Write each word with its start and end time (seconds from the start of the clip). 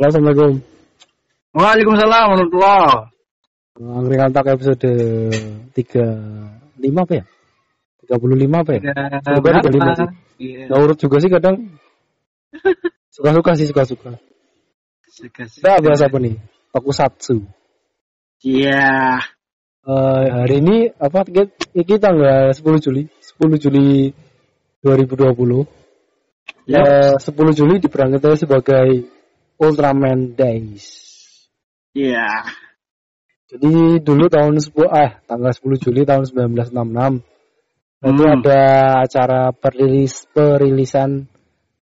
Assalamualaikum. 0.00 0.64
Waalaikumsalam 1.52 2.32
warahmatullahi 2.32 3.12
Angkring 3.84 4.20
Kantak 4.24 4.48
episode 4.56 4.92
35 5.76 7.04
apa 7.04 7.12
ya? 7.20 7.24
35 8.08 8.48
apa 8.64 8.70
ya? 8.72 8.80
Semoga 9.20 9.60
35 9.60 10.00
sih. 10.00 10.08
Iya. 10.40 10.60
Nggak 10.72 10.80
urut 10.80 10.98
juga 11.04 11.16
sih 11.20 11.28
kadang. 11.28 11.56
Suka-suka 13.12 13.50
sih, 13.60 13.68
suka-suka. 13.68 14.16
Kita 15.20 15.84
bahas 15.84 16.00
apa 16.00 16.16
nih? 16.16 16.40
Tokusatsu. 16.72 17.44
Iya. 18.40 19.20
Eh, 19.84 20.24
hari 20.32 20.64
ini 20.64 20.88
apa 20.96 21.28
kita, 21.28 21.96
tanggal 22.00 22.56
10 22.56 22.80
Juli 22.80 23.04
10 23.04 23.60
Juli 23.60 24.16
2020 24.80 25.68
Ya. 26.64 26.80
Eh, 26.80 27.14
10 27.20 27.52
Juli 27.52 27.84
diberangkatkan 27.84 28.40
sebagai 28.40 29.19
Ultraman 29.60 30.32
Days 30.32 30.84
Iya. 31.92 32.26
jadi 33.46 33.98
dulu 34.00 34.26
tahun 34.26 34.56
10 34.56 34.72
eh 34.88 35.10
tanggal 35.26 35.52
10 35.52 35.76
Juli 35.76 36.02
tahun 36.02 36.24
1966 36.24 37.20
itu 38.00 38.22
Hmm. 38.24 38.34
ada 38.40 38.62
acara 39.04 39.52
perilis 39.52 40.24
perilisan 40.30 41.28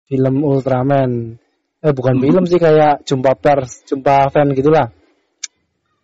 film 0.05 0.35
Ultraman 0.43 1.39
eh 1.79 1.91
bukan 1.91 2.19
Hmm. 2.19 2.23
film 2.23 2.43
sih 2.45 2.59
kayak 2.59 3.01
jumpa 3.03 3.33
pers 3.35 3.81
jumpa 3.83 4.29
fan 4.29 4.53
gitulah 4.53 4.91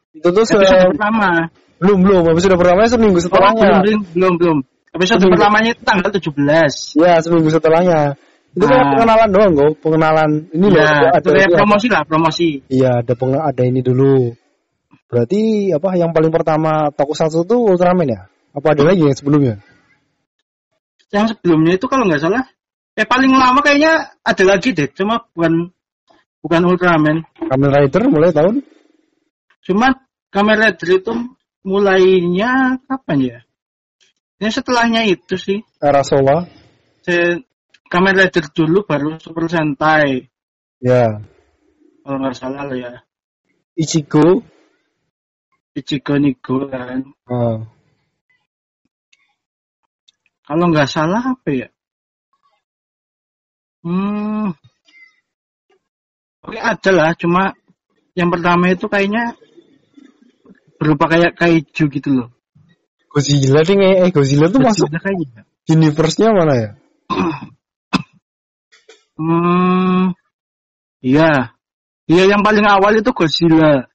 itu 0.10 0.26
tuh 0.26 0.44
se- 0.44 0.58
Episode 0.58 0.96
pertama. 0.98 1.48
belum 1.78 1.98
belum 2.02 2.24
episode 2.34 2.58
pertamanya 2.58 2.90
seminggu 2.90 3.20
Oh, 3.20 3.24
setelahnya 3.24 3.70
belum, 3.86 4.02
belum, 4.12 4.34
belum. 4.36 4.58
Episode 4.90 5.22
Seminggu. 5.22 5.38
pertamanya 5.38 5.70
itu 5.78 5.84
tanggal 5.86 6.10
17. 6.10 6.74
Ya 6.98 7.22
seminggu 7.22 7.48
setelahnya. 7.54 8.18
Itu 8.50 8.66
kayak 8.66 8.82
Ah. 8.82 8.90
pengenalan 8.98 9.30
doang 9.30 9.52
kok, 9.54 9.72
pengenalan 9.86 10.32
ini 10.52 10.68
loh. 10.74 10.82
Ya, 10.82 11.14
ada 11.14 11.22
itu 11.22 11.30
kayak 11.38 11.50
ini, 11.50 11.58
promosi 11.58 11.88
lah, 11.88 12.02
promosi. 12.04 12.50
Iya 12.68 12.92
ada 13.06 13.14
peng, 13.14 13.34
ada 13.38 13.62
ini 13.62 13.82
dulu. 13.86 14.34
Berarti 15.10 15.70
apa 15.74 15.98
yang 15.98 16.14
paling 16.14 16.30
pertama 16.34 16.90
Tokusatsu 16.94 17.46
itu 17.46 17.56
Ultraman 17.58 18.10
ya? 18.10 18.22
Apa 18.54 18.74
ada 18.74 18.90
lagi 18.90 19.06
yang 19.06 19.14
sebelumnya? 19.18 19.62
Yang 21.10 21.38
sebelumnya 21.38 21.78
itu 21.78 21.86
kalau 21.90 22.06
nggak 22.06 22.22
salah, 22.22 22.46
eh 22.94 23.06
paling 23.06 23.34
lama 23.34 23.58
kayaknya 23.62 24.14
ada 24.22 24.44
lagi 24.46 24.74
deh, 24.74 24.90
cuma 24.94 25.26
bukan 25.34 25.70
bukan 26.42 26.62
Ultraman. 26.70 27.26
Kamen 27.38 27.70
Rider 27.70 28.04
mulai 28.10 28.34
tahun 28.34 28.62
Cuma 29.66 29.94
Kamen 30.34 30.58
Rider 30.58 30.90
itu 31.02 31.14
mulainya 31.66 32.78
kapan 32.90 33.18
ya? 33.22 33.40
Ya 34.40 34.50
setelahnya 34.50 35.06
itu 35.06 35.36
sih. 35.38 35.60
era 35.82 36.02
Showa. 36.02 36.48
Se- 37.06 37.44
Kamen 37.90 38.14
Rider 38.14 38.46
dulu 38.54 38.86
baru 38.86 39.18
Super 39.18 39.50
Sentai. 39.50 40.30
Ya. 40.78 41.26
Kalau 42.06 42.18
nggak 42.22 42.38
salah 42.38 42.64
lah 42.70 42.78
ya. 42.78 42.94
Ichigo. 43.74 44.46
Ichigo 45.74 46.14
Nigo 46.22 46.70
kan. 46.70 47.02
Oh. 47.26 47.66
Kalau 50.46 50.66
nggak 50.70 50.90
salah 50.90 51.34
apa 51.34 51.50
ya? 51.50 51.70
Hmm. 53.82 54.54
Oke 56.46 56.58
ada 56.62 56.92
lah, 56.94 57.10
cuma 57.18 57.54
yang 58.14 58.30
pertama 58.30 58.70
itu 58.74 58.86
kayaknya 58.86 59.34
berupa 60.78 61.06
kayak 61.10 61.38
kaiju 61.38 61.86
gitu 61.90 62.10
loh. 62.14 62.30
Godzilla 63.10 63.66
nih 63.66 64.06
eh 64.06 64.10
Godzilla 64.14 64.48
tuh 64.54 64.62
masuk 64.62 64.90
Ada 64.94 65.02
kayaknya. 65.02 65.42
universe-nya 65.70 66.30
mana 66.34 66.54
ya? 66.54 66.70
Hmm. 69.20 70.16
Iya. 71.04 71.52
Iya 72.08 72.24
yang 72.32 72.42
paling 72.42 72.64
awal 72.64 72.96
itu 73.04 73.12
Godzilla. 73.12 73.86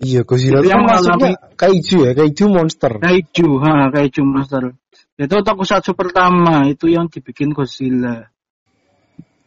Iya 0.00 0.22
Godzilla 0.28 0.60
Itu 0.60 0.68
tuh 0.68 0.70
kan 0.70 0.72
yang 0.76 0.82
masuknya 0.84 1.30
kaiju 1.56 1.98
ya, 2.08 2.12
kaiju 2.16 2.44
monster. 2.52 2.92
Kaiju, 3.00 3.48
ha, 3.64 3.72
kaiju 3.92 4.22
monster. 4.24 4.62
Itu 5.20 5.36
tokusatsu 5.44 5.92
pertama, 5.96 6.68
itu 6.68 6.88
yang 6.88 7.08
dibikin 7.12 7.52
Godzilla. 7.52 8.28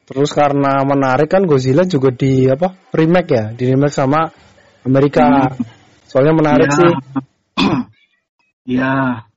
Terus 0.04 0.30
karena 0.36 0.84
menarik 0.84 1.32
kan 1.32 1.48
Godzilla 1.48 1.88
juga 1.88 2.12
di 2.12 2.46
apa? 2.52 2.76
remake 2.92 3.32
ya, 3.34 3.46
di 3.56 3.64
remake 3.72 3.96
sama 3.96 4.28
Amerika. 4.84 5.48
Soalnya 6.06 6.34
menarik 6.36 6.70
Iya. 6.70 6.78
sih. 6.78 6.94
Iya. 8.64 9.28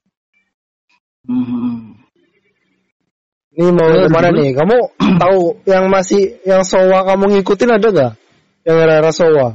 Hmm. 1.26 1.95
Ini 3.56 3.70
mau 3.72 3.88
Eh, 3.88 4.04
ke 4.04 4.12
mana 4.12 4.28
dulu. 4.28 4.38
nih? 4.44 4.50
Kamu 4.52 4.76
tahu 5.22 5.38
yang 5.64 5.88
masih 5.88 6.36
yang 6.44 6.60
Sowa 6.62 7.08
kamu 7.08 7.40
ngikutin 7.40 7.70
ada 7.72 7.88
gak? 7.88 8.12
Yang 8.68 8.76
era-era 8.84 9.10
Sowa. 9.12 9.48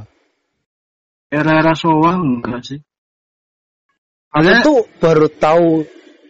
Era-era 1.30 1.72
Showa 1.72 2.10
enggak 2.18 2.60
sih? 2.66 2.78
Aku 4.32 4.40
Ada 4.42 4.52
tuh 4.64 4.78
baru 4.98 5.26
tahu 5.28 5.68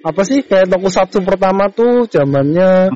apa 0.02 0.22
sih 0.26 0.42
kayak 0.42 0.66
tokusatsu 0.68 1.22
pertama 1.22 1.70
tuh 1.70 2.10
zamannya 2.10 2.90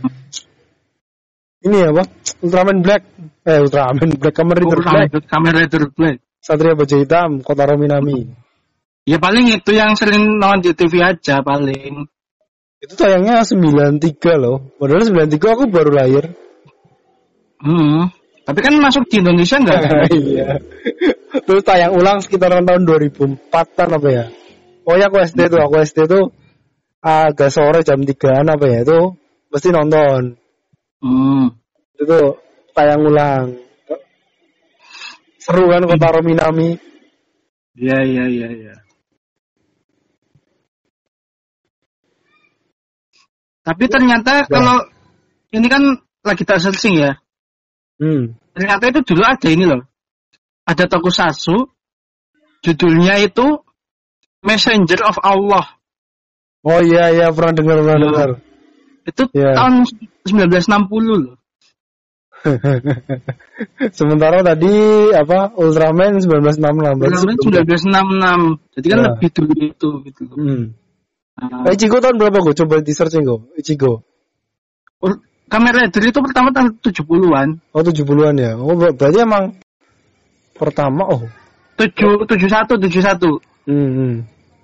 ini 1.63 1.77
ya, 1.83 1.91
apa? 1.91 2.05
Ultraman 2.43 2.79
Black. 2.83 3.03
Eh 3.43 3.59
Ultraman 3.59 4.11
Black 4.19 4.35
Kamen 4.35 4.55
Rider 4.55 4.81
Black. 4.83 5.11
Kamen 5.27 5.53
Rider 5.57 5.83
Black. 5.91 6.17
Satria 6.39 6.79
Baja 6.79 6.95
Hitam, 6.95 7.43
Kotaro 7.43 7.75
Minami. 7.75 8.23
Ya 9.03 9.19
paling 9.19 9.51
itu 9.51 9.71
yang 9.75 9.95
sering 9.99 10.39
nonton 10.39 10.63
di 10.63 10.71
TV 10.75 11.03
aja 11.03 11.43
paling. 11.43 12.07
Itu 12.81 12.93
tayangnya 12.95 13.41
93 13.41 14.37
loh. 14.37 14.77
Padahal 14.77 15.09
93 15.09 15.55
aku 15.57 15.65
baru 15.73 15.91
lahir. 15.97 16.25
Hmm. 17.57 18.13
Tapi 18.47 18.59
kan 18.63 18.75
masuk 18.79 19.09
di 19.11 19.19
Indonesia 19.25 19.59
enggak? 19.59 19.81
iya. 20.15 20.61
Terus 21.43 21.63
tayang 21.67 21.97
ulang 21.97 22.23
sekitaran 22.23 22.63
tahun 22.63 22.87
2004-an 22.87 23.89
apa 23.97 24.09
ya? 24.13 24.25
Oh 24.87 24.95
ya 24.95 25.11
aku 25.11 25.19
SD 25.19 25.51
tuh, 25.51 25.59
aku 25.59 25.83
SD 25.83 25.99
tuh 26.07 26.31
agak 27.03 27.51
sore 27.51 27.83
jam 27.83 27.99
3-an 28.07 28.47
apa 28.55 28.65
ya 28.71 28.79
itu 28.87 29.01
mesti 29.51 29.69
nonton. 29.75 30.39
Hmm. 31.03 31.59
Itu 31.99 32.03
tuh 32.07 32.27
tayang 32.71 33.03
ulang. 33.03 33.59
Seru 35.43 35.67
kan 35.67 35.83
Kotaro 35.87 36.23
Minami. 36.23 36.79
Iya 37.75 37.99
iya 38.07 38.25
iya 38.31 38.49
iya. 38.53 38.75
Tapi 43.67 43.85
ternyata 43.91 44.47
Ya. 44.47 44.49
kalau 44.49 44.79
ini 45.51 45.67
kan 45.67 45.83
lagi 46.23 46.47
tak 46.47 46.63
searching 46.63 47.03
ya. 47.03 47.19
Hmm. 47.99 48.39
Ternyata 48.55 48.95
itu 48.95 49.01
dulu 49.03 49.23
ada 49.27 49.49
ini 49.51 49.67
loh. 49.67 49.83
Ada 50.63 50.87
tokusatsu 50.87 51.67
judulnya 52.63 53.19
itu 53.19 53.59
Messenger 54.47 55.03
of 55.03 55.19
Allah. 55.19 55.67
Oh 56.63 56.79
iya 56.79 57.11
iya 57.11 57.27
pernah 57.35 57.55
dengar 57.55 57.83
pernah 57.83 57.99
dengar. 57.99 58.29
Itu 59.03 59.23
Ya. 59.35 59.55
tahun 59.59 59.83
1960 60.27 61.27
loh. 61.27 61.35
Sementara 63.99 64.43
tadi 64.47 64.71
apa 65.11 65.51
Ultraman 65.59 66.23
1966 66.23 66.95
berarti 66.95 67.15
Tahun 67.19 67.35
sebelum- 67.35 67.67
1966. 67.67 68.39
Jadi 68.79 68.87
kan 68.87 68.99
Ya. 68.99 69.05
lebih 69.11 69.29
dulu 69.35 69.53
itu 69.59 69.89
gitu 70.07 70.21
loh. 70.31 70.37
Hmm. 70.39 70.65
Nah, 71.37 71.69
Ichigo 71.69 72.01
tahun 72.01 72.17
berapa 72.17 72.41
gue? 72.41 72.55
Coba 72.57 72.81
di 72.81 72.93
searching 72.97 73.29
gue. 73.29 73.61
Ichigo. 73.61 74.01
Ur- 75.05 75.21
Kamen 75.47 75.71
Rider 75.71 76.03
itu 76.03 76.19
pertama 76.25 76.51
tahun 76.51 76.81
70-an. 76.81 77.49
Oh 77.77 77.83
70-an 77.85 78.35
ya. 78.41 78.53
Oh 78.59 78.75
ber- 78.75 78.97
berarti 78.97 79.21
emang 79.23 79.55
pertama 80.57 81.07
oh. 81.07 81.23
7 81.77 82.25
71 82.25 82.81
71. 82.81 83.69
Hmm, 83.69 83.91
hmm. 83.93 84.15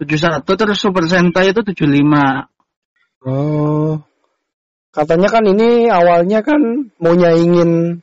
71 0.00 0.42
terus 0.48 0.78
Super 0.80 1.04
Sentai 1.06 1.52
itu 1.52 1.60
75. 1.60 2.48
Oh. 3.28 4.00
Katanya 4.92 5.28
kan 5.28 5.44
ini 5.46 5.92
awalnya 5.92 6.40
kan 6.40 6.88
mau 6.98 7.12
nyaingin 7.14 8.00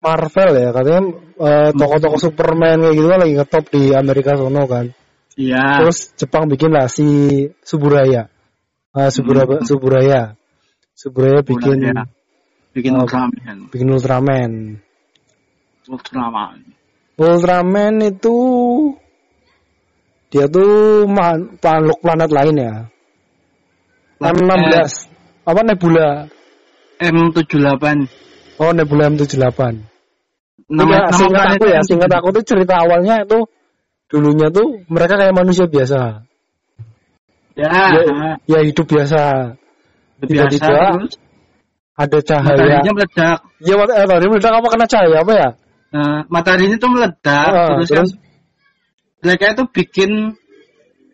Marvel 0.00 0.50
ya. 0.56 0.70
Katanya 0.72 1.02
eh, 1.42 1.70
toko-toko 1.74 2.16
Superman 2.22 2.80
kayak 2.86 2.94
gitu 2.96 3.06
kan 3.10 3.18
lagi 3.20 3.34
ngetop 3.36 3.64
di 3.68 3.82
Amerika 3.92 4.38
sono 4.38 4.64
kan. 4.64 4.88
Iya. 5.40 5.80
Terus 5.80 5.98
Jepang 6.20 6.44
bikin 6.52 6.68
lah 6.68 6.84
si 6.92 7.08
Suburaya. 7.64 8.28
Ah, 8.92 9.08
Subura, 9.08 9.48
Hmm. 9.48 9.64
Suburaya. 9.64 10.36
Suburaya 10.92 11.40
bikin 11.40 11.80
Suburaya. 11.80 12.04
bikin 12.76 12.92
Oh. 12.92 13.02
Ultraman. 13.08 13.56
bikin 13.72 13.88
Ultraman. 13.88 14.52
Ultraman. 15.88 16.56
Ultraman 17.16 17.94
itu 18.04 18.36
dia 20.30 20.46
tuh 20.46 21.04
ma- 21.08 21.40
makhluk 21.58 21.98
planet 22.04 22.30
lain 22.30 22.56
ya. 22.60 22.74
M16. 24.20 25.08
Apa 25.48 25.60
Nebula? 25.64 26.28
M78. 27.00 27.84
Oh, 28.60 28.70
Nebula 28.76 29.08
M78. 29.08 29.88
Nama, 30.70 30.86
Iya, 30.86 31.00
nama 31.02 31.16
singkat 31.18 31.46
aku 31.56 31.64
ya, 31.66 31.80
singkat 31.82 32.10
aku 32.14 32.28
tuh 32.36 32.44
cerita 32.46 32.78
awalnya 32.84 33.24
itu 33.26 33.48
dulunya 34.10 34.50
tuh 34.50 34.82
mereka 34.90 35.14
kayak 35.16 35.32
manusia 35.32 35.70
biasa. 35.70 36.26
Ya, 37.54 37.70
Ya, 37.70 38.02
ya 38.46 38.60
hidup 38.66 38.86
biasa. 38.90 39.54
biasa 40.18 40.50
tiba-tiba 40.50 41.06
Ada 42.00 42.18
cahaya. 42.24 42.56
mataharinya 42.56 42.92
meledak. 42.96 43.38
Ya, 43.60 43.74
wat- 43.76 43.92
eh, 43.92 44.06
tadi 44.08 44.26
meledak 44.26 44.52
apa 44.56 44.68
kena 44.72 44.86
cahaya 44.88 45.16
apa 45.20 45.32
ya? 45.36 45.48
Nah, 45.90 46.18
matahari 46.32 46.70
itu 46.70 46.86
meledak, 46.88 47.48
Ah, 47.50 47.66
terus, 47.76 47.88
terus? 47.90 47.92
kan 47.92 48.06
mereka 49.20 49.44
itu 49.52 49.62
bikin 49.68 50.10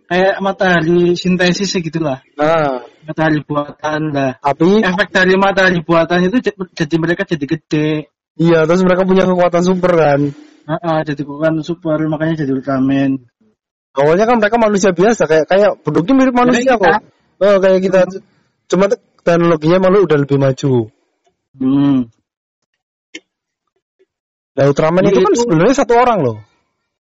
kayak 0.07 0.39
matahari 0.39 1.19
sintesis 1.19 1.75
gitulah. 1.83 2.23
Nah, 2.39 2.87
Matahari 3.07 3.39
buatan 3.43 4.01
lah. 4.15 4.35
tapi 4.39 4.83
Efek 4.83 5.09
dari 5.11 5.35
matahari 5.39 5.79
buatan 5.83 6.27
itu 6.27 6.39
jadi 6.75 6.95
mereka 6.99 7.23
jadi 7.27 7.45
gede. 7.47 7.89
iya 8.37 8.63
terus 8.69 8.83
mereka 8.87 9.03
punya 9.09 9.27
kekuatan 9.27 9.63
super 9.67 9.91
kan. 9.95 10.21
Ah, 10.67 10.79
ah, 10.83 11.01
jadi 11.07 11.23
bukan 11.23 11.63
super, 11.63 11.95
makanya 12.11 12.43
jadi 12.43 12.53
Ultraman. 12.59 13.23
Awalnya 13.97 14.27
kan 14.27 14.37
mereka 14.43 14.59
manusia 14.59 14.91
biasa 14.93 15.25
kayak 15.25 15.47
kayak 15.47 15.71
bentuknya 15.81 16.15
mirip 16.27 16.35
manusia 16.35 16.75
kok. 16.77 17.07
Oh, 17.39 17.57
kayak 17.63 17.81
kita 17.81 18.05
cuma 18.67 18.91
te- 18.91 19.01
teknologinya 19.23 19.79
malu 19.87 20.05
udah 20.05 20.19
lebih 20.21 20.37
maju. 20.37 20.91
Hmm. 21.57 22.11
Nah, 24.57 24.65
Ultraman 24.67 25.05
Iya, 25.07 25.11
itu 25.13 25.21
kan 25.23 25.33
itu- 25.33 25.41
sebenarnya 25.45 25.75
satu 25.77 25.95
orang 25.97 26.19
loh. 26.25 26.37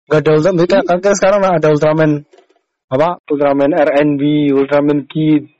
Gak 0.09 0.19
ada 0.25 0.31
Ultraman, 0.38 0.65
kan, 0.65 0.81
kan, 0.88 0.98
kan 1.03 1.13
sekarang 1.18 1.39
ada 1.44 1.68
Ultraman 1.69 2.12
apa? 2.88 3.09
Ultraman 3.30 3.71
RNB, 3.75 4.21
Ultraman 4.56 5.00
Kid, 5.12 5.51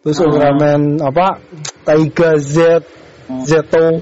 terus 0.00 0.18
Ah. 0.20 0.30
Ultraman 0.30 0.80
apa? 1.02 1.42
Taiga 1.82 2.38
Z, 2.38 2.86
Oh. 3.26 3.42
Zeto. 3.44 4.00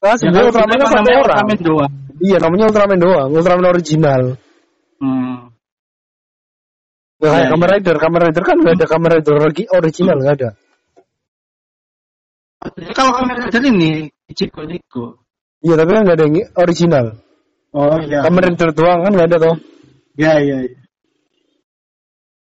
Nah, 0.00 0.12
Ya, 0.12 0.20
sebenarnya 0.20 0.40
kalau 0.40 0.48
Ultraman 0.52 0.76
kita 0.76 0.84
kan 0.84 0.92
satu 0.92 1.10
orang. 1.10 1.22
Ultraman 1.24 1.58
doang. 1.64 1.94
Iya, 2.22 2.36
namanya 2.38 2.70
Ultraman 2.70 2.98
doang, 3.02 3.30
Ultraman 3.34 3.66
original. 3.74 4.22
Hmm. 5.02 5.50
Nggak 7.18 7.30
kayak 7.30 7.44
Iya, 7.46 7.50
Kamen 7.50 7.66
iya. 7.66 7.74
Rider, 7.78 7.96
Kamen 7.96 8.20
Rider 8.20 8.44
kan 8.44 8.56
nggak 8.60 8.74
ada 8.76 8.86
Kamen 8.86 9.10
Rider 9.16 9.34
original 9.72 10.16
nggak 10.20 10.34
ada. 10.38 10.50
Kalau 12.92 13.12
Kamen 13.16 13.36
Rider 13.40 13.62
ini 13.64 13.90
Ichigo 14.28 14.62
Nigo. 14.68 15.06
Iya, 15.64 15.74
tapi 15.80 15.90
kan 15.96 16.02
nggak 16.04 16.16
ada 16.20 16.24
yang 16.28 16.36
original. 16.60 17.06
Oh 17.72 17.96
iya. 17.98 18.20
Kamen 18.22 18.42
Rider 18.44 18.70
doang 18.76 19.00
kan 19.08 19.12
nggak 19.16 19.28
ada 19.32 19.38
toh. 19.40 19.56
Ya 20.20 20.32
iya. 20.38 20.56
iya. 20.68 20.78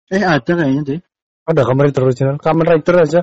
Eh 0.09 0.23
ada 0.25 0.51
kayaknya 0.53 0.81
deh. 0.85 0.99
Ada 1.49 1.61
Kamen 1.65 1.83
Rider 1.89 2.03
original, 2.05 2.35
Kamen 2.37 2.65
Rider 2.69 2.95
aja. 3.01 3.21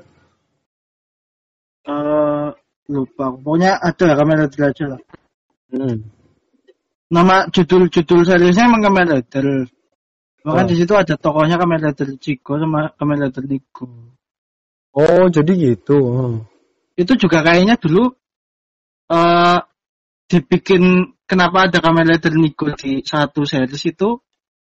Eh 1.86 2.48
lupa. 2.90 3.24
Pokoknya 3.38 3.78
ada 3.78 4.06
Kamen 4.18 4.36
Rider 4.44 4.62
aja 4.66 4.84
lah. 4.96 5.00
Hmm. 5.70 6.15
Nama 7.06 7.46
judul-judul 7.54 8.26
seriesnya 8.26 8.66
emang 8.66 8.82
Kamen 8.82 9.06
Rider. 9.14 9.70
Bahkan 10.42 10.64
Oh. 10.66 10.68
di 10.70 10.74
situ 10.74 10.92
ada 10.94 11.14
tokohnya 11.14 11.54
Kamen 11.58 11.82
Rider 11.82 12.08
Ichigo 12.18 12.58
sama 12.58 12.90
Kamen 12.98 13.18
Rider 13.26 13.44
Nigo. 13.46 13.86
Oh, 14.96 15.26
jadi 15.30 15.52
gitu. 15.54 15.98
Hmm. 16.02 16.36
Itu 16.98 17.14
juga 17.14 17.46
kayaknya 17.46 17.78
dulu 17.78 18.10
eh 19.06 19.58
dibikin 20.26 21.14
kenapa 21.30 21.70
ada 21.70 21.78
Kamen 21.78 22.10
Rider 22.10 22.34
Nigo 22.34 22.74
di 22.74 23.06
satu 23.06 23.46
series 23.46 23.86
itu 23.86 24.18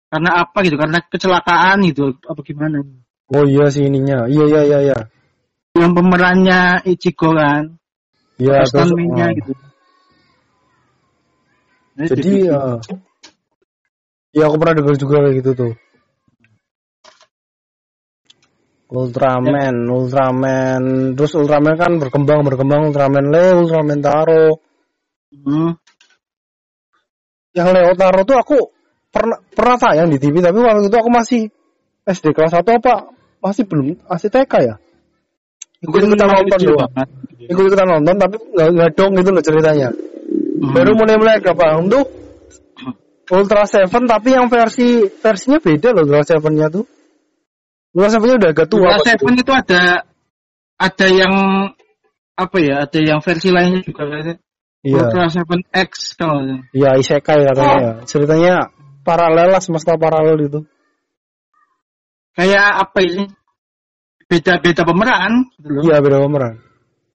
karena 0.09 0.45
apa 0.45 0.57
gitu? 0.61 0.77
Karena 0.77 1.01
kecelakaan 1.01 1.81
gitu 1.89 2.13
apa 2.29 2.41
gimana? 2.45 2.85
Oh 3.29 3.45
iya 3.45 3.69
sih 3.73 3.89
ininya. 3.89 4.25
Iya 4.29 4.45
iya 4.49 4.61
iya 4.69 4.79
iya. 4.89 4.99
Yang 5.77 5.91
pemerannya 6.01 6.81
Ichigo 6.85 7.29
kan, 7.37 7.77
Iya 8.41 8.65
terus. 8.65 8.89
Ah. 8.89 9.29
gitu. 9.37 9.53
Jadi 11.99 12.47
ya. 12.47 12.79
Ya 14.31 14.43
aku 14.47 14.55
pernah 14.61 14.75
dengar 14.77 14.95
juga 14.95 15.25
kayak 15.25 15.35
gitu 15.41 15.51
tuh. 15.57 15.73
Ultraman, 18.89 19.85
Ultraman, 19.85 21.13
terus 21.13 21.37
Ultraman 21.37 21.77
kan 21.77 22.01
berkembang 22.01 22.41
berkembang 22.41 22.89
Ultraman 22.89 23.29
Leo, 23.29 23.65
Ultraman 23.65 23.99
Taro. 24.01 24.63
Hmm. 25.29 25.77
Yang 27.53 27.69
Leo 27.75 27.91
Taro 27.93 28.21
tuh 28.25 28.37
aku 28.37 28.57
pernah 29.09 29.37
pernah 29.53 29.77
tayang 29.77 30.09
di 30.09 30.17
TV 30.21 30.41
tapi 30.41 30.57
waktu 30.61 30.89
itu 30.89 30.97
aku 30.97 31.09
masih 31.09 31.41
SD 32.05 32.33
kelas 32.33 32.53
1 32.53 32.65
apa 32.65 33.13
masih 33.41 33.63
belum 33.69 33.97
masih 34.09 34.29
TK 34.29 34.53
ya. 34.61 34.75
Ikut 35.79 36.01
ikutan 36.05 36.27
nonton 36.27 36.59
doang. 36.65 36.91
Ikut 37.39 37.63
ikutan 37.69 37.87
nonton 37.87 38.15
tapi 38.17 38.35
nggak 38.41 38.67
nggak 38.73 38.89
dong 38.97 39.11
gitu 39.17 39.29
loh 39.31 39.43
ceritanya. 39.43 39.89
Hmm. 40.59 40.75
Baru 40.75 40.91
mulai-mulai 40.99 41.39
paham 41.39 41.87
tuh 41.87 42.03
Ultra 43.31 43.63
Seven 43.63 44.09
tapi 44.09 44.35
yang 44.35 44.51
versi 44.51 45.07
versinya 45.07 45.63
beda 45.63 45.95
loh 45.95 46.03
Ultra 46.03 46.35
Seven-nya 46.35 46.67
tuh. 46.67 46.83
Ultra 47.95 48.09
Seven-nya 48.11 48.35
udah 48.43 48.49
agak 48.51 48.67
tua. 48.67 48.91
Ultra 48.91 49.15
Seven 49.15 49.33
itu 49.39 49.51
ada 49.55 49.81
ada 50.75 51.07
yang 51.07 51.33
apa 52.35 52.57
ya? 52.59 52.75
Ada 52.83 52.99
yang 52.99 53.19
versi 53.23 53.49
lainnya 53.53 53.85
juga 53.85 54.03
kayaknya. 54.03 54.35
Iya. 54.83 54.99
Ultra 55.05 55.23
Seven 55.31 55.61
X 55.71 55.91
kalau. 56.19 56.41
Iya, 56.75 56.89
isekai 56.99 57.39
katanya. 57.47 58.03
Ceritanya 58.03 58.53
paralel 59.05 59.47
lah 59.55 59.61
semesta 59.63 59.95
paralel 59.95 60.37
itu. 60.43 60.61
kayak 62.39 62.87
apa 62.87 62.99
ini? 63.03 63.25
Beda 64.29 64.61
beda 64.63 64.85
pemeran, 64.87 65.49
gitu. 65.59 65.83
Iya, 65.89 65.99
beda 65.99 66.17
pemeran. 66.23 66.53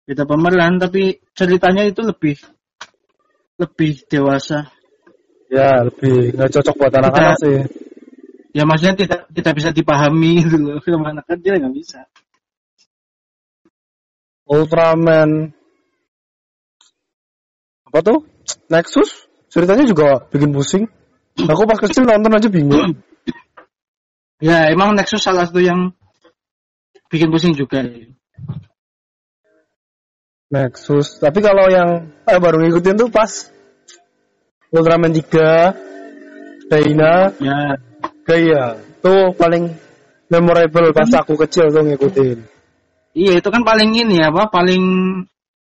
Beda 0.04 0.24
pemeran 0.28 0.76
tapi 0.76 1.24
ceritanya 1.32 1.88
itu 1.88 2.04
lebih 2.04 2.36
lebih 3.58 4.02
dewasa. 4.10 4.70
Ya, 5.52 5.86
lebih 5.86 6.34
nggak 6.34 6.50
cocok 6.50 6.74
buat 6.74 6.92
anak-anak 6.94 7.36
sih. 7.38 7.58
Ya 8.54 8.62
maksudnya 8.62 8.94
tidak 8.94 9.20
tidak 9.34 9.54
bisa 9.58 9.70
dipahami 9.74 10.38
gitu 10.46 10.56
loh. 10.58 10.78
Film 10.82 11.02
anak 11.02 11.26
kecil 11.26 11.58
nggak 11.58 11.74
bisa. 11.74 12.00
Ultraman 14.44 15.50
apa 17.90 17.98
tuh? 18.02 18.18
Nexus 18.70 19.30
ceritanya 19.50 19.86
juga 19.86 20.26
bikin 20.30 20.50
pusing. 20.50 20.84
Aku 21.34 21.66
pas 21.66 21.78
kecil 21.78 22.06
nonton 22.06 22.34
aja 22.34 22.48
bingung. 22.50 22.98
Ya 24.42 24.70
emang 24.70 24.94
Nexus 24.98 25.22
salah 25.22 25.46
satu 25.46 25.62
yang 25.62 25.94
bikin 27.10 27.30
pusing 27.30 27.54
juga. 27.54 27.82
Nexus. 30.52 31.20
Tapi 31.20 31.38
kalau 31.40 31.66
yang 31.72 32.12
eh 32.28 32.38
baru 32.40 32.60
ngikutin 32.64 32.96
tuh 33.00 33.08
pas 33.08 33.30
Ultraman 34.74 35.14
3 35.14 36.68
Dina 36.68 37.30
Ya 37.38 37.78
Gaya 38.24 38.80
tuh 39.04 39.36
paling 39.36 39.68
memorable 40.32 40.96
pas 40.96 41.08
aku 41.12 41.36
kecil 41.44 41.68
tuh 41.68 41.84
ngikutin. 41.84 42.38
iya 43.14 43.38
itu 43.38 43.48
kan 43.52 43.62
paling 43.62 43.94
ini 43.94 44.18
apa 44.24 44.48
paling 44.48 44.82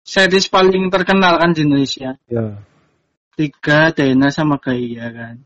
series 0.02 0.50
paling 0.50 0.90
terkenal 0.90 1.38
kan 1.38 1.54
di 1.54 1.62
Indonesia. 1.62 2.18
Ya. 2.26 2.58
Tiga 3.38 3.94
Dena 3.94 4.28
sama 4.28 4.58
Gaia 4.58 5.08
kan. 5.14 5.36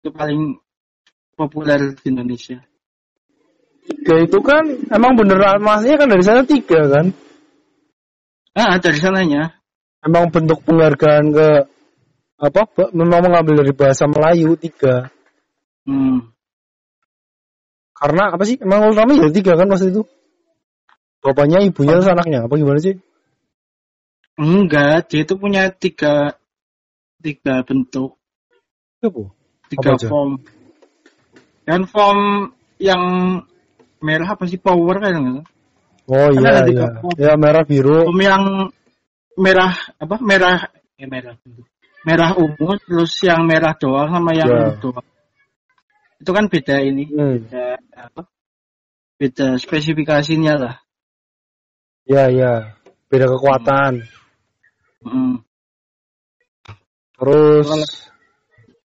Itu 0.00 0.12
paling 0.12 0.60
populer 1.34 1.96
di 1.96 2.04
Indonesia. 2.12 2.60
Tiga 3.88 4.14
itu 4.22 4.38
kan 4.44 4.62
emang 4.92 5.16
beneran 5.16 5.64
masnya 5.64 5.96
kan 5.96 6.12
dari 6.12 6.22
sana 6.22 6.44
tiga 6.44 6.86
kan. 6.86 7.16
Ah 8.54 8.78
dari 8.82 8.98
sananya. 8.98 9.54
Emang 10.00 10.32
bentuk 10.32 10.64
penghargaan 10.64 11.26
ke 11.30 11.48
apa 12.40 12.62
memang 12.96 13.20
mengambil 13.20 13.62
dari 13.62 13.72
bahasa 13.76 14.08
Melayu 14.08 14.56
tiga. 14.56 15.12
Hmm. 15.84 16.32
Karena 17.92 18.32
apa 18.32 18.42
sih? 18.48 18.56
Emang 18.56 18.88
Ultraman 18.88 19.20
ya 19.20 19.28
tiga 19.28 19.60
kan 19.60 19.68
waktu 19.68 19.92
itu. 19.92 20.02
Bapaknya, 21.20 21.60
ibunya, 21.60 22.00
terus 22.00 22.08
anaknya. 22.08 22.48
Apa 22.48 22.56
gimana 22.56 22.80
sih? 22.80 22.96
Enggak, 24.40 25.12
dia 25.12 25.28
itu 25.28 25.36
punya 25.36 25.68
tiga 25.68 26.40
tiga 27.20 27.60
bentuk, 27.60 28.16
Apa? 29.04 29.28
Tiga 29.68 30.00
form. 30.00 30.40
Dan 31.68 31.84
form 31.84 32.48
yang 32.80 33.04
merah 34.00 34.32
apa 34.32 34.48
sih 34.48 34.56
power 34.56 34.96
kan? 34.96 35.44
Oh 36.10 36.26
Kan 36.26 36.42
iya 36.42 36.52
iya. 36.66 36.86
Ya 37.14 37.32
merah 37.38 37.62
biru. 37.62 38.02
Form 38.10 38.18
yang 38.18 38.42
merah 39.38 39.70
apa? 40.02 40.18
Merah 40.18 40.66
eh 40.98 41.06
merah. 41.06 41.38
Merah 42.02 42.30
ungu 42.34 42.74
terus 42.82 43.14
yang 43.22 43.46
merah 43.46 43.78
doang 43.78 44.10
sama 44.10 44.34
yang 44.34 44.50
Ya. 44.50 44.56
ungu 44.74 44.90
doang. 44.90 45.06
Itu 46.20 46.30
kan 46.34 46.50
beda 46.50 46.82
ini, 46.82 47.06
Hmm. 47.08 47.46
beda 47.46 47.78
apa? 47.94 48.22
Beda 49.20 49.46
spesifikasinya 49.56 50.54
lah. 50.58 50.74
Ya 52.10 52.26
ya. 52.26 52.74
Beda 53.06 53.30
kekuatan. 53.30 54.02
Hmm. 55.06 55.46
Terus 57.14 57.68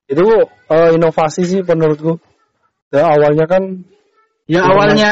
itu 0.05 0.25
eh, 0.70 0.89
inovasi 0.94 1.41
sih 1.48 1.62
menurutku. 1.65 2.22
Ya, 2.94 3.10
awalnya 3.17 3.50
kan 3.50 3.84
Ya 4.46 4.62
Warna. 4.62 4.70
awalnya 4.77 5.12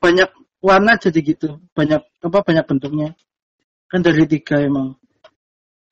banyak 0.00 0.30
warna 0.64 0.96
jadi 0.96 1.20
gitu, 1.20 1.60
banyak 1.76 2.00
apa 2.00 2.38
banyak 2.40 2.64
bentuknya. 2.64 3.08
Kan 3.92 4.00
dari 4.00 4.24
tiga 4.24 4.64
emang. 4.64 4.96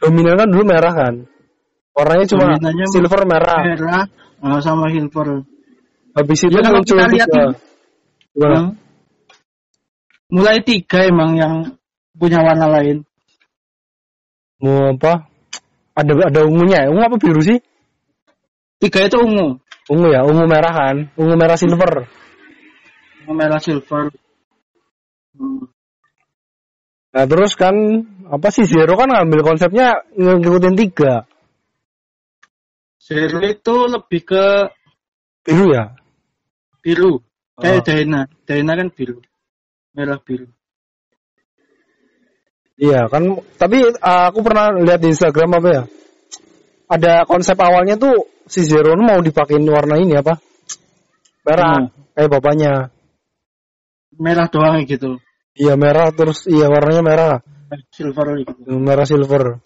dominan 0.01 0.35
kan 0.35 0.49
dulu 0.49 0.65
merah 0.65 0.91
kan. 0.97 1.15
Warnanya 1.93 2.25
cuma 2.25 2.57
Dominannya 2.57 2.87
silver 2.89 3.23
merah. 3.29 3.61
Merah 3.69 4.03
ah, 4.41 4.59
sama 4.65 4.89
silver. 4.89 5.45
Habis 6.17 6.41
itu 6.49 6.57
Ya, 6.57 6.65
kalau 6.65 6.81
kita 6.81 7.05
lihat? 7.13 7.29
Yang 8.33 8.65
mulai 10.33 10.59
tiga 10.65 11.05
emang 11.05 11.37
yang 11.37 11.55
punya 12.17 12.41
warna 12.41 12.67
lain. 12.81 13.05
Mau 14.65 14.97
apa? 14.97 15.29
Ada 15.93 16.33
ada 16.33 16.41
ungunya. 16.49 16.89
ya? 16.89 16.91
Ungu 16.91 17.05
apa 17.05 17.17
biru 17.21 17.45
sih? 17.45 17.61
Tiga 18.81 19.05
itu 19.05 19.21
ungu. 19.21 19.61
Ungu 19.93 20.09
ya, 20.09 20.25
ungu 20.25 20.49
merah 20.49 20.73
kan? 20.73 20.97
Ungu 21.21 21.37
merah 21.37 21.61
silver. 21.61 22.09
Ungu 23.23 23.33
merah 23.37 23.61
silver. 23.61 24.09
Hmm. 25.33 25.65
Nah 27.13 27.25
terus 27.29 27.53
kan 27.57 27.75
apa 28.29 28.49
sih 28.49 28.65
Zero 28.65 28.97
kan 28.97 29.13
ngambil 29.13 29.45
konsepnya 29.45 30.01
ngikutin 30.17 30.77
tiga 30.77 31.29
Zero 33.03 33.43
itu 33.43 33.77
lebih 33.91 34.21
ke 34.23 34.45
biru 35.43 35.75
ya. 35.75 35.99
biru. 36.83 37.19
Kayak 37.59 37.83
Oh. 37.83 37.85
Dayna. 37.85 38.21
Dayna 38.47 38.73
kan 38.79 38.89
biru. 38.95 39.19
Merah 39.93 40.19
biru. 40.23 40.47
Iya 42.79 43.07
kan, 43.07 43.39
tapi 43.61 43.85
uh, 43.85 44.25
aku 44.33 44.43
pernah 44.43 44.75
lihat 44.75 44.99
di 44.99 45.15
Instagram 45.15 45.61
apa 45.61 45.69
ya? 45.71 45.83
Ada 46.91 47.13
konsep 47.31 47.55
awalnya 47.55 47.95
tuh 47.95 48.27
si 48.49 48.65
Zero 48.67 48.99
mau 48.99 49.23
dipakein 49.23 49.63
warna 49.69 50.01
ini 50.01 50.19
apa? 50.19 50.41
Merah, 51.47 51.91
kayak 52.17 52.31
bapaknya. 52.33 52.73
Merah 54.21 54.47
doang 54.49 54.85
gitu. 54.85 55.17
Iya 55.53 55.77
merah 55.77 56.09
terus 56.17 56.49
iya 56.49 56.65
warnanya 56.69 57.03
merah, 57.05 57.35
Silver 57.93 58.41
gitu. 58.41 58.53
merah 58.73 59.05
silver. 59.05 59.61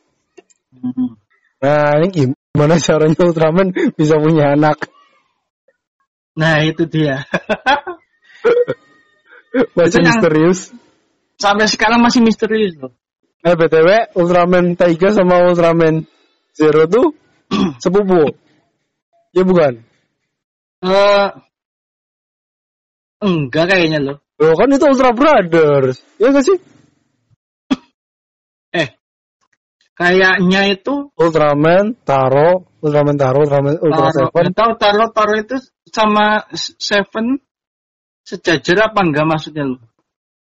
Hmm. 0.74 1.14
Nah 1.62 2.02
ini 2.02 2.06
gimana 2.10 2.74
caranya 2.82 3.22
Ultraman 3.22 3.70
bisa 3.94 4.18
punya 4.18 4.58
anak? 4.58 4.90
Nah 6.36 6.58
itu 6.66 6.84
dia. 6.90 7.22
Masih 9.78 10.02
yang- 10.04 10.08
misterius. 10.10 10.60
Sampai 11.36 11.68
sekarang 11.68 12.00
masih 12.00 12.24
misterius 12.24 12.72
loh. 12.80 12.92
Eh 13.44 13.52
btw 13.54 14.10
Ultraman 14.16 14.72
Taiga 14.74 15.12
sama 15.12 15.44
Ultraman 15.48 16.08
Zero 16.56 16.88
tuh 16.90 17.14
sepupu. 17.82 18.34
Ya 19.36 19.44
bukan? 19.46 19.84
Eh 20.82 21.28
enggak 23.22 23.64
kayaknya 23.70 24.00
loh. 24.02 24.18
Loh 24.36 24.52
kan 24.52 24.68
itu 24.68 24.84
Ultra 24.84 25.10
Brothers. 25.16 26.04
Ya 26.20 26.28
gak 26.28 26.44
sih? 26.44 26.56
Eh 28.76 28.88
kayaknya 29.96 30.76
itu 30.76 31.08
Ultraman, 31.16 31.96
Taro, 32.04 32.68
Ultraman 32.84 33.16
Taro, 33.16 33.48
Ultraman 33.48 33.80
Ultra 33.80 34.12
Taro, 34.12 34.28
Seven. 34.28 34.52
tahu 34.52 34.72
Taro 34.76 35.04
Taro 35.10 35.34
itu 35.40 35.56
sama 35.88 36.44
Seven 36.56 37.40
sejajar 38.26 38.92
apa 38.92 39.00
enggak 39.00 39.24
maksudnya 39.24 39.64
lo? 39.64 39.80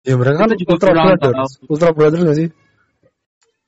Ya 0.05 0.15
mereka 0.15 0.45
kan 0.45 0.53
Itu 0.53 0.63
juga 0.63 0.71
Ultra 0.77 0.91
Brothers. 0.93 1.33
tahu. 1.33 1.65
Ultra 1.73 1.89
Brothers 1.97 2.23
gak 2.23 2.37
sih? 2.37 2.49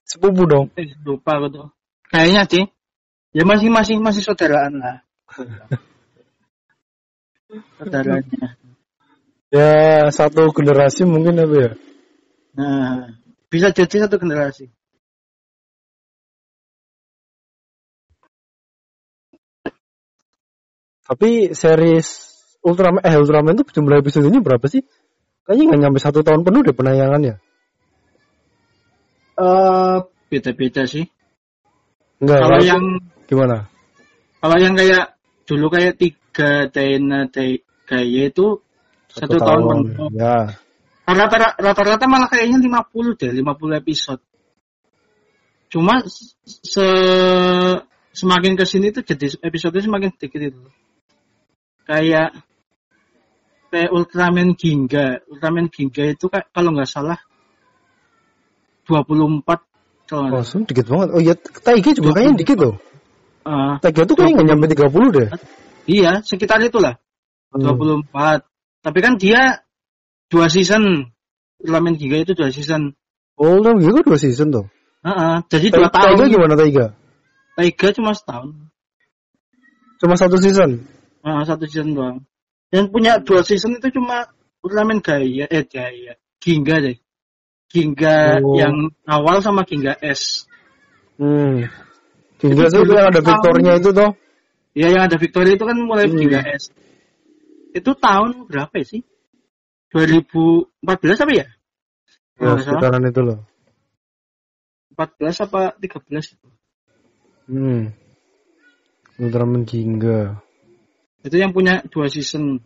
Sepupu 0.05 0.43
dong. 0.45 0.69
Eh, 0.77 0.93
lupa 1.01 1.41
tuh. 1.49 1.73
Kayaknya 2.13 2.43
sih. 2.45 2.63
Ya 3.31 3.43
masih 3.47 3.71
masih 3.71 4.21
saudaraan 4.21 4.77
lah. 4.77 5.01
Saudaranya. 7.79 8.59
Ya 9.51 10.07
satu 10.15 10.47
generasi 10.55 11.03
mungkin 11.03 11.35
apa 11.35 11.55
ya? 11.59 11.71
Nah, 12.55 13.19
bisa 13.51 13.75
jadi 13.75 14.07
satu 14.07 14.15
generasi. 14.15 14.71
Tapi 21.03 21.51
series 21.51 22.31
Ultraman 22.63 23.03
eh 23.03 23.19
Ultraman 23.19 23.59
itu 23.59 23.67
jumlah 23.75 23.99
episodenya 23.99 24.39
berapa 24.39 24.63
sih? 24.71 24.87
Kayaknya 25.43 25.63
nggak 25.67 25.81
nyampe 25.83 25.99
satu 25.99 26.23
tahun 26.23 26.47
penuh 26.47 26.63
deh 26.63 26.71
penayangannya. 26.71 27.35
Eh, 29.35 29.97
beda-beda 30.31 30.87
sih. 30.87 31.11
Enggak. 32.23 32.39
Kalau 32.39 32.59
yang 32.63 32.83
gimana? 33.27 33.67
kalau 34.41 34.57
yang 34.57 34.73
kayak 34.73 35.19
dulu 35.43 35.67
kayak 35.69 35.99
tiga 35.99 36.71
Day 36.71 36.97
Gaya 37.85 38.23
itu 38.31 38.63
satu, 39.11 39.37
tahun, 39.37 39.61
penuh. 39.91 40.09
Ya. 40.15 40.55
Rata-rata 41.03 41.59
rata-rata 41.59 42.05
malah 42.07 42.29
kayaknya 42.31 42.63
50 42.63 43.19
deh, 43.19 43.31
50 43.35 43.81
episode. 43.83 44.21
Cuma 45.71 46.03
se 46.47 46.87
semakin 48.11 48.53
ke 48.59 48.63
sini 48.67 48.91
tuh 48.91 49.03
jadi 49.07 49.39
episode 49.43 49.79
semakin 49.79 50.11
sedikit 50.15 50.51
itu. 50.51 50.61
Kayak 51.87 52.35
kayak 53.71 53.91
Ultraman 53.91 54.55
Ginga. 54.55 55.23
Ultraman 55.31 55.71
Ginga 55.71 56.11
itu 56.11 56.27
kayak 56.27 56.51
kalau 56.51 56.75
nggak 56.75 56.91
salah 56.91 57.19
24 58.87 59.47
kalau 60.11 60.27
Oh, 60.27 60.43
sun 60.43 60.67
dikit 60.67 60.91
banget. 60.91 61.09
Oh 61.15 61.21
iya, 61.23 61.33
Taiga 61.39 61.95
juga 61.95 62.19
kayaknya 62.19 62.35
dikit 62.43 62.57
loh. 62.59 62.75
Ah, 63.47 63.79
Taiga 63.79 64.03
tuh 64.03 64.19
kayaknya 64.19 64.43
nggak 64.43 64.47
nyampe 64.51 64.67
30 64.75 65.15
deh. 65.15 65.29
iya, 65.87 66.19
sekitar 66.19 66.59
itulah. 66.59 66.99
Hmm. 67.55 67.63
24. 67.63 68.50
Tapi 68.81 68.99
kan 69.01 69.13
dia 69.17 69.61
dua 70.27 70.49
season. 70.49 71.13
Ultraman 71.61 71.93
Ginga 71.93 72.25
itu 72.25 72.33
dua 72.33 72.49
season. 72.49 72.97
Oh, 73.37 73.61
Ultraman 73.61 73.81
Giga 73.81 74.01
dua 74.01 74.17
season 74.17 74.49
tuh. 74.49 74.65
Heeh, 75.01 75.35
jadi 75.49 75.67
dua 75.73 75.87
Ta- 75.89 76.09
Taiga 76.09 76.25
tahun. 76.25 76.33
gimana 76.33 76.53
Taiga? 76.57 76.85
Taiga 77.57 77.87
cuma 77.93 78.11
setahun. 78.17 78.49
Cuma 80.01 80.17
satu 80.17 80.37
season. 80.41 80.81
Nah, 81.21 81.45
satu 81.45 81.69
season 81.69 81.93
doang. 81.93 82.17
Yang 82.73 82.85
punya 82.89 83.13
dua 83.21 83.41
season 83.45 83.77
itu 83.77 83.93
cuma 83.93 84.25
Ultraman 84.65 85.01
Gaia, 85.01 85.45
eh 85.49 85.65
Gaia, 85.65 86.17
Ginga 86.41 86.81
deh. 86.81 86.97
Ginga 87.69 88.41
Oh. 88.41 88.57
yang 88.57 88.89
awal 89.05 89.39
sama 89.41 89.61
Ginga 89.65 89.95
S. 90.01 90.45
Hmm. 91.21 91.69
Giga 92.41 92.65
Itu 92.73 92.89
yang 92.89 93.09
ada 93.13 93.21
Victornya 93.21 93.73
itu 93.77 93.89
tuh. 93.93 94.11
Ya 94.73 94.87
yang 94.89 95.05
ada 95.05 95.17
Victoria 95.21 95.53
itu 95.53 95.65
kan 95.69 95.77
mulai 95.77 96.09
Hmm. 96.09 96.17
Ginga 96.17 96.41
S. 96.57 96.73
Itu 97.71 97.95
tahun 97.95 98.51
berapa 98.51 98.71
ya 98.79 98.85
sih? 98.85 99.01
2014 99.91 101.23
apa 101.23 101.31
ya? 101.35 101.47
Ya, 102.39 102.57
sekitaran 102.59 103.03
itu 103.07 103.21
loh. 103.21 103.39
14 104.95 105.45
apa 105.47 105.75
13 105.79 106.35
itu. 106.35 106.47
Hmm. 107.51 107.91
Ultraman 109.19 109.67
Ginga. 109.67 110.39
Itu 111.21 111.35
yang 111.37 111.51
punya 111.53 111.83
dua 111.91 112.09
season. 112.09 112.63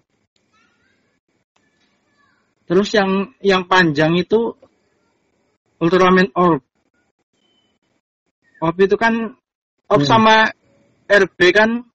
Terus 2.65 2.89
yang 2.97 3.35
yang 3.45 3.69
panjang 3.69 4.17
itu 4.17 4.57
Ultraman 5.77 6.31
Orb. 6.33 6.63
Orb 8.63 8.77
itu 8.79 8.95
kan 8.95 9.35
Orb 9.91 10.01
Hmm. 10.01 10.09
sama 10.09 10.35
RB 11.05 11.39
kan 11.53 11.85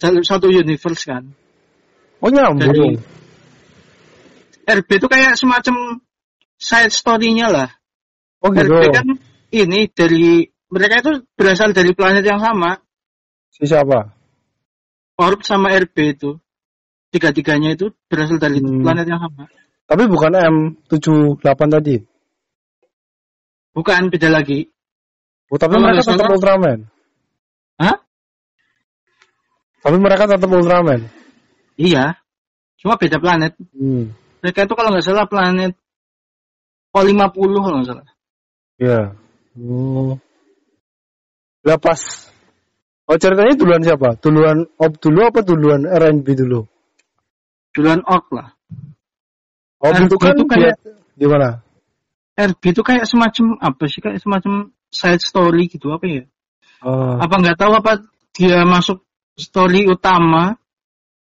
satu 0.00 0.48
universe 0.48 1.04
kan. 1.04 1.34
Oh 2.24 2.32
nyambung. 2.32 2.96
RB 4.64 4.88
itu 4.96 5.06
kayak 5.12 5.36
semacam 5.36 6.00
side 6.56 6.88
story-nya 6.88 7.52
lah. 7.52 7.68
Oh 8.40 8.48
gitu. 8.48 8.64
RB 8.72 8.84
kan 8.96 9.06
ini 9.52 9.92
dari 9.92 10.48
mereka 10.72 11.04
itu 11.04 11.12
berasal 11.36 11.76
dari 11.76 11.92
planet 11.92 12.24
yang 12.24 12.40
sama. 12.40 12.80
Si 13.52 13.68
siapa? 13.68 14.08
Orb 15.20 15.44
sama 15.44 15.76
RB 15.76 15.96
itu 16.16 16.40
tiga-tiganya 17.12 17.76
itu 17.76 17.92
berasal 18.08 18.40
dari 18.40 18.58
Hmm. 18.58 18.80
planet 18.80 19.04
yang 19.04 19.20
sama. 19.20 19.44
Tapi 19.84 20.08
bukan 20.08 20.32
M78 20.32 21.60
tadi. 21.68 21.96
Bukan 23.76 24.08
beda 24.08 24.32
lagi. 24.32 24.64
Oh, 25.52 25.60
tapi 25.60 25.76
Kalau 25.76 25.84
mereka 25.84 26.08
tetap 26.08 26.26
Ultraman. 26.32 26.78
Hah? 27.76 27.96
Tapi 29.84 29.96
mereka 30.00 30.24
tetap 30.24 30.48
Ultraman. 30.48 31.00
Iya. 31.74 32.18
Cuma 32.78 33.00
beda 33.00 33.18
planet. 33.18 33.56
Hmm. 33.74 34.12
Mereka 34.44 34.68
itu 34.68 34.74
kalau 34.76 34.90
nggak 34.92 35.04
salah 35.04 35.26
planet 35.26 35.72
O50 36.94 37.32
kalau 37.34 37.76
nggak 37.80 37.88
salah. 37.88 38.06
Iya. 38.78 39.00
Oh. 39.58 40.14
Lah 41.64 41.78
pas. 41.80 42.00
Oh 43.04 43.16
ceritanya 43.20 43.56
duluan 43.56 43.82
siapa? 43.84 44.16
Duluan 44.20 44.64
Ob 44.80 44.92
dulu 45.00 45.20
apa 45.28 45.40
duluan 45.44 45.84
RNB 45.84 46.26
dulu? 46.36 46.64
Duluan 47.74 48.00
Orc 48.04 48.26
lah. 48.32 48.48
Ob 49.80 49.92
RNB 49.92 50.08
itu 50.08 50.16
kan 50.20 50.32
itu 50.36 50.44
kayak- 50.48 50.80
gimana? 51.16 51.64
RB 52.34 52.62
itu 52.74 52.82
kayak 52.82 53.06
semacam 53.06 53.62
apa 53.62 53.84
sih? 53.86 54.02
Kayak 54.02 54.18
semacam 54.18 54.74
side 54.90 55.22
story 55.22 55.70
gitu 55.70 55.94
apa 55.94 56.04
ya? 56.06 56.24
Oh. 56.82 57.16
Apa 57.22 57.34
nggak 57.38 57.58
tahu 57.58 57.72
apa 57.78 58.02
dia 58.34 58.66
masuk 58.66 59.06
story 59.38 59.86
utama, 59.86 60.58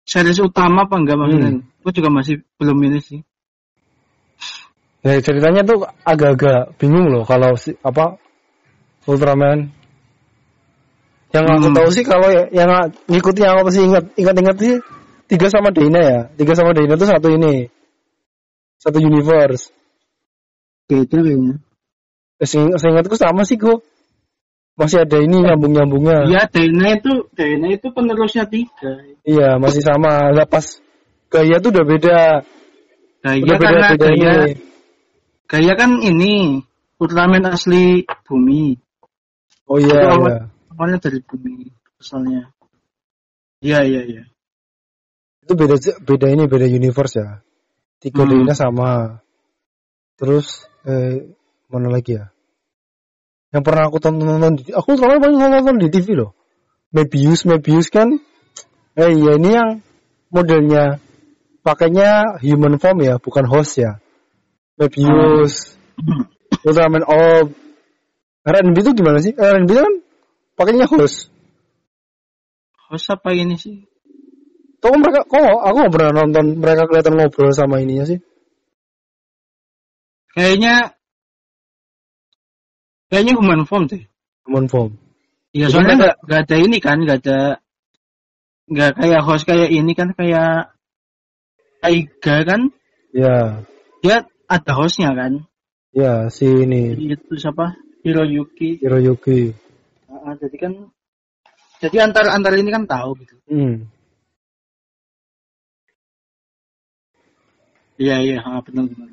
series 0.02 0.38
utama 0.42 0.84
apa 0.86 0.94
enggak 0.98 1.16
maksudnya? 1.18 1.50
Hmm. 1.58 1.64
Aku 1.82 1.90
juga 1.94 2.08
masih 2.10 2.42
belum 2.58 2.78
ini 2.86 2.98
sih. 3.02 3.20
Ya 5.02 5.18
ceritanya 5.18 5.66
tuh 5.66 5.82
agak-agak 6.06 6.78
bingung 6.78 7.10
loh 7.10 7.26
kalau 7.26 7.58
si 7.58 7.74
apa 7.82 8.22
Ultraman. 9.02 9.66
Yang 11.34 11.44
aku 11.48 11.66
Hmm. 11.66 11.76
tahu 11.76 11.88
sih 11.90 12.04
kalau 12.06 12.28
ya- 12.30 12.50
yang 12.54 12.70
ngikutin 13.10 13.42
yang 13.42 13.54
aku 13.58 13.62
masih 13.72 13.82
ingat 13.88 14.04
ingat-ingat 14.14 14.56
sih 14.62 14.74
tiga 15.26 15.50
sama 15.50 15.74
Dina 15.74 16.00
ya. 16.00 16.20
Tiga 16.38 16.54
sama 16.54 16.70
Dina 16.70 16.94
tuh 16.94 17.08
satu 17.10 17.28
ini. 17.34 17.66
Satu 18.78 19.02
universe. 19.02 19.74
Beda 20.86 21.18
kayaknya. 21.18 21.56
Seingatku 22.78 23.14
sama 23.18 23.42
sih 23.42 23.58
kok. 23.58 23.82
Masih 24.72 25.04
ada 25.04 25.18
ini 25.20 25.36
nyambung-nyambungnya. 25.44 26.18
Iya, 26.32 26.42
Dana 26.48 26.86
itu 26.96 27.12
Dana 27.36 27.66
itu 27.70 27.86
penerusnya 27.92 28.44
tiga. 28.48 28.92
Iya, 29.22 29.60
masih 29.60 29.82
sama. 29.84 30.32
Lah 30.32 30.48
pas 30.48 30.64
gaya 31.28 31.60
tuh 31.60 31.70
udah 31.76 31.84
beda. 31.86 32.18
Gaya 33.22 33.42
Udah 33.44 33.56
beda 33.58 33.68
karena 33.68 33.88
beda 33.94 34.06
Gaya 34.08 34.32
ini. 34.48 34.52
Gaya 35.46 35.72
kan 35.76 35.90
ini 36.00 36.34
Ultraman 37.02 37.44
asli 37.50 38.06
bumi. 38.24 38.78
Oh 39.66 39.78
iya, 39.78 39.90
Itu 39.90 40.06
iya. 40.06 40.10
awal- 40.14 40.46
Awalnya 40.72 40.98
dari 41.04 41.20
bumi 41.26 41.68
asalnya. 42.00 42.48
Iya, 43.62 43.84
iya, 43.86 44.02
iya. 44.08 44.22
Itu 45.42 45.52
beda 45.58 45.76
beda 46.06 46.26
ini 46.30 46.46
beda 46.46 46.66
universe 46.66 47.18
ya. 47.20 47.28
Tiga 48.02 48.22
Hmm. 48.24 48.30
D-nya 48.46 48.54
sama. 48.56 49.20
Terus 50.18 50.66
eh 50.86 51.34
mana 51.70 51.90
lagi 51.90 52.18
ya? 52.18 52.30
Yang 53.52 53.62
pernah 53.68 53.82
aku 53.92 54.00
tonton 54.00 54.24
nonton 54.24 54.52
di, 54.56 54.72
aku 54.72 54.96
terlalu 54.96 55.28
banyak 55.28 55.48
nonton 55.52 55.76
di 55.76 55.88
TV 55.92 56.16
loh. 56.16 56.32
Mebius, 56.92 57.44
Mebius 57.44 57.92
kan. 57.92 58.16
Eh 58.96 59.10
iya 59.12 59.36
ini 59.36 59.50
yang 59.52 59.70
modelnya 60.32 61.00
pakainya 61.60 62.40
human 62.40 62.80
form 62.80 63.04
ya, 63.04 63.20
bukan 63.20 63.44
host 63.44 63.76
ya. 63.80 64.00
Mebius, 64.80 65.76
Ultraman 66.64 67.04
Orb. 67.04 67.52
R&B 68.42 68.76
itu 68.82 68.90
gimana 68.98 69.22
sih? 69.22 69.36
R&B 69.36 69.70
itu 69.70 69.80
kan 69.80 69.94
pakainya 70.58 70.88
host. 70.88 71.30
Host 72.90 73.06
apa 73.12 73.30
ini 73.36 73.54
sih? 73.54 73.86
Kok 74.82 74.98
mereka, 74.98 75.22
kok 75.28 75.38
aku 75.38 75.76
nggak 75.78 75.94
pernah 75.94 76.12
nonton 76.24 76.58
mereka 76.58 76.90
kelihatan 76.90 77.14
ngobrol 77.14 77.54
sama 77.54 77.78
ininya 77.78 78.02
sih? 78.02 78.18
Kayaknya 80.34 80.96
kayaknya 83.12 83.36
human 83.36 83.68
form 83.68 83.84
deh. 83.92 84.08
Human 84.48 84.66
form. 84.72 84.96
Iya, 85.52 85.68
soalnya 85.68 86.00
nggak 86.00 86.16
nggak 86.24 86.40
ada 86.48 86.56
ini 86.56 86.78
kan, 86.80 86.96
nggak 87.04 87.18
ada 87.28 87.40
nggak 88.72 88.90
kayak 88.96 89.20
host 89.20 89.44
kayak 89.44 89.68
ini 89.68 89.92
kan 89.92 90.16
kayak 90.16 90.72
Aiga 91.84 92.36
kan, 92.48 92.72
Ya, 93.12 93.60
dia 94.00 94.24
ada 94.48 94.72
hostnya 94.72 95.12
kan. 95.12 95.44
ya 95.92 96.32
si 96.32 96.48
ini 96.48 96.96
Itu 97.12 97.36
siapa? 97.36 97.76
Hiroyuki. 98.00 98.80
Hiroyuki. 98.80 99.52
Ah, 100.08 100.32
jadi 100.40 100.56
kan 100.56 100.72
jadi 101.84 102.08
antar 102.08 102.32
antar 102.32 102.56
ini 102.56 102.70
kan 102.72 102.88
tahu 102.88 103.18
gitu. 103.20 103.36
Hmm. 103.50 103.92
Iya 108.00 108.16
iya, 108.24 108.38
ah, 108.40 108.64
benar 108.64 108.88
benar. 108.88 109.11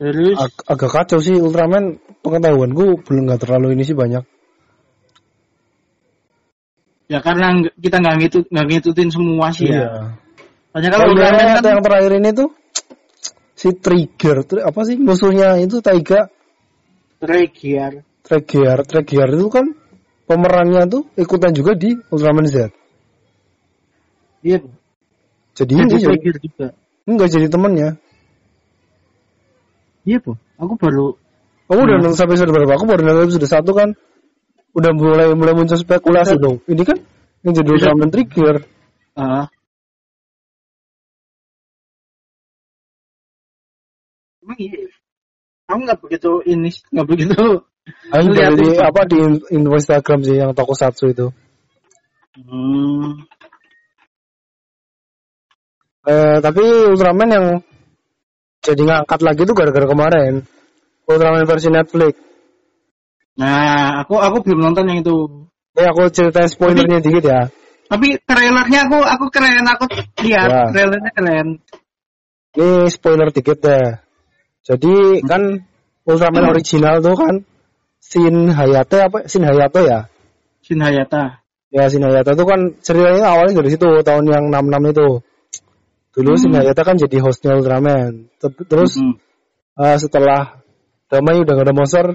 Terus 0.00 0.36
Ag- 0.40 0.64
agak 0.64 0.90
kacau 0.96 1.20
sih 1.20 1.36
Ultraman 1.36 2.00
pengetahuanku 2.24 3.04
belum 3.04 3.22
nggak 3.28 3.40
terlalu 3.44 3.76
ini 3.76 3.84
sih 3.84 3.92
banyak. 3.92 4.24
ya 7.10 7.18
karena 7.18 7.66
kita 7.74 7.98
nggak 7.98 8.16
ngitut 8.22 8.44
nggak 8.54 8.66
ngikutin 8.70 9.08
semua 9.10 9.50
sih 9.50 9.66
Iya. 9.66 9.82
ya. 9.82 9.88
Soalnya 10.70 10.88
kalau 10.94 11.04
Ultraman 11.10 11.46
kan 11.58 11.64
yang 11.66 11.82
terakhir 11.82 12.12
ini 12.22 12.30
tuh 12.30 12.48
si 13.58 13.68
Trigger, 13.74 14.36
Tri- 14.46 14.62
apa 14.64 14.80
sih 14.86 14.96
musuhnya 14.96 15.58
itu 15.58 15.82
Taiga 15.82 16.30
Regiar. 17.20 18.00
Trigger, 18.24 18.78
Trigger 18.88 19.28
itu 19.36 19.48
kan 19.52 19.66
pemerannya 20.24 20.86
tuh 20.88 21.02
ikutan 21.18 21.50
juga 21.52 21.74
di 21.76 21.92
Ultraman 22.08 22.46
Z. 22.48 22.70
Iya. 24.40 24.62
Jadi 25.52 25.72
jadi 25.76 25.84
ini 25.84 26.08
Regiar 26.14 26.36
juga. 26.40 26.66
enggak 27.04 27.28
jadi 27.28 27.46
temennya. 27.50 27.90
Iya, 30.04 30.18
Bu. 30.24 30.32
Aku 30.56 30.74
baru 30.76 31.16
Kamu 31.70 31.86
udah 31.86 31.96
Hmm. 31.96 32.02
nonton 32.02 32.18
sampai 32.18 32.34
episode 32.34 32.50
berapa? 32.50 32.72
Aku 32.74 32.84
baru 32.90 33.00
nonton 33.06 33.24
episode 33.30 33.46
satu 33.46 33.70
kan. 33.78 33.94
Udah 34.74 34.90
mulai 34.90 35.30
mulai 35.38 35.54
muncul 35.54 35.78
spekulasi 35.78 36.34
dong. 36.38 36.58
Ini 36.66 36.82
kan 36.82 36.98
yang 37.46 37.54
jadi 37.54 37.70
Ultraman 37.70 38.10
Trigger. 38.10 38.66
ah 39.14 39.46
Emang 44.42 44.58
iya. 44.58 44.90
Aku 45.70 45.78
nggak 45.86 46.00
begitu 46.02 46.30
ini, 46.50 46.70
nggak 46.90 47.06
begitu. 47.06 47.38
Lihat 48.10 48.34
dari 48.34 48.66
itu. 48.74 48.82
apa 48.82 49.00
di 49.06 49.16
in- 49.18 49.70
Instagram 49.70 50.20
sih 50.26 50.36
yang 50.42 50.50
tokusatsu 50.54 51.14
itu. 51.14 51.26
Hmm. 52.34 53.22
Eh, 56.02 56.38
tapi 56.42 56.62
Ultraman 56.90 57.28
yang 57.30 57.46
jadi 58.60 58.82
ngangkat 58.84 59.20
lagi 59.24 59.42
tuh 59.48 59.56
gara-gara 59.56 59.86
kemarin. 59.88 60.44
Ultraman 61.08 61.48
versi 61.48 61.68
Netflix. 61.72 62.14
Nah, 63.40 64.04
aku 64.04 64.20
aku 64.20 64.44
belum 64.44 64.60
nonton 64.70 64.84
yang 64.92 65.00
itu. 65.00 65.48
Ya 65.72 65.90
aku 65.96 66.12
ceritain 66.12 66.50
spoilernya 66.50 67.00
dikit 67.00 67.24
ya. 67.24 67.48
Tapi 67.90 68.20
trailernya 68.22 68.86
aku 68.86 68.98
aku 69.02 69.26
keren, 69.32 69.66
aku 69.66 69.84
lihat 70.22 70.48
Ya. 70.52 70.62
trailernya 70.70 71.10
keren. 71.16 71.46
Ini 72.54 72.86
spoiler 72.92 73.32
dikit 73.32 73.58
deh. 73.64 73.98
Jadi 74.60 75.24
kan 75.24 75.64
Ultraman 76.04 76.52
original 76.52 77.00
tuh 77.00 77.16
kan 77.16 77.34
Shin 78.00 78.50
Hayato 78.52 78.98
apa 79.00 79.24
Shin 79.30 79.46
Hayato 79.46 79.80
ya? 79.84 80.10
Shin 80.60 80.80
Hayata. 80.84 81.40
Ya 81.72 81.86
Shin 81.88 82.02
Hayato 82.04 82.36
tuh 82.36 82.44
kan 82.44 82.76
ceritanya 82.84 83.30
awalnya 83.30 83.62
dari 83.62 83.72
situ 83.72 83.88
tahun 84.04 84.24
yang 84.28 84.44
66 84.52 84.92
itu. 84.94 85.08
Dulu 86.10 86.34
Hmm. 86.34 86.58
Hayato 86.58 86.82
kan 86.82 86.96
jadi 86.98 87.16
hostnya 87.22 87.54
Ultraman. 87.54 88.26
Ter- 88.42 88.66
Terus 88.66 88.98
Mm-mm. 88.98 89.14
eh, 89.78 89.98
setelah 89.98 90.58
Damai 91.10 91.42
udah 91.42 91.58
gak 91.58 91.66
ada 91.66 91.74
monster, 91.74 92.06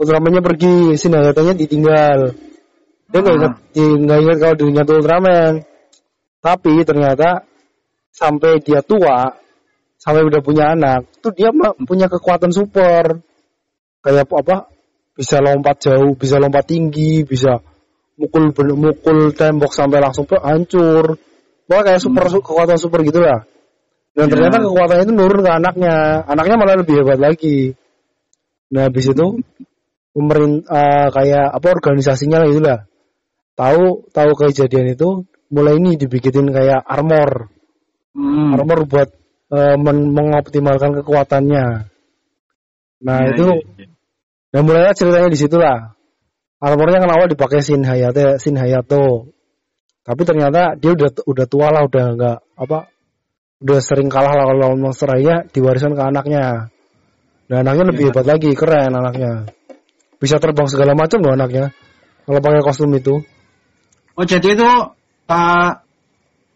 Ultramannya 0.00 0.40
pergi, 0.40 0.96
Shin 0.96 1.12
Hayatonya 1.12 1.52
ditinggal. 1.52 2.32
Dia 3.12 3.18
nggak 3.20 3.34
Ah. 3.36 3.38
ingat, 3.44 3.52
di- 3.76 3.98
nggak 4.08 4.18
ingat 4.24 4.36
kalau 4.40 4.54
dirinya 4.56 4.82
tuh 4.88 4.96
Ultraman. 5.04 5.52
Tapi 6.40 6.72
ternyata 6.82 7.44
sampai 8.08 8.60
dia 8.64 8.80
tua, 8.80 9.36
sampai 10.00 10.24
udah 10.24 10.40
punya 10.40 10.72
anak, 10.72 11.06
tuh 11.20 11.32
dia 11.36 11.52
mah 11.52 11.76
punya 11.84 12.08
kekuatan 12.08 12.50
super. 12.56 13.20
Kayak 14.02 14.26
apa? 14.32 14.66
Bisa 15.12 15.38
lompat 15.44 15.76
jauh, 15.86 16.16
bisa 16.16 16.40
lompat 16.40 16.66
tinggi, 16.72 17.22
bisa 17.22 17.60
mukul 18.16 18.48
mukul 18.74 19.36
tembok 19.36 19.70
sampai 19.76 20.00
langsung 20.00 20.24
hancur. 20.26 21.20
Pokoknya 21.72 21.84
kayak 21.88 22.00
super 22.04 22.24
su- 22.28 22.44
kekuatan 22.44 22.76
super 22.76 23.00
gitu 23.00 23.24
lah. 23.24 23.48
Dan 24.12 24.28
Ya. 24.28 24.32
ternyata 24.36 24.60
kekuatannya 24.60 25.04
itu 25.08 25.14
nurun 25.16 25.40
ke 25.40 25.50
anaknya. 25.56 25.94
Anaknya 26.28 26.56
malah 26.60 26.76
lebih 26.84 27.00
hebat 27.00 27.16
lagi. 27.16 27.72
Nah, 28.68 28.92
habis 28.92 29.08
itu 29.08 29.40
pemerintah 30.12 31.08
kayak 31.08 31.46
apa 31.56 31.66
organisasinya 31.72 32.44
lah 32.44 32.48
itulah. 32.52 32.78
Tahu 33.56 34.12
tahu 34.12 34.30
kejadian 34.36 34.92
itu 34.92 35.24
mulai 35.48 35.80
ini 35.80 35.96
dibikinin 35.96 36.52
kayak 36.52 36.84
armor. 36.84 37.48
Hmm. 38.12 38.52
Armor 38.52 38.84
buat 38.84 39.08
eh, 39.52 39.76
men- 39.80 40.12
mengoptimalkan 40.12 41.00
kekuatannya. 41.00 41.64
Nah, 43.02 43.18
Iya, 43.24 43.32
itu 43.32 43.46
iya. 43.80 43.88
Nah 44.52 44.60
mulainya 44.60 44.92
ceritanya 44.92 45.32
di 45.32 45.40
situ 45.40 45.56
lah. 45.56 45.96
Armornya 46.60 47.00
kan 47.00 47.10
awal 47.16 47.32
dipakai 47.32 47.64
Shin 47.64 47.80
Hayato, 47.88 48.36
Shin 48.36 48.60
Hayato. 48.60 49.32
Tapi 50.02 50.22
ternyata 50.26 50.74
dia 50.74 50.90
udah 50.98 51.10
udah 51.22 51.46
tua 51.46 51.68
lah, 51.70 51.86
udah 51.86 52.04
nggak 52.18 52.38
apa, 52.58 52.78
udah 53.62 53.78
sering 53.78 54.10
kalah 54.10 54.34
lah 54.34 54.50
kalau 54.50 54.74
monster 54.74 55.06
aja 55.06 55.46
diwariskan 55.46 55.94
ke 55.94 56.02
anaknya. 56.02 56.74
Nah 57.46 57.56
anaknya 57.62 57.84
lebih 57.94 58.04
Ya. 58.04 58.08
hebat 58.10 58.26
lagi, 58.26 58.50
keren 58.58 58.90
anaknya. 58.98 59.46
Bisa 60.18 60.42
terbang 60.42 60.66
segala 60.66 60.98
macam 60.98 61.22
loh 61.22 61.34
anaknya. 61.34 61.70
Kalau 62.26 62.38
pakai 62.42 62.62
kostum 62.66 62.90
itu. 62.94 63.22
Oh 64.18 64.24
jadi 64.26 64.58
itu 64.58 64.66
uh, 65.30 65.70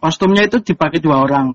kostumnya 0.03 0.47
itu 0.47 0.59
dipakai 0.63 0.99
dua 0.99 1.23
orang. 1.23 1.55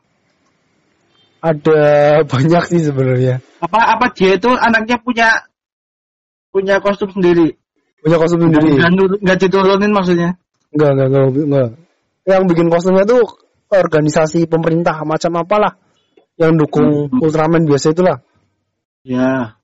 Ada 1.43 1.82
banyak 2.32 2.63
sih 2.71 2.82
sebenarnya. 2.88 3.43
Apa 3.60 3.99
apa 3.99 4.12
dia 4.15 4.39
itu 4.39 4.47
anaknya 4.47 4.95
punya 5.04 5.43
punya 6.56 6.80
kostum 6.80 7.12
sendiri. 7.12 7.56
Punya 7.99 8.15
kostum 8.19 8.47
sendiri. 8.47 8.80
Nggak 9.19 9.38
diturunin 9.43 9.91
maksudnya. 9.91 10.39
Enggak, 10.71 10.89
enggak, 10.95 11.07
enggak, 11.07 11.25
enggak. 11.36 11.69
Yang 12.27 12.43
bikin 12.53 12.67
kostumnya 12.71 13.03
tuh 13.03 13.23
organisasi 13.71 14.47
pemerintah 14.47 15.03
macam 15.03 15.31
apalah. 15.39 15.73
Yang 16.39 16.51
dukung 16.65 16.89
Hmm. 17.12 17.19
Ultraman 17.21 17.67
biasa 17.67 17.91
itulah. 17.91 18.23
Ya. 19.03 19.60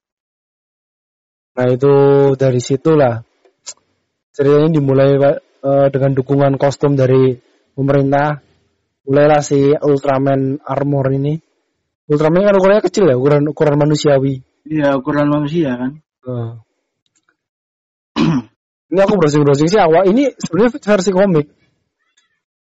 Nah 1.58 1.68
itu 1.74 1.94
dari 2.38 2.62
situlah 2.62 3.26
ceritanya 4.36 4.70
dimulai 4.70 5.18
Pak, 5.18 5.36
eh, 5.64 5.88
dengan 5.90 6.12
dukungan 6.14 6.54
kostum 6.62 6.94
dari 6.94 7.34
pemerintah. 7.74 8.46
Mulailah 9.08 9.42
si 9.42 9.72
Ultraman 9.72 10.60
Armor 10.68 11.08
ini. 11.16 11.40
Ultraman 12.12 12.44
kan 12.44 12.56
ukurannya 12.60 12.84
kecil 12.84 13.08
ya, 13.08 13.16
ukuran 13.16 13.48
ukuran 13.48 13.80
manusiawi. 13.80 14.44
Iya 14.68 15.00
ukuran 15.00 15.32
manusia 15.32 15.80
kan. 15.80 15.92
Eh. 16.28 16.52
Ini 18.98 19.06
aku 19.06 19.14
browsing 19.14 19.46
browsing 19.46 19.70
sih 19.70 19.78
awal 19.78 20.10
ini 20.10 20.34
sebenarnya 20.42 20.82
versi 20.82 21.12
komik. 21.14 21.46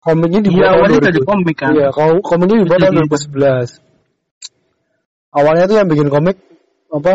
Komiknya 0.01 0.41
dibuat 0.41 0.57
Iya 0.57 0.69
tahun 0.69 0.77
awalnya 0.81 0.99
2000. 1.01 1.09
dari 1.09 1.21
komik 1.21 1.57
kan. 1.57 1.71
Iya, 1.77 1.89
kalau 1.93 2.15
komiknya 2.21 2.57
dibuat 2.65 2.79
tahun 2.81 2.93
Jadi- 2.97 3.09
2011. 3.13 3.69
Awalnya 5.35 5.65
tuh 5.67 5.77
yang 5.77 5.89
bikin 5.91 6.09
komik 6.09 6.37
apa? 6.89 7.15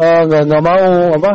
eh, 0.00 0.20
nggak 0.24 0.42
nggak 0.48 0.62
mau 0.64 0.80
apa 1.12 1.32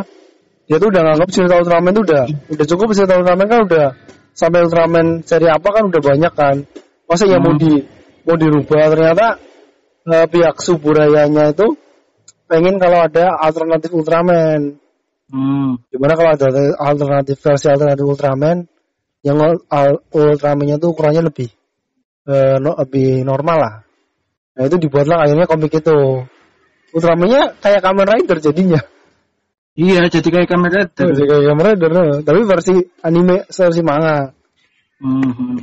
dia 0.66 0.82
tuh 0.82 0.90
udah 0.90 1.02
nganggap 1.06 1.28
cerita 1.30 1.54
Ultraman 1.62 1.94
tuh 1.94 2.02
udah 2.02 2.24
udah 2.50 2.66
cukup 2.66 2.86
cerita 2.90 3.14
Ultraman 3.14 3.46
kan 3.46 3.60
udah 3.62 3.86
sampai 4.34 4.66
Ultraman 4.66 5.22
seri 5.22 5.46
apa 5.46 5.68
kan 5.70 5.86
udah 5.86 6.00
banyak 6.02 6.32
kan 6.34 6.56
masa 7.06 7.30
ya 7.30 7.38
mau 7.38 7.54
Hmm. 7.54 7.62
di 7.62 7.86
mau 8.26 8.34
dirubah 8.34 8.90
ternyata 8.90 9.38
eh, 10.02 10.26
pihak 10.26 10.58
Suburayanya 10.58 11.54
itu 11.54 11.78
pengen 12.50 12.82
kalau 12.82 13.06
ada 13.06 13.38
alternatif 13.38 13.94
Ultraman 13.94 14.82
Hmm. 15.26 15.82
gimana 15.90 16.14
kalau 16.14 16.30
ada 16.38 16.48
alternatif 16.78 17.42
versi 17.42 17.66
alternatif 17.66 18.06
Ultraman 18.06 18.62
yang 19.26 19.42
Ultramannya 20.14 20.78
tuh 20.78 20.94
ukurannya 20.94 21.26
lebih 21.26 21.50
eh, 22.30 22.62
no- 22.62 22.78
lebih 22.78 23.26
normal 23.26 23.58
lah 23.58 23.74
nah 24.54 24.62
itu 24.70 24.78
dibuatlah 24.78 25.26
akhirnya 25.26 25.50
komik 25.50 25.74
itu 25.74 26.22
Ultramannya 26.94 27.58
kayak 27.58 27.82
Kamen 27.82 28.06
Rider 28.06 28.38
jadinya 28.38 28.80
Iya, 29.76 30.08
jadi 30.08 30.24
kayak 30.32 30.48
kamera 30.48 30.88
Oh, 30.88 31.12
jadi 31.12 31.26
kayak 31.28 31.44
Kamen 31.52 31.64
Rider 31.68 31.90
nah. 31.92 32.18
tapi 32.24 32.40
versi 32.46 32.74
anime 33.02 33.44
versi 33.50 33.82
manga 33.82 34.30
Hmm. 34.96 35.60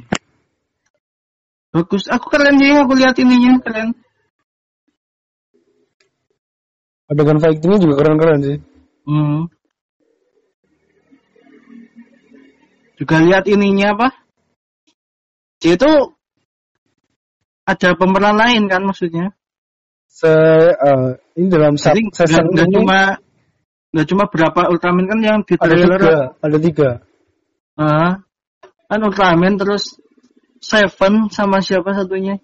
Bagus. 1.73 2.05
Aku 2.05 2.29
keren 2.29 2.61
sih, 2.61 2.69
aku 2.69 2.93
lihat 2.93 3.17
ininya 3.17 3.57
keren. 3.65 3.97
adegan 7.09 7.37
fightingnya 7.37 7.77
juga 7.77 7.95
keren-keren 8.01 8.39
sih 8.41 8.57
Hmm. 9.03 9.51
Juga 12.95 13.19
lihat 13.19 13.43
ininya 13.49 13.97
apa? 13.97 14.07
Dia 15.59 15.75
itu 15.75 15.91
ada 17.63 17.89
pemeran 17.95 18.35
lain 18.35 18.67
kan 18.67 18.83
maksudnya. 18.83 19.31
Se 20.07 20.29
eh, 20.29 21.09
ini 21.39 21.47
dalam 21.49 21.73
sat- 21.75 21.97
Jadi 21.97 22.05
season 22.13 22.53
nggak 22.53 22.53
nggak 22.53 22.67
ini 22.69 22.75
cuma 22.77 22.99
nggak 23.93 24.07
cuma 24.13 24.23
berapa 24.29 24.61
Ultraman 24.69 25.05
kan 25.09 25.19
yang 25.25 25.37
di 25.41 25.57
ada 25.57 25.65
trailer 25.73 25.99
tiga 26.01 26.17
ada 26.37 26.57
tiga 26.61 26.89
Ah, 27.73 28.11
kan 28.85 28.99
Ultraman 29.01 29.57
terus 29.57 29.97
Seven 30.61 31.33
sama 31.33 31.59
siapa 31.65 31.91
satunya? 31.97 32.37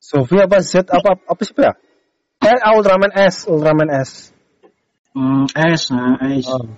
Sophie 0.00 0.42
apa 0.42 0.58
Z 0.64 0.88
apa 0.88 1.18
apa 1.18 1.42
sih 1.44 1.54
ya 1.60 1.76
eh 2.40 2.58
Ultraman 2.72 3.12
S 3.12 3.44
Ultraman 3.44 3.90
S 3.92 4.32
Hmm, 5.16 5.48
S, 5.48 5.96
nah 5.96 6.20
S. 6.20 6.44
Oh. 6.52 6.68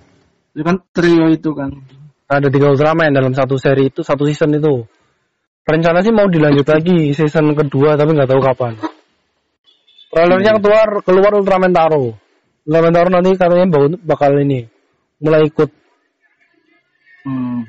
Itu 0.55 0.63
kan 0.63 0.79
trio 0.95 1.27
itu 1.27 1.51
kan. 1.51 1.75
ada 2.29 2.45
tiga 2.53 2.69
Ultraman 2.69 3.09
dalam 3.09 3.33
satu 3.33 3.57
seri 3.57 3.89
itu 3.89 4.05
satu 4.05 4.29
season 4.29 4.53
itu 4.53 4.85
rencana 5.65 6.05
sih 6.05 6.13
mau 6.13 6.29
dilanjut 6.29 6.61
lagi 6.61 7.17
season 7.17 7.57
kedua 7.57 7.97
tapi 7.97 8.13
nggak 8.13 8.29
tahu 8.29 8.41
kapan 8.41 8.73
trailernya 10.13 10.61
keluar 10.61 10.89
keluar 11.01 11.31
Ultraman 11.41 11.73
Taro 11.73 12.13
Ultraman 12.69 12.93
Taro 12.93 13.09
nanti 13.09 13.33
katanya 13.33 13.65
bakal 14.05 14.37
ini 14.45 14.69
mulai 15.17 15.49
ikut 15.49 15.73
Hmm. 17.19 17.67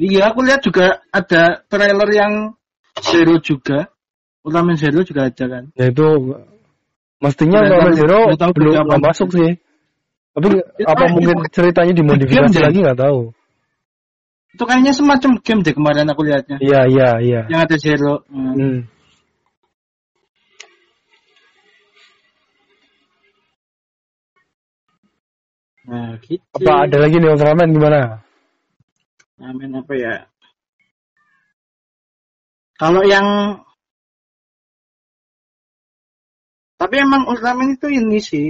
Iya, 0.00 0.32
aku 0.32 0.48
lihat 0.48 0.64
juga 0.64 1.04
ada 1.12 1.60
trailer 1.68 2.08
yang 2.08 2.56
Zero 3.04 3.36
juga. 3.36 3.92
Ultraman 4.40 4.80
Zero 4.80 5.04
juga 5.04 5.28
ada 5.28 5.44
kan. 5.44 5.64
ya 5.76 5.92
itu 5.92 6.06
mestinya 7.20 7.68
Ultraman 7.68 7.94
Zero 7.94 8.18
belum 8.32 9.02
masuk 9.04 9.28
sih 9.36 9.60
tapi 10.38 10.54
Ya, 10.78 10.86
apa 10.86 11.04
mungkin 11.10 11.36
kok- 11.42 11.50
ceritanya 11.50 11.92
dimodifikasi 11.92 12.54
game 12.54 12.62
lagi 12.62 12.78
nggak 12.86 13.00
tahu 13.02 13.20
Itu 14.48 14.62
kayaknya 14.64 14.92
semacam 14.96 15.30
game 15.42 15.60
deh 15.66 15.74
kemarin 15.76 16.08
aku 16.08 16.22
lihatnya. 16.24 16.56
iya 16.58 16.80
iya 16.88 17.08
iya 17.20 17.40
Yang 17.50 17.60
ada 17.66 17.76
Zero. 17.78 18.14
Hmm. 18.30 18.54
Hmm. 18.54 18.78
Nah, 25.88 26.20
gitu. 26.20 26.44
apa 26.60 26.72
ada 26.84 26.96
lagi 27.00 27.16
nih 27.16 27.30
Ultraman 27.32 27.68
gimana 27.72 28.20
Ultraman 29.38 29.70
apa 29.80 29.94
ya? 29.94 30.14
Kalau 32.78 33.02
yang 33.06 33.26
tapi 36.78 36.94
emang 36.98 37.26
Ultraman 37.26 37.74
itu 37.74 37.86
ini 37.90 38.18
sih 38.20 38.48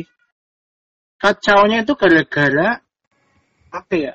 kacaunya 1.18 1.82
itu 1.82 1.92
gara-gara 1.98 2.80
apa 3.68 3.94
ya? 3.94 4.14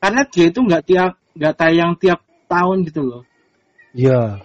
Karena 0.00 0.22
dia 0.28 0.46
itu 0.48 0.60
nggak 0.60 0.84
tiap 0.88 1.12
nggak 1.36 1.54
tayang 1.56 1.92
tiap 2.00 2.20
tahun 2.48 2.88
gitu 2.88 3.00
loh. 3.04 3.22
iya 3.92 4.40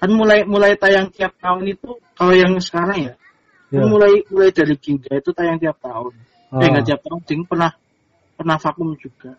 Kan 0.00 0.10
mulai 0.12 0.44
mulai 0.44 0.76
tayang 0.76 1.08
tiap 1.08 1.32
tahun 1.40 1.64
itu 1.64 1.96
kalau 2.12 2.34
yang 2.36 2.60
sekarang 2.60 3.12
ya, 3.12 3.14
kan 3.72 3.88
mulai 3.88 4.20
mulai 4.28 4.52
dari 4.52 4.76
Ginga 4.76 5.16
itu 5.16 5.30
tayang 5.32 5.56
tiap 5.56 5.80
tahun. 5.80 6.12
Eh 6.54 6.60
Ah. 6.60 6.68
nggak 6.70 6.84
tiap 6.86 7.00
tahun, 7.02 7.20
Ding 7.24 7.42
pernah 7.48 7.72
pernah 8.36 8.56
vakum 8.60 8.94
juga. 9.00 9.34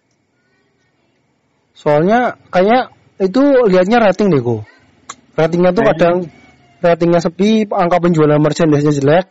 Soalnya 1.76 2.40
kayaknya 2.50 2.92
itu 3.20 3.44
lihatnya 3.68 3.98
rating 4.00 4.32
deh 4.32 4.42
kok. 4.42 4.64
Ratingnya 5.36 5.72
tuh 5.76 5.84
kadang 5.84 6.16
ratingnya 6.80 7.20
sepi, 7.20 7.68
angka 7.68 7.98
penjualan 8.00 8.40
merchandise-nya 8.40 8.94
jelek. 8.96 9.26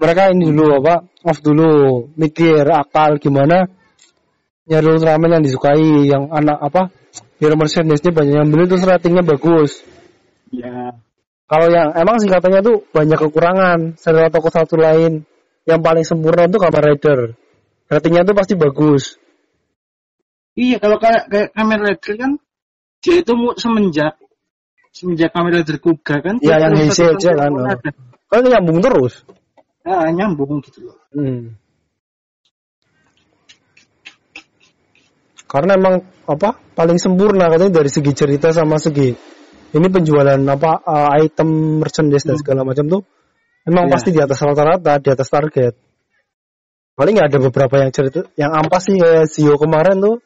Mereka 0.00 0.34
ini 0.34 0.50
dulu 0.50 0.82
apa? 0.82 1.06
Off 1.24 1.38
dulu, 1.40 2.10
mikir 2.18 2.66
akal 2.66 3.16
gimana 3.22 3.70
nyari 4.64 4.86
Ultraman 4.96 5.40
yang 5.40 5.44
disukai, 5.44 6.08
yang 6.08 6.32
anak 6.32 6.58
apa? 6.60 6.82
Biar 7.36 7.52
merchandise-nya 7.58 8.12
banyak 8.14 8.34
yang 8.40 8.48
beli 8.48 8.64
terus 8.64 8.86
ratingnya 8.86 9.20
bagus. 9.20 9.84
Ya, 10.54 10.96
Kalau 11.44 11.68
yang 11.68 11.92
emang 11.92 12.16
sih 12.22 12.30
katanya 12.30 12.64
tuh 12.64 12.86
banyak 12.94 13.18
kekurangan. 13.20 14.00
Serial 14.00 14.32
toko 14.32 14.48
satu 14.48 14.80
lain 14.80 15.28
yang 15.68 15.80
paling 15.84 16.06
sempurna 16.06 16.48
tuh 16.48 16.62
Kamen 16.62 16.82
Rider. 16.82 17.20
Ratingnya 17.90 18.24
tuh 18.24 18.36
pasti 18.38 18.54
bagus. 18.56 19.20
Iya, 20.56 20.80
kalau 20.80 20.96
kayak 20.96 21.28
kayak 21.28 21.48
Kamen 21.52 21.80
Rider 21.84 22.14
kan 22.16 22.30
dia 23.04 23.20
itu 23.20 23.32
semenjak 23.60 24.16
semenjak 24.94 25.30
Kamen 25.34 25.60
Rider 25.60 25.76
Kuga 25.82 26.24
kan. 26.24 26.40
Iya, 26.40 26.70
yang 26.70 26.72
Heisei 26.78 27.12
terus 27.12 27.20
aja 27.20 27.30
kan, 27.36 27.52
oh. 27.52 27.78
Kan 28.32 28.40
nyambung 28.48 28.80
terus. 28.80 29.26
Ah, 29.84 30.08
nyambung 30.08 30.64
gitu 30.64 30.88
loh. 30.88 30.96
Hmm. 31.12 31.60
Karena 35.44 35.78
emang 35.78 36.02
apa 36.26 36.56
paling 36.74 36.98
sempurna 36.98 37.46
katanya 37.52 37.78
dari 37.78 37.90
segi 37.92 38.10
cerita 38.16 38.50
sama 38.50 38.80
segi 38.80 39.12
ini 39.74 39.86
penjualan 39.92 40.40
apa 40.40 40.72
uh, 40.82 41.08
item 41.20 41.78
merchandise 41.78 42.26
dan 42.26 42.40
segala 42.40 42.66
macam 42.66 42.88
tuh 42.90 43.02
emang 43.68 43.86
Iya. 43.86 43.92
pasti 43.92 44.10
di 44.10 44.20
atas 44.24 44.40
rata-rata 44.40 44.98
di 44.98 45.08
atas 45.14 45.28
target. 45.30 45.74
Paling 46.94 47.12
nggak 47.14 47.28
ada 47.30 47.38
beberapa 47.42 47.74
yang 47.78 47.90
cerita 47.94 48.26
yang 48.34 48.50
ampas 48.50 48.82
sih 48.88 48.98
kayak 48.98 49.30
Zio 49.30 49.54
kemarin 49.60 50.00
tuh 50.00 50.16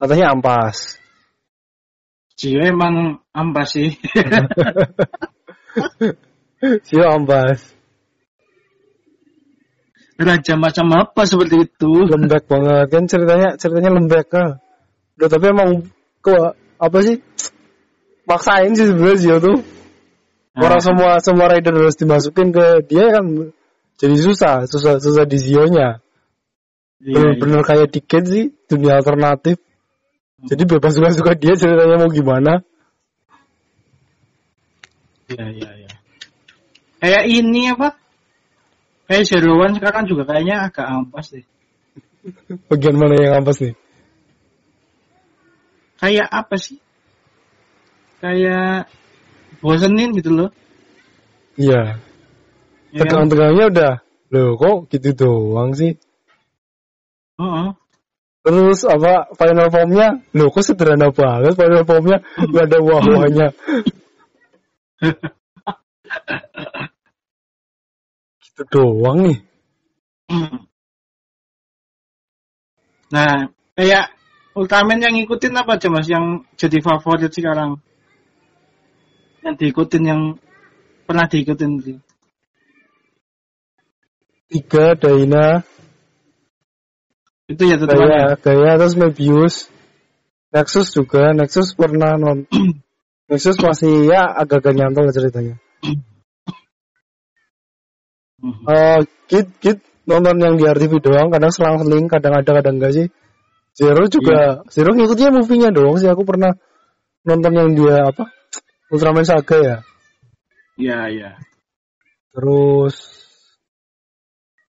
katanya 0.00 0.32
ampas. 0.32 0.96
Jio 2.36 2.60
emang 2.60 3.20
ampas 3.32 3.68
sih. 3.76 3.96
Zio 6.88 7.04
ampas. 7.08 7.75
Raja 10.16 10.54
macam 10.56 10.86
apa 10.96 11.28
seperti 11.28 11.68
itu? 11.68 11.92
lembek 12.08 12.48
banget. 12.48 12.86
Kan 12.88 13.04
ceritanya 13.04 13.48
ceritanya 13.60 13.90
lembek 13.92 14.26
kan 14.32 14.60
udah 15.16 15.28
tapi 15.32 15.44
emang 15.48 15.70
ke 16.24 16.34
apa 16.76 16.98
sih? 17.04 17.16
Maksain 18.26 18.72
sih 18.74 18.90
sebenarnya 18.90 19.16
Zio 19.20 19.36
tuh 19.38 19.56
orang 20.56 20.80
semua 20.80 21.10
semua 21.20 21.46
rider 21.52 21.72
harus 21.76 22.00
dimasukin 22.00 22.50
ke 22.50 22.84
dia 22.88 23.12
kan 23.12 23.24
jadi 23.96 24.16
susah 24.16 24.64
susah 24.68 25.00
susah 25.00 25.24
di 25.24 25.36
Zio-nya. 25.40 26.00
Iya, 27.00 27.12
bener-bener 27.12 27.60
kayak 27.64 27.92
tiket 27.92 28.24
sih 28.28 28.44
dunia 28.68 29.00
alternatif. 29.00 29.60
Jadi 30.44 30.62
bebas 30.68 30.92
suka 30.92 31.12
suka 31.12 31.32
dia 31.36 31.56
ceritanya 31.56 31.96
mau 32.00 32.12
gimana. 32.12 32.60
Iya, 35.32 35.44
iya, 35.52 35.70
iya. 35.80 35.92
Kayak 37.00 37.24
ini 37.28 37.62
apa? 37.72 37.88
Kayak 39.06 39.24
Zero 39.30 39.54
One 39.54 39.74
sekarang 39.78 40.04
juga 40.10 40.26
kayaknya 40.26 40.66
agak 40.66 40.86
ampas 40.86 41.30
deh. 41.30 41.46
bagian 42.66 42.98
mana 42.98 43.14
yang 43.22 43.38
ampas 43.38 43.62
nih 43.62 43.78
Kayak 45.96 46.28
apa 46.28 46.56
sih? 46.58 46.82
Kayak 48.18 48.90
bosenin 49.62 50.10
gitu 50.18 50.34
loh. 50.34 50.50
iya 51.56 52.02
Ya 52.92 53.02
tegang-tegangnya 53.02 53.64
udah 53.72 53.92
loh 54.34 54.58
kok 54.58 54.90
gitu 54.92 55.10
doang 55.14 55.72
sih 55.72 55.96
Heeh. 57.36 57.68
Terus 58.46 58.86
apa 58.86 59.26
final 59.34 59.68
formnya? 59.74 60.22
Loh 60.32 60.48
kok 60.54 60.62
sederhana 60.64 61.10
banget 61.12 61.58
final 61.58 61.82
formnya 61.82 62.22
nggak 62.38 62.64
ada 62.70 62.78
wah-wahnya. 62.86 63.48
gitu 68.56 68.64
doang 68.72 69.28
nih. 69.28 69.38
Nah, 73.12 73.52
kayak 73.76 74.16
Ultraman 74.56 75.04
yang 75.04 75.12
ngikutin 75.20 75.52
apa 75.52 75.76
aja 75.76 75.92
mas? 75.92 76.08
Yang 76.08 76.48
jadi 76.56 76.80
favorit 76.80 77.28
sekarang? 77.28 77.76
Yang 79.44 79.54
diikutin 79.60 80.02
yang 80.08 80.20
pernah 81.04 81.28
diikutin 81.28 81.70
gitu. 81.84 82.00
tiga 84.46 84.96
Daina 84.96 85.66
Itu 87.50 87.62
ya 87.66 87.76
tutupan. 87.76 88.08
Gaya 88.08 88.38
Gaya 88.40 88.72
terus 88.78 88.94
Mebius 88.96 89.68
Nexus 90.54 90.94
juga 90.94 91.34
Nexus 91.36 91.76
pernah 91.76 92.16
nonton 92.16 92.48
Nexus 93.30 93.58
masih 93.58 94.06
ya 94.06 94.24
agak-agak 94.38 94.72
nyantol 94.78 95.10
ceritanya 95.10 95.58
Eh, 98.44 99.00
Kit 99.26 99.48
Kit 99.58 99.78
nonton 100.04 100.36
yang 100.38 100.54
di 100.60 100.64
RTV 100.68 101.00
doang 101.00 101.32
kadang 101.32 101.48
selang-seling 101.48 102.06
kadang 102.06 102.36
ada 102.36 102.50
kadang 102.60 102.76
enggak 102.76 102.92
sih. 102.92 103.06
Zero 103.76 104.08
juga 104.08 104.64
Zero 104.68 104.92
ngikutnya 104.92 105.32
movie-nya 105.32 105.72
doang 105.72 105.96
sih 105.96 106.08
aku 106.08 106.24
pernah 106.24 106.52
nonton 107.24 107.52
yang 107.52 107.70
dia 107.72 108.08
apa 108.12 108.28
Ultraman 108.92 109.24
Saga 109.24 109.56
ya. 109.58 109.76
Iya, 110.76 111.00
iya. 111.08 111.30
terus 112.36 113.24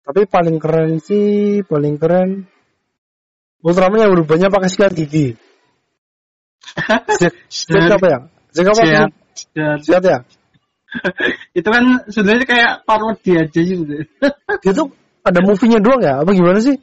tapi 0.07 0.23
paling 0.23 0.55
keren 0.55 1.03
sih 1.03 1.59
paling 1.67 1.99
keren 1.99 2.47
Ultraman 3.59 4.07
yang 4.07 4.11
berubahnya 4.15 4.47
pakai 4.47 4.71
sikat 4.71 4.95
gigi. 4.95 5.35
Sikat 7.51 7.99
apa 7.99 8.07
ya? 8.07 8.19
Sikat 8.55 8.75
apa? 8.79 9.11
Sikat 9.83 10.03
ya 10.07 10.17
Itu 11.59 11.67
kan 11.67 11.83
sebenarnya 12.07 12.45
kayak 12.47 12.71
parodi 12.87 13.31
aja 13.35 13.59
sih. 13.59 13.75
dia 14.63 14.71
tuh 14.71 14.87
ada 15.23 15.39
movie-nya 15.43 15.83
doang 15.83 15.99
ya 15.99 16.23
apa 16.23 16.31
gimana 16.31 16.59
sih 16.63 16.79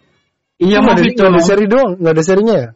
Iya, 0.60 0.78
ada, 0.84 1.00
video. 1.02 1.18
nggak 1.26 1.32
ada 1.34 1.42
seri 1.42 1.66
doang 1.66 1.90
nggak 1.98 2.14
ada 2.14 2.22
serinya 2.22 2.54
ya 2.54 2.68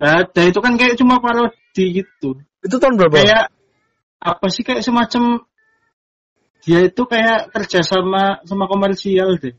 Ada 0.00 0.42
itu 0.48 0.58
kan 0.62 0.72
kayak 0.80 0.94
cuma 0.96 1.18
parodi 1.20 1.84
gitu. 2.00 2.38
itu 2.64 2.76
tahun 2.78 2.96
berapa 2.96 3.14
Kayak 3.20 3.44
apa 4.20 4.46
sih 4.48 4.62
kayak 4.64 4.80
semacam 4.86 5.44
dia 6.60 6.80
itu 6.86 7.02
kayak 7.04 7.48
kerja 7.56 7.80
sama 7.80 8.44
sama 8.44 8.68
komersial 8.68 9.36
deh. 9.40 9.56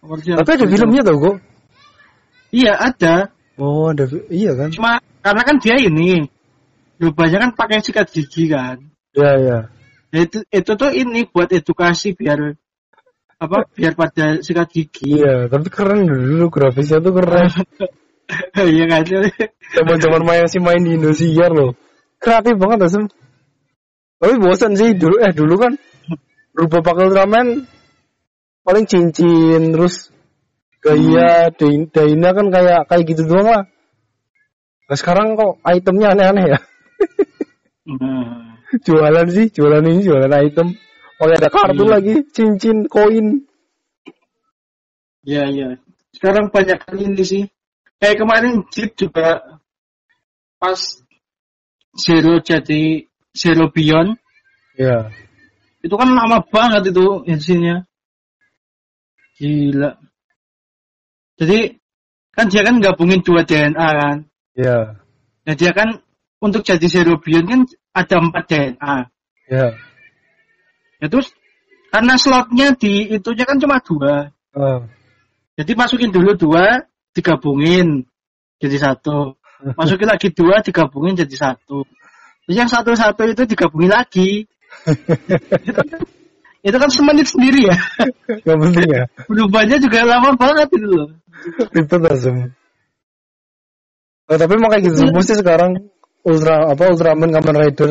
Komersial. 0.00 0.36
tapi 0.40 0.50
ada 0.56 0.66
filmnya 0.68 1.02
tau 1.04 1.16
kok 1.18 1.36
Iya 2.50 2.72
ada. 2.78 3.14
oh 3.60 3.90
ada 3.92 4.04
iya 4.32 4.52
kan 4.56 4.68
Cuma 4.72 5.02
karena 5.20 5.42
kan 5.44 5.56
dia 5.60 5.76
ini 5.76 6.24
rupanya 6.96 7.48
kan 7.48 7.50
pakai 7.56 7.80
sikat 7.82 8.08
gigi 8.12 8.48
kan. 8.48 8.78
ya 9.12 9.32
ya 9.36 9.58
Nah, 9.60 9.79
itu 10.10 10.42
itu 10.50 10.72
tuh 10.74 10.90
ini 10.90 11.26
buat 11.30 11.50
edukasi 11.54 12.18
biar 12.18 12.58
apa 13.40 13.58
biar 13.72 13.94
pada 13.96 14.42
sikat 14.42 14.68
gigi. 14.68 15.22
iya 15.22 15.46
tapi 15.48 15.70
keren 15.72 16.04
dulu 16.04 16.50
grafisnya 16.50 16.98
tuh 17.00 17.14
keren. 17.16 17.48
Iya 18.54 18.86
kan. 18.86 19.02
zaman-zaman 19.74 20.22
main 20.22 20.46
sih 20.46 20.62
main 20.62 20.78
di 20.86 20.94
Indosiar 20.94 21.50
loh. 21.50 21.74
Kreatif 22.22 22.54
banget 22.62 22.86
asem 22.86 23.10
tapi 24.20 24.36
bosan 24.36 24.76
sih 24.76 24.92
dulu 24.94 25.16
eh 25.18 25.32
dulu 25.32 25.56
kan 25.56 25.72
rubah 26.52 26.84
pakai 26.84 27.08
Ultraman 27.08 27.64
paling 28.62 28.84
cincin 28.84 29.72
terus 29.72 30.12
gaya 30.84 31.48
Dain- 31.56 31.88
Daina 31.88 32.36
kan 32.36 32.52
kayak 32.52 32.86
kayak 32.86 33.04
gitu 33.08 33.24
doang 33.24 33.48
lah. 33.48 33.64
Nah 34.86 34.96
sekarang 35.00 35.40
kok 35.40 35.58
itemnya 35.64 36.12
aneh-aneh 36.12 36.44
ya. 36.54 36.58
Nah, 37.90 38.49
jualan 38.78 39.26
sih 39.30 39.46
jualan 39.50 39.82
ini 39.82 40.00
jualan 40.06 40.30
item 40.30 40.78
pakai 41.18 41.36
ada 41.42 41.48
kartu 41.50 41.84
Iya. 41.84 41.92
lagi 41.98 42.14
cincin 42.30 42.86
koin 42.86 43.44
Iya 45.20 45.44
iya. 45.52 45.68
Sekarang 46.16 46.48
banyak 46.48 46.80
ini 46.96 47.22
sih. 47.28 47.44
Kayak 48.00 48.24
kemarin 48.24 48.64
Jeep 48.72 48.96
juga 48.96 49.60
pas 50.56 50.80
Zero 51.92 52.40
jadi 52.40 53.04
Zero 53.36 53.68
Beyond 53.68 54.16
ya 54.80 55.12
itu 55.84 55.92
kan 55.96 56.08
lama 56.12 56.40
banget 56.48 56.92
itu 56.92 57.24
isinya. 57.28 57.84
Gila. 59.36 59.96
Jadi 61.36 61.80
kan 62.32 62.48
dia 62.48 62.62
kan 62.64 62.80
gabungin 62.80 63.20
dua 63.20 63.44
DNA 63.44 63.76
kan. 63.76 64.16
ya 64.56 64.96
Nah 65.44 65.54
dia 65.56 65.72
kan 65.76 66.00
untuk 66.40 66.64
jadi 66.64 66.84
Zero 66.88 67.20
Beyond 67.20 67.46
kan 67.48 67.60
ada 67.90 68.14
empat 68.22 68.44
DNA. 68.46 68.96
ya 69.50 69.66
Ya 71.00 71.06
terus 71.08 71.32
karena 71.90 72.14
slotnya 72.20 72.76
di 72.76 73.08
itunya 73.08 73.44
kan 73.48 73.56
cuma 73.58 73.80
dua. 73.80 74.30
Ah. 74.52 74.84
Jadi 75.56 75.72
masukin 75.74 76.12
dulu 76.12 76.36
dua, 76.36 76.84
digabungin 77.16 78.04
jadi 78.60 78.76
satu. 78.78 79.34
Masukin 79.80 80.08
lagi 80.08 80.28
dua, 80.32 80.60
digabungin 80.64 81.16
jadi 81.16 81.36
satu. 81.36 81.84
Terus 82.46 82.56
yang 82.56 82.68
satu-satu 82.70 83.22
itu 83.28 83.42
digabungin 83.48 83.92
lagi. 83.92 84.44
itu, 85.64 85.80
kan- 85.90 86.06
itu 86.60 86.76
kan 86.76 86.90
semenit 86.92 87.26
sendiri 87.26 87.68
ya. 87.68 87.76
Gak 88.46 88.56
penting 88.60 88.86
ya 88.86 89.04
Berubahnya 89.26 89.76
juga 89.82 90.04
lama 90.06 90.36
banget 90.38 90.68
itu 90.76 90.86
loh. 90.86 91.08
ribet 91.72 92.02
asem 92.12 92.52
oh, 94.28 94.36
tapi 94.36 94.54
mau 94.60 94.68
kayak 94.70 94.84
gitu 94.86 95.08
semua 95.08 95.22
sih 95.24 95.34
sekarang 95.40 95.80
Ultra 96.26 96.72
apa 96.72 96.82
Ultraman 96.92 97.30
Kamen 97.32 97.56
Rider. 97.56 97.90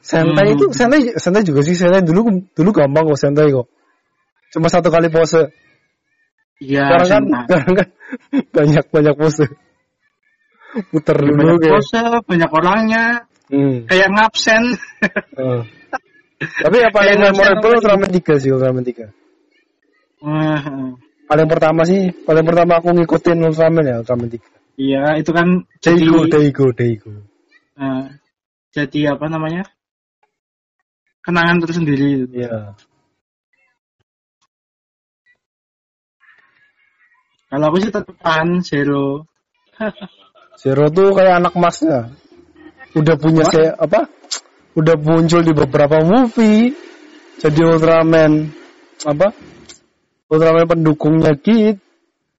Sentai 0.00 0.52
Hmm. 0.52 0.54
itu 0.56 0.64
Sentai 0.72 1.00
Sentai 1.16 1.42
juga 1.44 1.60
sih. 1.64 1.76
Sentai 1.76 2.04
dulu 2.04 2.40
dulu 2.52 2.70
gampang 2.72 3.04
kok 3.08 3.20
Sentai 3.20 3.48
kok. 3.52 3.68
Cuma 4.50 4.66
satu 4.68 4.88
kali 4.92 5.08
pose. 5.08 5.48
Iya, 6.60 6.84
sekarang 6.92 7.08
kan 7.08 7.22
sekarang 7.48 7.74
kan 7.76 7.88
banyak 8.56 8.84
banyak 8.92 9.14
pose. 9.16 9.46
Puter 10.92 11.16
dulu 11.18 11.34
banyak 11.34 11.56
kayak 11.64 11.72
pose, 11.80 12.00
banyak 12.28 12.50
orangnya, 12.52 13.04
Hmm. 13.50 13.88
kayak 13.90 14.08
ngabsen. 14.14 14.62
Oh. 15.40 15.62
tapi 16.64 16.76
yang 16.80 16.92
paling 16.94 17.18
memorable 17.20 17.76
Ultraman 17.76 18.08
3 18.08 18.40
sih 18.40 18.48
Ultraman 18.48 18.80
3 18.80 19.12
Wah, 20.24 20.60
paling 21.28 21.48
pertama 21.48 21.84
sih 21.84 22.12
paling 22.24 22.44
pertama 22.48 22.80
aku 22.80 22.96
ngikutin 22.96 23.44
Ultraman 23.44 23.84
ya 23.84 23.96
Ultraman 24.00 24.28
3 24.32 24.40
Iya, 24.80 25.20
itu 25.20 25.36
kan 25.36 25.68
jadi 25.84 26.00
Daigo 26.32 26.72
Daigo 26.72 27.12
Eh, 27.80 28.06
jadi 28.76 29.16
apa 29.16 29.26
namanya? 29.32 29.64
Kenangan 31.24 31.64
tersendiri. 31.64 32.28
Iya 32.28 32.76
Kalau 37.50 37.64
aku 37.66 37.82
sih 37.82 37.90
tetepan 37.90 38.62
Zero. 38.62 39.26
Zero 40.54 40.86
tuh 40.94 41.10
kayak 41.18 41.42
anak 41.42 41.54
masnya. 41.58 42.14
Udah 42.94 43.18
punya 43.18 43.42
Apa? 43.42 43.50
saya 43.50 43.70
apa? 43.74 44.00
Udah 44.78 44.94
muncul 44.94 45.42
di 45.42 45.50
beberapa 45.50 45.98
movie. 45.98 46.70
Jadi 47.42 47.60
Ultraman 47.66 48.54
apa? 49.02 49.34
Ultraman 50.30 50.66
pendukungnya 50.70 51.34
Kid. 51.34 51.82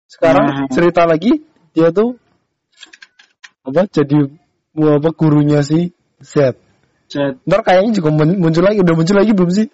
Sekarang 0.08 0.48
Nah. 0.48 0.68
cerita 0.72 1.04
lagi 1.04 1.44
dia 1.76 1.92
tuh 1.92 2.16
apa? 3.68 3.84
Jadi 3.92 4.16
apa 4.72 5.10
gurunya 5.12 5.60
si 5.62 5.92
Z. 6.24 6.56
Jadi 7.12 7.44
Ntar 7.44 7.60
kayaknya 7.68 7.92
juga 8.00 8.10
mun- 8.16 8.40
muncul 8.40 8.64
lagi. 8.64 8.80
Udah 8.80 8.96
muncul 8.96 9.16
lagi 9.20 9.32
belum 9.36 9.52
sih? 9.52 9.68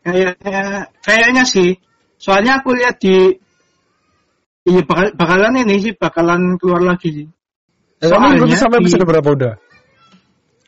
Kayaknya, 0.00 0.90
kayaknya 1.04 1.44
sih. 1.46 1.76
Soalnya 2.16 2.60
aku 2.60 2.72
lihat 2.76 2.98
di 3.00 3.36
Iya 4.60 4.84
bakal, 4.84 5.16
bakalan 5.16 5.56
ini 5.64 5.80
sih 5.80 5.92
bakalan 5.96 6.60
keluar 6.60 6.84
lagi 6.84 7.08
sih. 7.08 7.26
Eh, 8.04 8.06
Soalnya 8.12 8.36
ikuti 8.36 8.60
sampai 8.60 8.78
di- 8.80 8.92
episode 8.92 9.04
berapa 9.08 9.28
udah? 9.32 9.54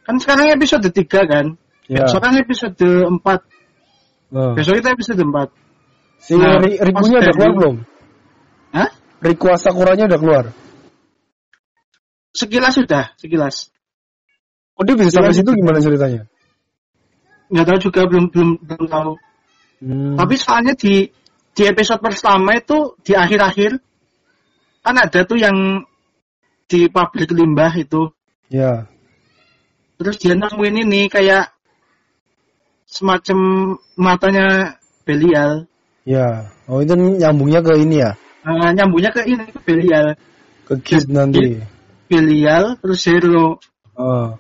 Kan 0.08 0.16
sekarang 0.16 0.48
episode 0.48 0.88
3 0.88 1.20
kan. 1.28 1.46
Ya. 1.92 2.08
Sekarang 2.08 2.40
episode 2.40 2.80
4. 2.80 3.20
Oh. 4.32 4.56
Besok 4.56 4.80
kita 4.80 4.96
episode 4.96 5.20
4. 5.20 5.48
Si 6.24 6.32
Nah, 6.40 6.56
Ri- 6.56 6.80
Rikunya 6.80 7.20
udah 7.20 7.32
keluar 7.36 7.52
belum? 7.52 7.76
Hah? 8.72 8.88
Riku 9.20 9.46
Asakuranya 9.52 10.08
udah 10.08 10.18
keluar. 10.18 10.44
Sekilas 12.32 12.72
sudah, 12.80 13.12
sekilas. 13.20 13.68
Oh 14.76 14.82
dia 14.88 14.96
bisa 14.96 15.20
sampai 15.20 15.36
situ 15.36 15.52
gimana 15.52 15.78
ceritanya? 15.84 16.24
Nggak 17.52 17.66
tahu 17.68 17.78
juga 17.92 18.00
belum 18.08 18.32
belum 18.32 18.50
belum 18.64 18.86
tahu. 18.88 19.12
Hmm. 19.84 20.16
Tapi 20.16 20.34
soalnya 20.40 20.72
di 20.72 21.12
di 21.52 21.62
episode 21.68 22.00
pertama 22.00 22.56
itu 22.56 22.96
di 23.04 23.12
akhir-akhir 23.12 23.76
kan 24.80 24.96
ada 24.96 25.20
tuh 25.28 25.36
yang 25.36 25.84
di 26.64 26.88
pabrik 26.88 27.28
limbah 27.30 27.72
itu. 27.76 28.08
ya. 28.48 28.88
Terus 30.00 30.16
dia 30.18 30.34
nemuin 30.34 30.88
ini 30.88 31.06
kayak 31.12 31.52
semacam 32.88 33.38
matanya 33.94 34.76
Belial. 35.02 35.66
Ya, 36.02 36.50
oh 36.66 36.82
itu 36.82 36.94
nyambungnya 36.98 37.62
ke 37.62 37.78
ini 37.78 38.02
ya, 38.02 38.10
Eh, 38.42 38.70
nyambungnya 38.74 39.10
ke 39.14 39.22
ini 39.22 39.44
ke 39.46 39.60
Belial. 39.62 40.18
ke 40.66 40.74
Kid 40.82 41.06
nanti. 41.10 41.62
Belial 42.12 42.76
terus 42.76 43.00
Zero. 43.00 43.56
Oh, 43.96 44.36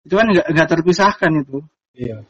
Itu 0.00 0.16
kan 0.16 0.32
nggak 0.32 0.68
terpisahkan 0.72 1.44
itu. 1.44 1.60
iya. 1.92 2.24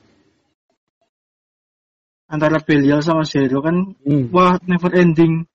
Antara 2.27 2.59
Belial 2.59 2.99
sama 3.07 3.23
Zero 3.23 3.63
kan 3.63 3.95
Hmm. 4.03 4.35
wah 4.35 4.59
never 4.67 4.91
ending. 4.99 5.47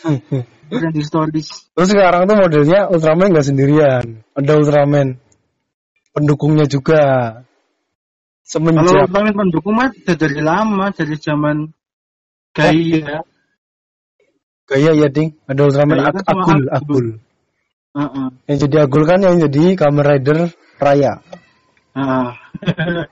Never 0.70 0.86
ending 0.86 1.02
stories. 1.02 1.66
Terus 1.74 1.88
sekarang 1.90 2.30
tuh 2.30 2.38
modelnya 2.38 2.86
Ultraman 2.88 3.34
nggak 3.34 3.42
sendirian, 3.50 4.22
ada 4.38 4.52
Ultraman 4.54 5.18
pendukungnya 6.14 6.64
juga. 6.64 7.02
Kalau 8.46 8.46
semenjak 8.46 9.10
Ultraman 9.10 9.34
pendukung 9.34 9.74
mah 9.74 9.90
dari 9.92 10.38
lama, 10.38 10.94
dari 10.94 11.18
zaman 11.18 11.74
Gaia. 12.54 13.22
gaya 14.70 14.90
ya 14.94 15.10
ding 15.10 15.34
ada 15.50 15.66
Ultraman 15.66 15.98
Gaya 15.98 16.14
Ag- 16.14 16.22
kan 16.22 17.04
Heeh. 17.90 18.28
yang 18.46 18.58
jadi 18.62 18.86
Agul 18.86 19.02
kan 19.02 19.18
yang 19.18 19.42
jadi 19.42 19.74
Kamen 19.74 20.06
Rider 20.06 20.54
Raya 20.78 21.26
Ah. 21.90 22.38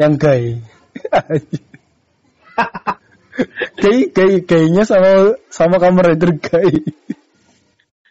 yang 0.00 0.18
gay 0.18 0.58
gay 3.80 3.98
gay 4.10 4.42
gaynya 4.42 4.82
sama 4.82 5.38
sama 5.46 5.78
Kamen 5.78 6.02
Rider 6.02 6.34
gay 6.42 6.74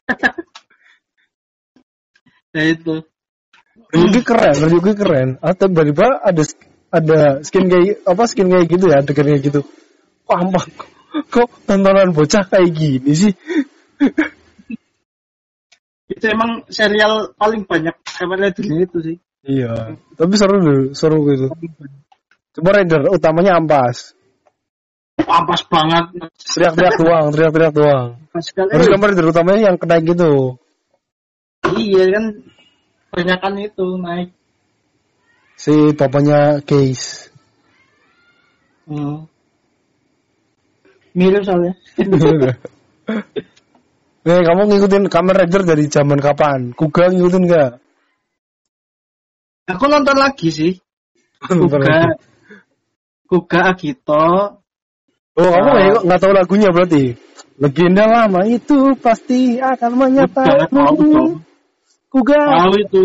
ya 2.56 2.64
itu. 2.64 3.04
Ryuki 3.92 4.22
keren 4.24 4.56
Ryuki 4.56 4.94
keren 4.96 5.36
atau 5.44 5.68
tiba-tiba 5.68 6.24
ada 6.24 6.44
ada 6.90 7.44
skin 7.44 7.68
kayak 7.68 8.08
apa 8.08 8.24
skin 8.24 8.48
kayak 8.48 8.72
gitu 8.72 8.88
ya 8.88 9.04
adegan 9.04 9.36
kayak 9.36 9.44
gitu 9.52 9.62
wah 10.26 10.42
kok 11.28 11.52
tontonan 11.68 12.16
bocah 12.16 12.48
kayak 12.48 12.72
gini 12.74 13.14
sih 13.14 13.34
Itu 16.10 16.26
emang 16.26 16.66
serial 16.68 17.38
paling 17.38 17.70
banyak 17.70 17.94
Kamen 18.02 18.40
Rider 18.42 18.66
itu 18.66 18.98
sih. 19.00 19.18
iya 19.40 19.96
tapi 20.20 20.36
seru 20.36 20.60
dulu 20.60 20.92
seru 20.92 21.24
gitu 21.30 21.48
cuma 22.52 22.70
Rider 22.76 23.08
utamanya 23.08 23.56
ampas 23.56 24.12
Ampas 25.20 25.64
banget. 25.70 26.06
teriak-teriak 26.36 26.96
doang 26.98 27.26
teriak-teriak 27.32 27.72
doang 27.72 28.08
terus 28.68 28.88
Kamen 28.90 29.08
Rider 29.14 29.26
utamanya 29.30 29.62
yang 29.72 29.78
kena 29.80 30.02
gitu 30.02 30.58
Iya 31.70 32.04
kan 32.10 32.26
banyakan 33.14 33.54
itu 33.62 33.86
naik. 34.00 34.30
si 35.56 35.94
bapaknya 35.94 36.60
Case 36.66 37.30
Hmm. 38.90 39.30
Mirip 41.14 41.46
soalnya. 41.46 41.78
Nih 44.20 44.44
kamu 44.44 44.62
ngikutin 44.68 45.04
Kamen 45.08 45.36
Rider 45.36 45.64
dari 45.64 45.86
zaman 45.88 46.20
kapan? 46.20 46.76
Kuga 46.76 47.08
ngikutin 47.08 47.44
nggak? 47.48 47.72
Aku 49.72 49.86
nonton 49.88 50.18
lagi 50.20 50.50
sih. 50.52 50.74
Kuga. 51.40 52.20
Kuga 53.30 53.60
Agito. 53.72 54.60
Oh 55.40 55.50
kamu 55.56 55.68
Ah. 55.72 55.76
nggak 55.78 56.02
nggak 56.04 56.20
tahu 56.20 56.34
lagunya 56.36 56.70
berarti? 56.76 57.16
Legenda 57.60 58.08
lama 58.08 58.44
itu 58.48 58.96
pasti 59.00 59.56
akan 59.60 59.92
menyatakan 59.96 60.68
Kuga. 62.12 62.40
Tahu 62.44 62.74
itu. 62.82 63.04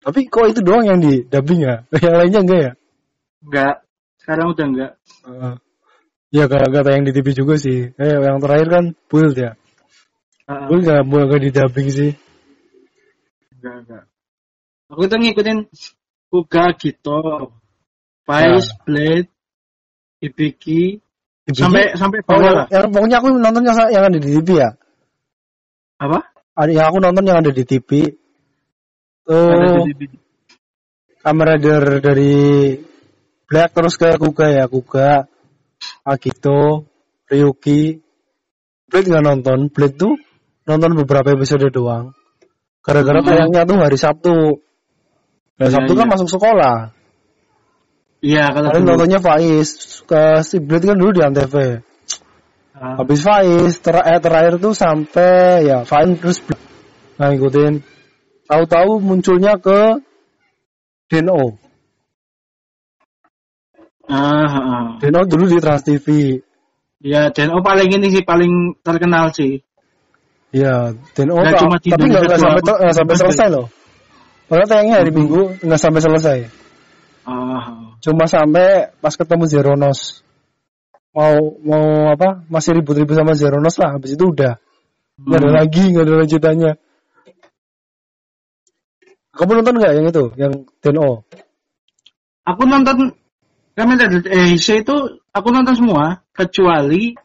Tapi 0.00 0.20
kok 0.32 0.48
itu 0.48 0.60
doang 0.64 0.84
yang 0.84 0.98
di 1.00 1.24
dubbing 1.28 1.60
ya? 1.60 1.84
Yang 2.04 2.16
lainnya 2.16 2.40
enggak 2.40 2.60
ya? 2.60 2.72
Enggak. 3.44 3.74
Sekarang 4.16 4.46
udah 4.56 4.66
enggak. 4.66 4.92
Heeh. 5.28 5.54
Ya 6.30 6.46
gak, 6.46 6.70
gak 6.70 6.84
tayang 6.86 7.02
di 7.02 7.10
TV 7.10 7.34
juga 7.34 7.58
sih. 7.58 7.90
Eh 7.98 8.10
yang 8.22 8.38
terakhir 8.38 8.68
kan 8.70 8.84
Build 9.10 9.34
ya. 9.34 9.58
Ah, 10.46 10.70
Build 10.70 10.86
nggak 10.86 11.02
boleh 11.10 11.24
nggak 11.26 11.42
di 11.42 11.50
dubbing 11.50 11.88
sih. 11.90 12.10
enggak, 13.58 13.74
enggak. 13.82 14.02
Aku 14.90 15.02
tuh 15.10 15.18
ngikutin 15.18 15.58
Kuga 16.30 16.70
Agito. 16.74 17.18
Vice, 18.30 18.70
Blade, 18.86 19.26
Ibiki, 20.22 21.02
sampai 21.50 21.98
sampai 21.98 22.22
Oh, 22.22 22.38
bawah 22.38 22.52
lah. 22.62 22.66
yang 22.70 22.94
pokoknya 22.94 23.16
aku 23.18 23.28
nonton 23.42 23.62
yang, 23.66 23.78
yang 23.90 24.04
ada 24.06 24.18
di 24.22 24.30
TV 24.38 24.48
ya. 24.54 24.70
Apa? 25.98 26.30
Ada 26.54 26.70
yang 26.70 26.86
aku 26.94 26.98
nonton 27.02 27.26
yang 27.26 27.42
ada 27.42 27.50
di 27.50 27.64
TV. 27.66 27.90
Tuh 29.26 29.50
Ada 29.50 29.66
di 29.82 29.82
TV. 29.90 30.00
Kamen 31.26 31.42
Rider 31.42 31.82
dari 31.98 32.34
Black 33.50 33.70
terus 33.74 33.98
ke 33.98 34.14
Kuga 34.14 34.46
ya 34.54 34.64
Kuga 34.70 35.26
Agito 36.04 36.86
Ryuki. 37.28 38.00
Blade 38.90 39.06
nggak 39.10 39.24
nonton. 39.24 39.58
Blade 39.70 39.96
tuh 39.96 40.14
nonton 40.66 40.98
beberapa 40.98 41.30
episode 41.34 41.70
doang. 41.70 42.12
Gara-gara 42.80 43.20
Hmm. 43.20 43.28
tayangnya 43.28 43.62
tuh 43.68 43.76
hari 43.78 43.98
Sabtu. 44.00 44.36
Nah 45.60 45.66
Iya, 45.68 45.74
Sabtu 45.76 45.92
kan 45.92 46.06
iya. 46.08 46.12
masuk 46.16 46.28
sekolah. 46.32 46.76
Iya, 48.20 48.44
kalau 48.52 48.68
paling 48.72 48.84
nontonnya 48.84 49.20
Faiz. 49.20 49.68
Ke 50.04 50.44
si 50.44 50.60
Blade 50.60 50.88
kan 50.88 50.96
dulu 50.98 51.10
di 51.16 51.22
Antv. 51.24 51.54
Ah, 52.76 52.96
habis 53.00 53.20
Faiz 53.20 53.76
ter 53.80 53.96
eh, 53.96 54.20
terakhir 54.20 54.56
tuh 54.60 54.72
sampai 54.72 55.68
ya 55.68 55.84
Faiz 55.84 56.16
terus 56.20 56.40
Blade. 56.40 56.64
nah 57.20 57.28
ngikutin. 57.32 57.74
Tahu-tahu 58.48 58.98
munculnya 58.98 59.60
ke 59.60 60.00
Deno 61.06 61.60
ah, 64.10 64.44
ah, 64.44 64.58
ah. 64.58 64.86
Deno 64.98 65.22
dulu 65.24 65.46
di 65.46 65.58
Trans 65.62 65.86
TV 65.86 66.06
Ya, 67.00 67.32
dan 67.32 67.48
oh 67.56 67.64
paling 67.64 67.88
ini 67.88 68.12
sih 68.12 68.20
paling 68.20 68.76
terkenal 68.84 69.32
sih. 69.32 69.64
Iya, 70.52 70.92
Nggak 70.92 71.56
tak- 71.56 71.60
cuma 71.64 71.76
tapi 71.80 72.04
nggak 72.12 72.36
sampai 72.36 72.60
nggak 72.60 72.96
sampai 72.96 73.16
selesai 73.16 73.48
loh. 73.48 73.66
Padahal 74.50 74.68
tayangnya 74.68 74.96
hari 75.00 75.12
Minggu 75.14 75.64
nggak 75.64 75.80
sampai 75.80 76.00
selesai. 76.04 76.38
Ah, 77.24 77.96
Cuma 78.04 78.28
sampai 78.28 78.92
pas 79.00 79.14
ketemu 79.16 79.44
Zeronos. 79.48 80.20
Mau 81.16 81.56
mau 81.64 82.12
apa? 82.12 82.44
Masih 82.52 82.76
ribut-ribut 82.76 83.16
sama 83.16 83.32
Zeronos 83.32 83.80
lah. 83.80 83.96
Habis 83.96 84.20
itu 84.20 84.24
udah 84.28 84.60
nggak 85.24 85.38
ada 85.40 85.48
hmm. 85.48 85.56
lagi, 85.56 85.84
nggak 85.96 86.04
ada 86.04 86.14
lanjutannya. 86.20 86.72
Kamu 89.32 89.50
nonton 89.56 89.74
nggak 89.80 89.92
yang 89.96 90.06
itu, 90.10 90.24
yang 90.36 90.52
Deno? 90.84 91.24
Aku 92.44 92.62
nonton 92.68 93.14
Kamen 93.80 93.96
Rider 93.96 94.28
Asia 94.28 94.76
itu 94.76 95.24
aku 95.32 95.48
nonton 95.48 95.72
semua 95.72 96.20
kecuali 96.36 97.16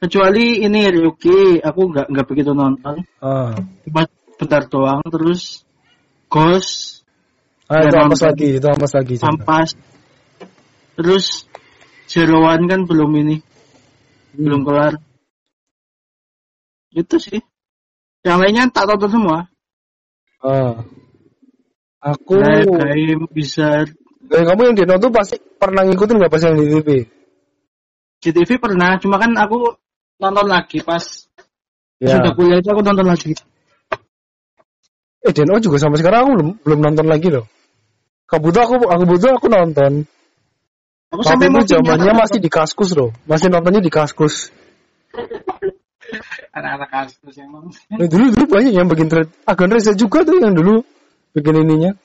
kecuali 0.00 0.64
ini 0.64 0.80
Ryuki. 0.88 1.60
Aku 1.60 1.92
nggak 1.92 2.08
nggak 2.08 2.24
begitu 2.24 2.56
nonton. 2.56 3.04
Cuma 3.84 4.08
bentar 4.40 4.64
doang 4.64 5.04
terus 5.12 5.60
Ghost. 6.32 7.04
Ah 7.68 7.84
itu 7.84 7.96
ampas 8.00 8.24
lagi, 8.24 8.56
itu 8.56 8.64
ampas 8.64 8.96
lagi. 8.96 9.20
Ampas. 9.20 9.76
Terus 10.96 11.44
Zero 12.08 12.48
One 12.48 12.64
kan 12.64 12.88
belum 12.88 13.12
ini 13.20 13.36
Hmm. 14.34 14.40
belum 14.40 14.60
kelar. 14.66 14.94
Itu 16.96 17.20
sih. 17.20 17.38
Yang 18.24 18.38
lainnya 18.40 18.64
tak 18.72 18.88
tonton 18.88 19.10
semua. 19.12 19.38
Ah. 20.40 20.80
Aku, 22.02 22.36
Kayak 22.40 22.68
game 22.98 23.24
bisa 23.30 23.84
eh, 24.30 24.44
kamu 24.44 24.60
yang 24.72 24.76
Deno 24.76 24.94
tuh 25.00 25.10
pasti 25.12 25.36
pernah 25.40 25.82
ngikutin 25.84 26.16
nggak 26.16 26.32
pas 26.32 26.42
yang 26.44 26.56
di 26.56 26.66
TV? 26.70 26.88
GTV 28.24 28.50
pernah 28.56 28.96
cuma 28.96 29.20
kan 29.20 29.36
aku 29.36 29.76
nonton 30.20 30.46
lagi 30.48 30.80
pas 30.80 31.02
Ya. 32.02 32.18
sudah 32.20 32.34
kuliah 32.34 32.58
itu 32.58 32.68
aku 32.68 32.82
nonton 32.82 33.06
lagi 33.06 33.32
Eh 35.24 35.32
Deno 35.32 35.56
juga 35.56 35.80
sampai 35.80 35.96
sekarang 36.04 36.20
aku 36.20 36.30
belum 36.36 36.48
belum 36.60 36.80
nonton 36.84 37.06
lagi 37.08 37.32
loh. 37.32 37.48
Kabuto 38.28 38.60
aku 38.60 38.76
aku 38.84 39.04
butuh 39.08 39.32
aku 39.40 39.48
nonton. 39.48 40.04
aku 41.08 41.22
Tapi 41.24 41.30
sampai 41.32 41.48
itu 41.48 41.72
zamannya 41.72 42.12
masih 42.12 42.44
di 42.44 42.52
Kaskus 42.52 42.92
loh. 42.92 43.08
Masih 43.24 43.48
nontonnya 43.48 43.80
di 43.80 43.88
Kaskus. 43.88 44.52
anak-anak 46.56 46.88
kasus 46.92 47.36
emang 47.40 47.72
Nah, 47.72 48.06
dulu 48.06 48.24
dulu 48.36 48.44
banyak 48.52 48.72
yang 48.76 48.86
bikin 48.86 49.08
thread. 49.08 49.28
Agan 49.48 49.70
Reza 49.72 49.96
juga 49.96 50.22
tuh 50.22 50.38
yang 50.38 50.54
dulu 50.54 50.84
bikin 51.34 51.56
ininya. 51.64 51.96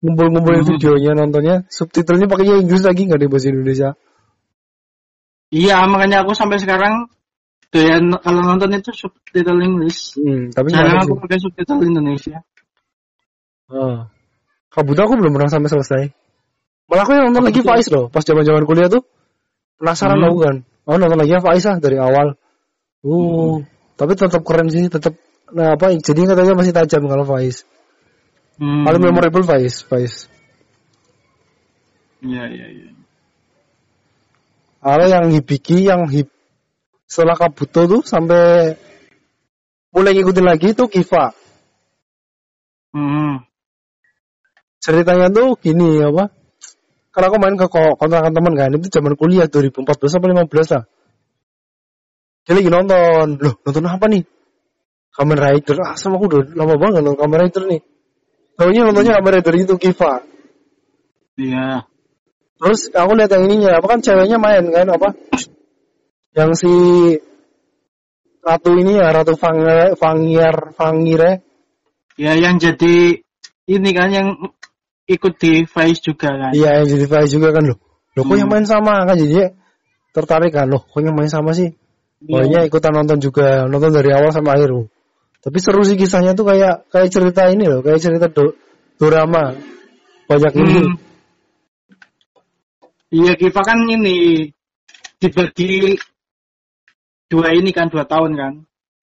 Ngumpul-ngumpulin 0.00 0.64
Hmm. 0.64 0.70
videonya 0.76 1.12
nontonnya. 1.12 1.56
Subtitlenya 1.68 2.24
pakainya 2.24 2.56
Inggris 2.60 2.80
lagi 2.84 3.04
nggak 3.04 3.20
di 3.20 3.28
bahasa 3.28 3.48
Indonesia. 3.52 3.90
iya 5.50 5.82
makanya 5.90 6.22
aku 6.22 6.30
sampai 6.30 6.62
sekarang 6.62 7.10
doyan 7.74 8.14
kalau 8.22 8.38
nonton 8.46 8.70
itu 8.70 8.94
subtitle 8.94 9.58
English 9.58 10.14
Hmm, 10.14 10.54
tapi 10.54 10.70
ada 10.70 11.02
aku 11.02 11.18
pakai 11.18 11.42
subtitle 11.42 11.82
Indonesia 11.82 12.38
Ah. 13.70 14.10
Kabuto 14.70 15.02
aku 15.06 15.14
belum 15.18 15.30
pernah 15.34 15.46
sampai 15.50 15.70
selesai. 15.70 16.02
Malah 16.90 17.02
aku 17.06 17.10
yang 17.14 17.30
nonton 17.30 17.50
lagi. 17.50 17.62
Faiz 17.62 17.86
loh. 17.90 18.10
Pas 18.10 18.22
zaman-zaman 18.22 18.66
kuliah 18.66 18.90
tuh 18.90 19.02
penasaran 19.78 20.18
Hmm. 20.18 20.26
aku 20.30 20.38
kan. 20.42 20.56
Oh 20.90 20.98
nonton 20.98 21.18
lagi 21.18 21.34
Faiz 21.38 21.66
ah 21.70 21.78
dari 21.78 21.98
awal. 21.98 22.34
Uh, 23.02 23.62
tapi 23.94 24.18
tetap 24.18 24.42
keren 24.42 24.66
sih, 24.70 24.90
tetap 24.90 25.14
nah 25.50 25.74
apa 25.74 25.94
jadi 25.98 26.30
katanya 26.30 26.54
masih 26.58 26.74
tajam 26.74 27.06
kalau 27.06 27.22
Faiz. 27.26 27.62
Hmm. 28.60 28.84
Paling 28.84 29.02
memorable 29.02 29.42
Faiz, 29.42 29.82
Faiz. 29.88 30.28
iya 32.20 32.44
iya 32.52 32.66
iya 32.68 32.88
Kalau 34.80 35.06
yang 35.08 35.32
Hibiki 35.32 35.88
yang 35.88 36.08
hip 36.08 36.28
setelah 37.04 37.36
Kabuto 37.36 37.84
tuh 37.84 38.02
sampai 38.04 38.76
mulai 39.92 40.14
ngikutin 40.14 40.46
lagi 40.46 40.72
tuh 40.72 40.86
Kiva. 40.88 41.34
hmm. 42.96 43.44
Ceritanya 44.80 45.28
tuh 45.28 45.58
gini 45.60 46.00
apa? 46.00 46.32
Karena 47.10 47.26
aku 47.28 47.36
main 47.42 47.58
ke 47.58 47.66
ko- 47.68 47.98
kontrakan 47.98 48.32
teman 48.32 48.54
kan, 48.54 48.70
itu 48.72 48.86
zaman 48.88 49.18
kuliah 49.18 49.50
2014 49.50 50.16
apa 50.16 50.26
15 50.46 50.68
lah. 50.72 50.84
Dia 52.46 52.54
lagi 52.56 52.70
nonton, 52.70 53.26
loh 53.36 53.54
nonton 53.66 53.84
apa 53.84 54.06
nih? 54.08 54.24
Kamen 55.10 55.36
Rider, 55.36 55.76
ah 55.84 55.98
sama 55.98 56.16
aku 56.22 56.30
udah 56.30 56.40
lama 56.54 56.78
banget 56.78 57.02
nonton 57.02 57.18
Kamen 57.18 57.38
Rider 57.44 57.62
nih. 57.66 57.80
Tahunya 58.60 58.84
nontonnya 58.84 59.16
Kamen 59.16 59.32
Rider 59.40 59.54
itu 59.56 59.74
Kiva. 59.80 60.20
Iya. 61.40 61.88
Terus 62.60 62.92
aku 62.92 63.16
lihat 63.16 63.32
yang 63.32 63.48
ininya, 63.48 63.80
apa 63.80 63.86
kan 63.88 64.04
ceweknya 64.04 64.36
main 64.36 64.68
kan 64.68 64.84
apa? 64.92 65.16
Yang 66.36 66.50
si 66.60 66.72
Ratu 68.44 68.76
ini 68.76 69.00
ya, 69.00 69.16
Ratu 69.16 69.32
Fangire, 69.40 69.96
Fangir, 69.96 70.76
Fangire. 70.76 71.40
Ya 72.20 72.36
yang 72.36 72.60
jadi 72.60 73.24
ini 73.64 73.90
kan 73.96 74.12
yang 74.12 74.36
ikut 75.08 75.40
di 75.40 75.64
Vice 75.64 76.00
juga 76.04 76.28
kan. 76.36 76.52
Iya, 76.52 76.84
yang 76.84 76.88
jadi 76.92 77.04
Vice 77.08 77.32
juga 77.32 77.56
kan 77.56 77.64
loh. 77.64 77.80
Loh 78.12 78.28
kok 78.28 78.36
Hmm. 78.36 78.40
yang 78.44 78.50
main 78.52 78.68
sama 78.68 79.08
kan 79.08 79.16
jadi 79.16 79.56
tertarik 80.12 80.52
kan 80.52 80.68
loh, 80.68 80.84
kok 80.84 81.00
yang 81.00 81.16
main 81.16 81.32
sama 81.32 81.56
sih? 81.56 81.72
Iya. 82.28 82.28
Pokoknya 82.28 82.60
ikutan 82.68 82.92
nonton 82.92 83.18
juga, 83.24 83.64
nonton 83.64 83.88
dari 83.88 84.12
awal 84.12 84.36
sampai 84.36 84.52
akhir. 84.60 84.68
loh. 84.68 84.92
Tapi 85.40 85.58
seru 85.60 85.80
sih 85.88 85.96
kisahnya 85.96 86.36
tuh 86.36 86.52
kayak 86.52 86.88
kayak 86.92 87.08
cerita 87.08 87.48
ini 87.48 87.64
loh, 87.64 87.80
kayak 87.80 88.00
cerita 88.00 88.28
do, 88.28 88.52
drama. 89.00 89.56
Banyak 90.28 90.52
ini. 90.56 90.72
Hmm. 90.84 90.94
Iya 93.10 93.34
Kiva 93.34 93.62
kan 93.66 93.82
ini 93.90 94.46
dibagi 95.18 95.98
dua 97.26 97.50
ini 97.56 97.74
kan 97.74 97.90
dua 97.90 98.06
tahun 98.06 98.32
kan. 98.38 98.54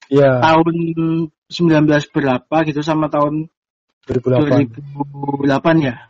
Iya, 0.08 0.40
Tahun 0.40 0.76
19 1.52 2.16
berapa 2.16 2.58
gitu 2.64 2.80
sama 2.80 3.12
tahun 3.12 3.52
2008. 4.08 4.72
2008 5.44 5.84
ya. 5.84 6.08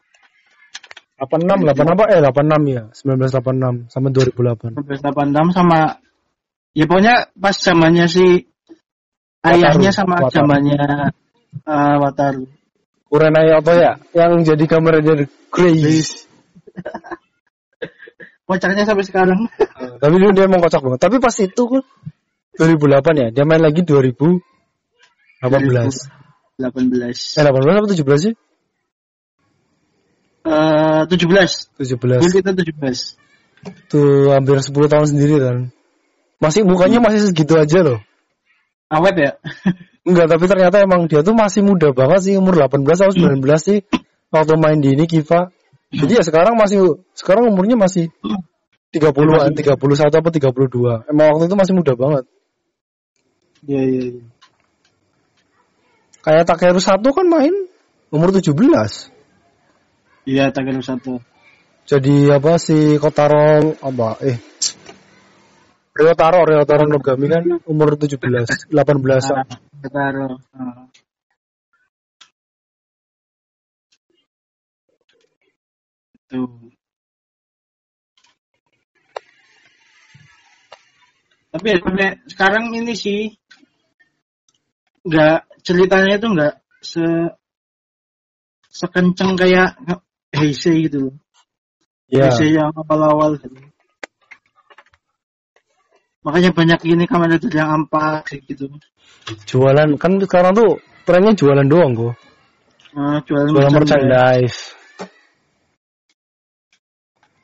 86, 1.17 1.65
8 1.65 1.93
apa? 1.97 2.03
Eh, 2.13 2.21
86 2.21 2.61
ya. 2.69 2.83
1986 2.93 3.89
sama 3.89 4.07
2008. 4.13 4.77
1986 4.77 5.57
sama 5.57 5.79
ya 6.77 6.85
pokoknya 6.85 7.33
pas 7.33 7.57
zamannya 7.57 8.05
si 8.05 8.45
ayahnya 9.45 9.91
sama 9.93 10.17
Wataru. 10.17 10.33
zamannya 10.33 10.79
uh, 11.67 11.95
Wataru. 12.01 12.45
Kurenai 13.07 13.55
Oto 13.55 13.71
ya, 13.71 13.95
yang 14.11 14.43
jadi 14.43 14.65
kamera 14.67 14.99
dari 14.99 15.25
Grace. 15.47 16.27
Kocaknya 18.47 18.83
sampai 18.83 19.03
sekarang. 19.07 19.47
Tapi 20.03 20.15
dulu 20.19 20.31
dia 20.35 20.47
emang 20.47 20.63
kocak 20.63 20.83
banget. 20.83 20.99
Tapi 21.03 21.15
pas 21.19 21.35
itu 21.39 21.63
kan 21.67 21.83
2008 22.59 23.21
ya, 23.21 23.27
dia 23.31 23.43
main 23.47 23.63
lagi 23.63 23.83
2018. 23.83 25.43
18. 25.43 27.37
Eh 27.37 27.43
18 27.43 27.79
apa 27.79 27.87
17 27.91 28.23
sih? 28.23 28.33
Eh 30.47 31.01
17. 31.11 31.79
17. 31.79 32.23
Dulu 32.23 32.31
kita 32.31 32.51
17. 32.55 33.91
Tuh 33.91 34.31
hampir 34.31 34.59
10 34.59 34.71
tahun 34.71 35.07
sendiri 35.11 35.35
kan. 35.43 35.57
Masih 36.39 36.63
mukanya 36.63 37.03
masih 37.03 37.31
segitu 37.31 37.55
aja 37.59 37.83
loh. 37.83 37.99
Awet 38.87 39.15
ya? 39.19 39.31
Enggak, 40.07 40.27
tapi 40.31 40.45
ternyata 40.47 40.77
emang 40.79 41.11
dia 41.11 41.19
tuh 41.19 41.35
masih 41.35 41.59
muda 41.67 41.91
banget 41.91 42.31
sih, 42.31 42.33
umur 42.39 42.55
18 42.55 42.87
atau 42.87 43.11
19 43.11 43.43
sih. 43.59 43.83
Waktu 44.31 44.55
main 44.55 44.79
di 44.79 44.95
ini 44.95 45.03
Kiva. 45.03 45.51
Jadi 45.91 46.19
ya 46.19 46.23
sekarang 46.23 46.55
masih 46.59 46.99
sekarang 47.15 47.47
umurnya 47.51 47.79
masih 47.79 48.11
30-an, 48.91 49.51
31 49.55 49.75
apa 50.19 50.29
32. 50.31 51.11
Emang 51.11 51.25
waktu 51.35 51.51
itu 51.51 51.55
masih 51.59 51.73
muda 51.75 51.93
banget. 51.95 52.23
Iya 53.67 53.81
iya 53.83 54.03
iya. 54.15 54.25
Kayak 56.23 56.47
Takeru 56.47 56.79
satu 56.83 57.15
kan 57.15 57.27
main 57.27 57.55
umur 58.11 58.35
17. 58.35 58.51
Iya 60.27 60.51
Takeru 60.51 60.83
satu. 60.83 61.23
Jadi 61.87 62.27
apa 62.31 62.59
si 62.59 62.99
Kotaro 62.99 63.79
apa 63.79 64.19
eh 64.23 64.35
Ryotaro 65.97 66.45
Ryotaro 66.45 66.85
Nogami 66.85 67.25
kan 67.25 67.43
umur 67.65 67.97
17, 67.97 68.69
18. 68.69 69.33
Ah, 69.33 69.45
Takeru. 69.81 70.37
Ah. 70.53 70.85
Tuh. 76.29 76.69
Tapi 81.47 81.67
ya, 81.73 82.09
sekarang 82.29 82.69
ini 82.77 82.93
sih 82.93 83.33
nggak 85.07 85.65
ceritanya 85.65 86.19
itu 86.19 86.27
nggak 86.29 86.53
se 86.83 87.05
sekenceng 88.69 89.33
kayak 89.33 89.73
Heisei 90.35 90.85
gitu 90.85 91.09
loh. 91.09 91.15
Ya. 92.11 92.29
Heisei 92.29 92.53
yang 92.53 92.69
awal-awal 92.75 93.41
gitu. 93.41 93.57
Makanya 96.27 96.51
banyak 96.51 96.79
ini 96.91 97.07
kamera 97.07 97.39
itu 97.39 97.47
yang 97.55 97.71
ampak 97.71 98.27
kayak 98.27 98.43
gitu. 98.51 98.67
Jualan 99.47 99.95
kan 99.95 100.19
sekarang 100.19 100.51
tuh 100.59 100.83
trennya 101.07 101.31
jualan 101.31 101.63
doang 101.71 101.95
kok. 101.95 102.13
Nah, 102.91 103.23
jualan 103.23 103.47
Jualan 103.47 103.71
merchandise. 103.71 103.95
merchandise. 104.11 104.59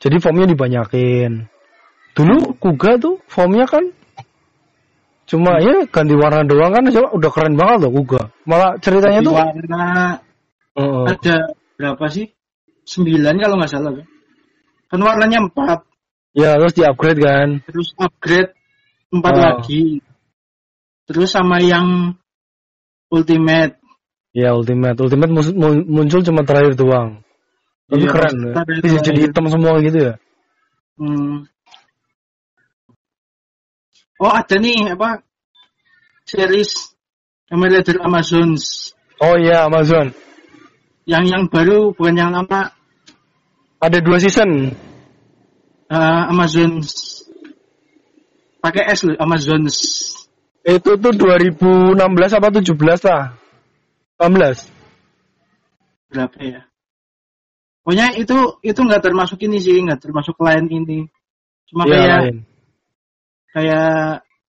Jadi 0.03 0.15
formnya 0.19 0.51
dibanyakin. 0.51 1.47
Dulu 2.11 2.59
Kuga 2.59 2.99
tuh 2.99 3.23
formnya 3.31 3.63
kan 3.63 3.87
cuma 5.23 5.55
ya 5.63 5.87
ganti 5.87 6.19
warna 6.19 6.43
doang 6.43 6.75
kan 6.75 6.83
coba 6.91 7.15
udah 7.15 7.31
keren 7.31 7.55
banget 7.55 7.87
loh 7.87 7.91
Kuga. 8.03 8.21
Malah 8.43 8.75
ceritanya 8.83 9.23
Di 9.23 9.27
tuh 9.31 9.35
warna 9.39 9.85
Heeh. 10.75 11.05
ada 11.07 11.37
berapa 11.79 12.05
sih? 12.11 12.27
Sembilan 12.83 13.39
kalau 13.39 13.55
nggak 13.55 13.71
salah 13.71 13.95
kan. 13.95 14.07
Kan 14.91 14.99
warnanya 14.99 15.39
empat, 15.47 15.87
ya 16.35 16.59
terus 16.59 16.75
di-upgrade 16.75 17.21
kan. 17.23 17.49
terus 17.65 17.95
upgrade 17.97 18.51
empat 19.13 19.33
Oh. 19.33 19.41
lagi. 19.45 20.01
Terus 21.05 21.29
sama 21.29 21.61
yang 21.61 22.17
ultimate. 23.13 23.77
Ya 24.33 24.49
Ultimate, 24.57 24.97
Ultimate 24.97 25.29
muncul 25.85 26.25
cuma 26.25 26.41
terakhir 26.41 26.73
doang. 26.73 27.21
Tapi 27.85 28.01
Iya, 28.01 28.09
keren 28.09 28.35
ya. 28.41 28.53
Bisa 28.81 28.97
jadi 29.05 29.19
iya. 29.21 29.25
hitam 29.29 29.45
semua 29.45 29.77
gitu 29.77 29.99
ya. 30.09 30.13
Hmm. 30.97 31.45
Oh 34.17 34.31
ada 34.31 34.55
nih 34.57 34.93
apa 34.93 35.21
series 36.23 36.95
Kamen 37.49 37.69
Rider 37.69 37.97
Amazons 38.01 38.93
Oh 39.19 39.35
iya 39.37 39.67
Amazon. 39.67 40.13
yang 41.03 41.27
yang 41.27 41.43
baru 41.51 41.91
bukan 41.91 42.15
yang 42.15 42.31
lama 42.31 42.71
Ada 43.83 43.99
dua 43.99 44.15
season. 44.17 44.71
eh, 45.91 46.23
Amazons 46.31 46.87
pakai 48.63 48.87
S 48.95 49.03
loh 49.03 49.19
Amazons 49.19 49.75
Itu 50.63 50.95
tuh 50.95 51.11
2016 51.11 51.99
apa 52.39 52.47
17 52.47 52.71
lah. 53.03 53.35
18. 54.15 54.71
berapa 56.07 56.37
ya? 56.39 56.61
Pokoknya 57.83 58.15
itu 58.15 58.37
itu 58.63 58.79
nggak 58.79 59.03
termasuk 59.03 59.43
ini 59.43 59.59
sih 59.59 59.83
nggak 59.83 59.99
termasuk 59.99 60.39
lain 60.39 60.71
ini 60.71 61.11
cuma 61.67 61.83
Iya, 61.83 61.91
kayak 61.91 62.19
lain. 62.23 62.37
kayak 63.51 63.91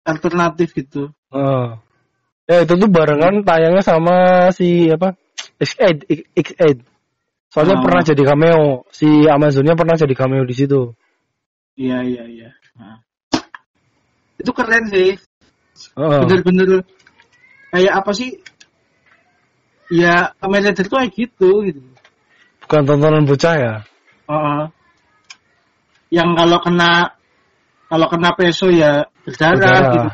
alternatif 0.07 0.71
gitu. 0.71 1.11
Oh. 1.35 1.75
Ya 2.47 2.63
itu 2.63 2.73
tuh 2.79 2.87
barengan 2.87 3.43
tayangnya 3.43 3.83
sama 3.83 4.47
si 4.55 4.87
apa? 4.87 5.17
X8, 5.59 6.05
X- 6.07 6.29
X8. 6.31 6.79
Soalnya 7.51 7.75
Oh. 7.79 7.83
pernah 7.83 8.01
jadi 8.05 8.23
cameo. 8.23 8.85
Si 8.93 9.07
Amazonnya 9.27 9.75
pernah 9.75 9.99
jadi 9.99 10.15
cameo 10.15 10.47
di 10.47 10.55
situ. 10.55 10.93
Iya 11.75 12.07
iya 12.07 12.23
iya. 12.23 12.49
Nah. 12.79 13.03
Itu 14.39 14.51
keren 14.51 14.85
sih. 14.91 15.15
Heeh. 15.95 16.19
Bener-bener 16.27 16.83
kayak 17.71 17.93
apa 18.03 18.11
sih? 18.15 18.39
Ya 19.93 20.33
Kamen 20.41 20.65
Rider 20.65 20.85
tuh 20.87 20.97
kayak 20.97 21.13
gitu 21.13 21.49
gitu. 21.67 21.81
Bukan 22.65 22.81
tontonan 22.89 23.27
bocah 23.29 23.55
ya. 23.55 23.73
Heeh. 24.25 24.63
yang 26.13 26.37
kalau 26.37 26.61
kena 26.61 27.17
kalau 27.89 28.07
kena 28.07 28.29
peso 28.37 28.71
ya 28.71 29.03
berdarah 29.25 29.57
Berdarah. 29.57 29.93
gitu. 29.93 30.09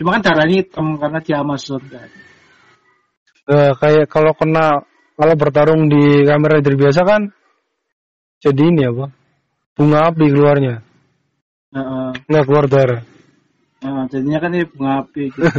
Cuma 0.00 0.16
kan 0.16 0.22
darahnya 0.24 0.56
hitam 0.62 0.86
karena 1.00 1.18
di 1.20 1.32
Amazon 1.34 1.82
kan. 1.90 2.08
Eh, 3.50 3.72
kayak 3.76 4.06
kalau 4.06 4.32
kena 4.36 4.86
kalau 5.18 5.34
bertarung 5.36 5.90
di 5.90 6.24
kamera 6.24 6.60
Rider 6.60 6.76
biasa 6.78 7.00
kan 7.04 7.22
jadi 8.42 8.62
ini 8.62 8.82
apa? 8.88 9.06
Bunga 9.78 10.10
api 10.10 10.24
keluarnya. 10.30 10.82
Heeh. 11.72 12.08
Nggak 12.28 12.44
keluar 12.46 12.66
darah. 12.68 13.00
Nah, 13.82 14.06
jadinya 14.06 14.38
kan 14.38 14.50
ini 14.54 14.64
bunga 14.68 15.02
api 15.04 15.22
gitu. 15.32 15.42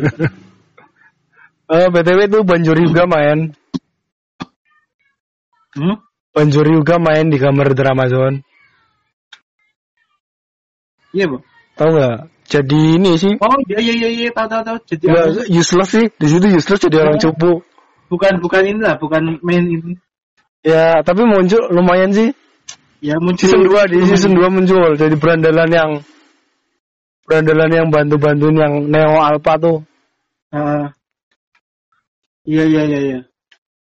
Eh 1.64 1.88
BTW 1.90 2.28
tuh 2.30 2.44
Banjur 2.44 2.76
juga 2.76 3.08
main. 3.08 3.50
Hmm? 5.74 5.96
Banjur 6.36 6.68
juga 6.70 7.00
main 7.00 7.32
di 7.32 7.40
kamera 7.40 7.72
Rider 7.72 7.88
Amazon. 7.88 8.34
Iya, 11.16 11.32
Bu. 11.32 11.38
Tahu 11.80 11.90
nggak? 11.98 12.18
Jadi 12.52 12.80
ini 13.00 13.12
sih. 13.18 13.34
Oh, 13.42 13.58
iya 13.72 13.80
iya 13.80 13.94
iya 13.96 14.10
iya, 14.12 14.30
tahu 14.36 14.46
tahu 14.52 14.62
tahu. 14.70 14.78
Jadi 14.86 15.04
Ya, 15.08 15.24
useless 15.56 15.90
sih. 15.96 16.06
Di 16.14 16.28
situ 16.30 16.46
useless 16.52 16.84
jadi 16.84 16.98
orang 17.02 17.18
Oh. 17.18 17.22
cupu. 17.32 17.52
bukan 18.12 18.38
bukan 18.44 18.62
inilah, 18.70 18.94
bukan 19.02 19.42
main 19.42 19.66
ini. 19.66 19.98
Ya, 20.62 21.02
tapi 21.02 21.26
muncul 21.26 21.64
lumayan 21.74 22.14
sih. 22.14 22.30
Ya 23.04 23.20
muncul 23.20 23.52
Season 23.52 23.68
2 23.68 23.92
di 23.92 23.98
season 24.08 24.32
2 24.40 24.48
muncul 24.48 24.96
jadi 24.96 25.12
berandalan 25.20 25.70
yang 25.70 25.90
berandalan 27.28 27.72
yang 27.72 27.88
bantu-bantuin 27.92 28.56
yang 28.56 28.74
Neo 28.88 29.20
Alpha 29.20 29.60
tuh. 29.60 29.78
Heeh. 30.56 30.86
Iya 32.48 32.64
iya 32.64 32.82
iya 32.88 33.00
iya. 33.00 33.20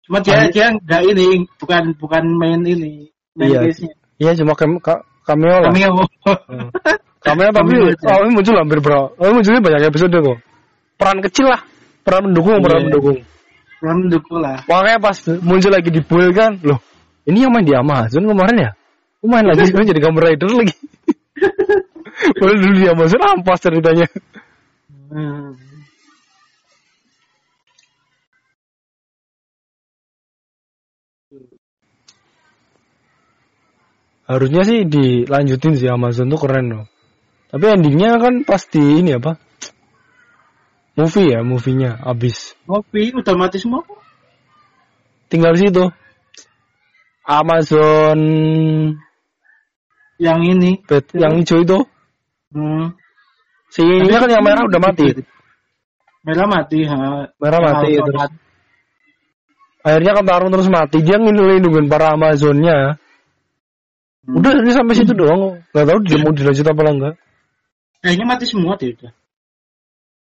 Cuma 0.05 0.25
dia 0.25 0.33
Ah. 0.41 0.49
dia 0.49 0.65
nggak 0.73 1.01
ini, 1.13 1.45
bukan 1.61 1.93
bukan 2.01 2.23
main 2.37 2.61
ini, 2.65 3.13
main 3.37 3.49
Iya. 3.53 3.59
case-nya. 3.69 3.93
Iya 4.17 4.31
cuma 4.41 4.53
kem 4.57 4.81
ka- 4.81 5.05
cameo 5.25 5.57
lah. 5.65 5.69
Cameo. 5.69 6.01
Hmm. 6.25 6.67
Cameo 7.21 7.49
tapi 7.57 7.73
oh, 7.77 8.17
ini 8.25 8.31
muncul 8.33 8.55
hampir 8.57 8.79
berapa? 8.81 9.05
Oh, 9.21 9.25
ini 9.29 9.33
munculnya 9.37 9.61
banyak 9.61 9.81
episode 9.89 10.17
kok. 10.17 10.37
Peran 10.97 11.17
kecil 11.25 11.45
lah. 11.49 11.61
Peran 12.01 12.21
mendukung, 12.29 12.57
peran 12.65 12.81
Iya. 12.81 12.85
mendukung. 12.89 13.17
Kurang 13.81 13.97
mendukung 14.05 14.37
lah. 14.41 14.57
Makanya 14.65 14.97
pas 15.01 15.17
muncul 15.41 15.69
lagi 15.73 15.89
di 15.93 16.01
build 16.05 16.33
kan, 16.37 16.57
loh 16.65 16.77
ini 17.25 17.45
yang 17.45 17.53
main 17.53 17.65
di 17.65 17.73
Amazon 17.73 18.25
kemarin 18.25 18.57
ya? 18.57 18.71
Aku 19.21 19.29
main 19.29 19.45
lagi 19.45 19.61
sekarang 19.69 19.93
jadi 19.93 20.01
Kamen 20.01 20.17
Rider 20.17 20.49
lagi. 20.49 20.75
Padahal 22.41 22.57
dulu 22.57 22.73
di 22.73 22.85
Amazon 22.89 23.21
ampas 23.21 23.61
ceritanya. 23.61 24.09
Hmm. 25.13 25.53
Harusnya 34.25 34.65
sih 34.65 34.89
dilanjutin 34.89 35.77
sih 35.77 35.85
Amazon 35.85 36.33
tuh 36.33 36.41
keren 36.41 36.65
loh. 36.73 36.85
Tapi 37.53 37.77
endingnya 37.77 38.17
kan 38.17 38.41
pasti 38.41 38.81
ini 38.81 39.21
apa? 39.21 39.37
Movie 40.97 41.29
ya, 41.29 41.45
movie-nya 41.45 42.01
abis. 42.01 42.57
Ngopi 42.65 43.13
udah 43.13 43.35
mati 43.37 43.61
semua. 43.61 43.85
Tinggal 45.29 45.53
di 45.53 45.69
situ. 45.69 45.85
Amazon 47.21 48.17
Yang 50.21 50.39
ini. 50.53 50.71
bet 50.85 51.09
yang 51.17 51.41
hijau 51.41 51.65
itu. 51.65 51.79
Hmm. 52.53 52.93
Si 53.73 53.81
ininya 53.81 54.21
kan 54.21 54.29
yang 54.29 54.45
merah 54.45 54.63
udah 54.69 54.81
mati. 54.83 55.07
Merah 56.21 56.45
mati, 56.45 56.79
ha. 56.85 57.25
Merah 57.41 57.59
mati, 57.65 57.87
auto 57.97 58.05
terus. 58.05 58.19
mati. 58.21 58.37
Akhirnya 59.81 60.11
kan 60.13 60.25
Tarun 60.29 60.53
terus 60.53 60.69
mati. 60.69 60.97
Dia 61.01 61.17
ngelindungin 61.17 61.89
para 61.89 62.13
Amazonnya. 62.13 63.01
Hmm. 64.21 64.37
Udah 64.37 64.61
ini 64.61 64.71
sampai 64.77 64.93
situ 64.93 65.17
doang. 65.17 65.65
Gak 65.73 65.89
tahu 65.89 65.99
dia 66.05 66.21
mau 66.21 66.29
dilanjut 66.29 66.65
apa 66.69 66.81
enggak. 66.85 67.15
Kayaknya 68.05 68.25
mati 68.29 68.45
semua 68.45 68.77
deh 68.77 68.93
udah. 68.93 69.11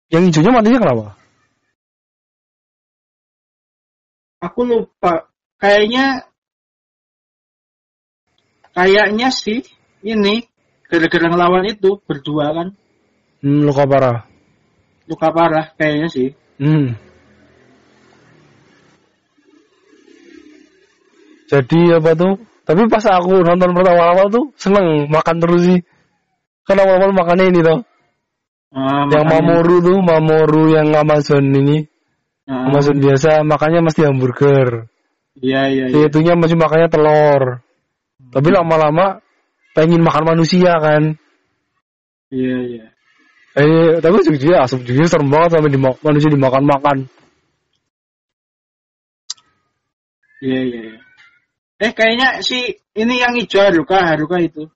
Yang 0.08 0.24
hijaunya 0.32 0.52
matinya 0.56 0.80
kenapa? 0.80 1.06
Aku 4.48 4.64
lupa. 4.64 5.28
Kayaknya 5.60 6.28
kayaknya 8.74 9.30
sih 9.30 9.62
ini 10.02 10.44
gara-gara 10.86 11.28
ngelawan 11.30 11.66
itu 11.66 11.98
berdua 12.04 12.54
kan 12.54 12.68
Hmm, 13.44 13.68
luka 13.68 13.84
parah. 13.84 14.24
luka 15.04 15.28
parah 15.30 15.66
kayaknya 15.76 16.08
sih. 16.08 16.30
Hmm. 16.56 16.96
Jadi 21.52 21.80
apa 21.92 22.12
tuh? 22.16 22.34
Tapi 22.64 22.88
pas 22.88 23.04
aku 23.04 23.44
nonton 23.44 23.76
pertama 23.76 24.16
awal 24.16 24.32
tuh 24.32 24.46
seneng 24.56 25.12
makan 25.12 25.36
terus 25.44 25.62
sih. 25.68 25.80
Kan 26.64 26.80
awal-awal 26.80 27.12
makannya 27.12 27.52
ini 27.52 27.60
tuh. 27.60 27.84
Ah, 28.72 29.04
Yang 29.12 29.28
makanya- 29.28 29.44
Mamoru 29.44 29.76
tuh, 29.84 29.98
Mamoru 30.00 30.64
yang 30.72 30.88
Amazon 30.96 31.44
ini. 31.52 31.84
Ah, 32.48 32.72
Amazon 32.72 32.98
biasa 33.04 33.44
makannya 33.44 33.84
mesti 33.84 34.02
hamburger. 34.08 34.88
Iya 35.44 35.62
iya 35.68 35.86
iya. 35.92 36.08
itunya 36.08 36.40
masih 36.40 36.56
makannya 36.56 36.88
telur. 36.88 37.60
Tapi 38.32 38.48
lama-lama 38.54 39.20
pengen 39.74 40.06
makan 40.06 40.24
manusia 40.38 40.78
kan. 40.80 41.18
Iya 42.30 42.58
iya. 42.70 42.86
Eh, 43.54 44.02
tapi 44.02 44.18
juga 44.26 44.66
asap 44.66 44.82
juga 44.88 45.06
serem 45.06 45.30
banget 45.30 45.58
sampai 45.58 45.70
dima- 45.70 46.00
manusia 46.02 46.30
dimakan-makan. 46.34 47.06
Iya 50.42 50.60
iya. 50.66 50.82
iya. 50.94 51.00
Eh 51.84 51.92
kayaknya 51.92 52.40
si 52.42 52.80
ini 52.96 53.16
yang 53.20 53.36
hijau 53.36 53.62
Haruka 53.64 53.98
Haruka 54.02 54.38
itu. 54.40 54.70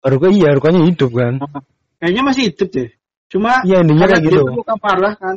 Haruka 0.00 0.32
iya, 0.32 0.56
Harukanya 0.56 0.80
hidup 0.88 1.10
kan. 1.12 1.34
Kayaknya 2.00 2.22
masih 2.24 2.42
hidup 2.48 2.68
deh. 2.72 2.88
Cuma 3.30 3.60
Iya, 3.62 3.84
karena 3.84 4.16
kayak 4.16 4.24
gitu. 4.26 4.42
luka 4.56 4.74
parah 4.80 5.14
kan. 5.14 5.36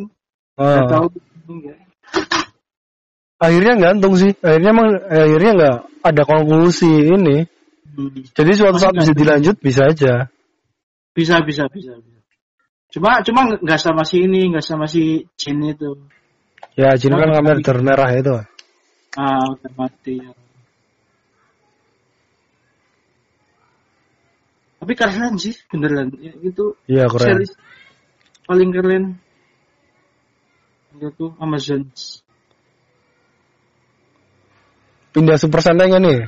Ah. 0.58 0.82
Nggak 0.82 0.90
tahu. 0.90 1.08
Akhirnya 3.44 3.74
gantung 3.76 4.16
sih 4.16 4.32
akhirnya 4.39 4.72
emang 4.72 4.89
akhirnya 5.12 5.52
nggak 5.60 5.78
ada 6.08 6.24
konklusi 6.24 7.12
ini 7.12 7.38
Hmm. 7.94 8.10
jadi 8.34 8.52
suatu 8.58 8.82
saat 8.82 8.98
bisa 8.98 9.14
dilanjut 9.14 9.56
bisa 9.62 9.86
aja 9.86 10.26
Bisa 11.14 11.46
bisa 11.46 11.70
bisa. 11.70 11.94
bisa. 11.94 12.18
Cuma 12.89 13.22
cuma 13.22 13.54
nggak 13.54 13.78
sama 13.78 14.02
si 14.02 14.26
ini 14.26 14.50
nggak 14.50 14.66
sama 14.66 14.89
si 14.89 15.30
Jin 15.38 15.62
itu. 15.62 15.94
ya 16.74 16.98
Jin 16.98 17.14
kan 17.14 17.30
kamera 17.30 17.62
merah 17.86 18.10
itu 18.18 18.34
Ah 19.14 19.46
udah 19.46 19.72
mati. 19.78 20.18
ya. 20.18 20.34
Tapi 24.82 24.94
keren 24.98 25.38
sih 25.38 25.54
beneran 25.70 26.10
Ya, 26.18 26.34
itu 26.41 26.74
iya 26.89 27.06
keren 27.06 27.46
series 27.46 27.54
paling 28.50 28.74
keren 28.74 29.04
itu 30.98 31.26
Amazon 31.38 31.94
pindah 35.14 35.38
Super 35.38 35.61
Sentai 35.61 35.88
nggak 35.88 36.03
nih? 36.03 36.20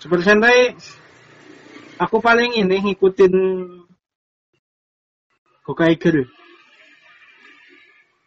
Super 0.00 0.20
Sentai 0.24 0.74
aku 2.00 2.18
paling 2.18 2.56
ini 2.56 2.80
ngikutin 2.82 3.32
Gokaiger. 5.62 6.26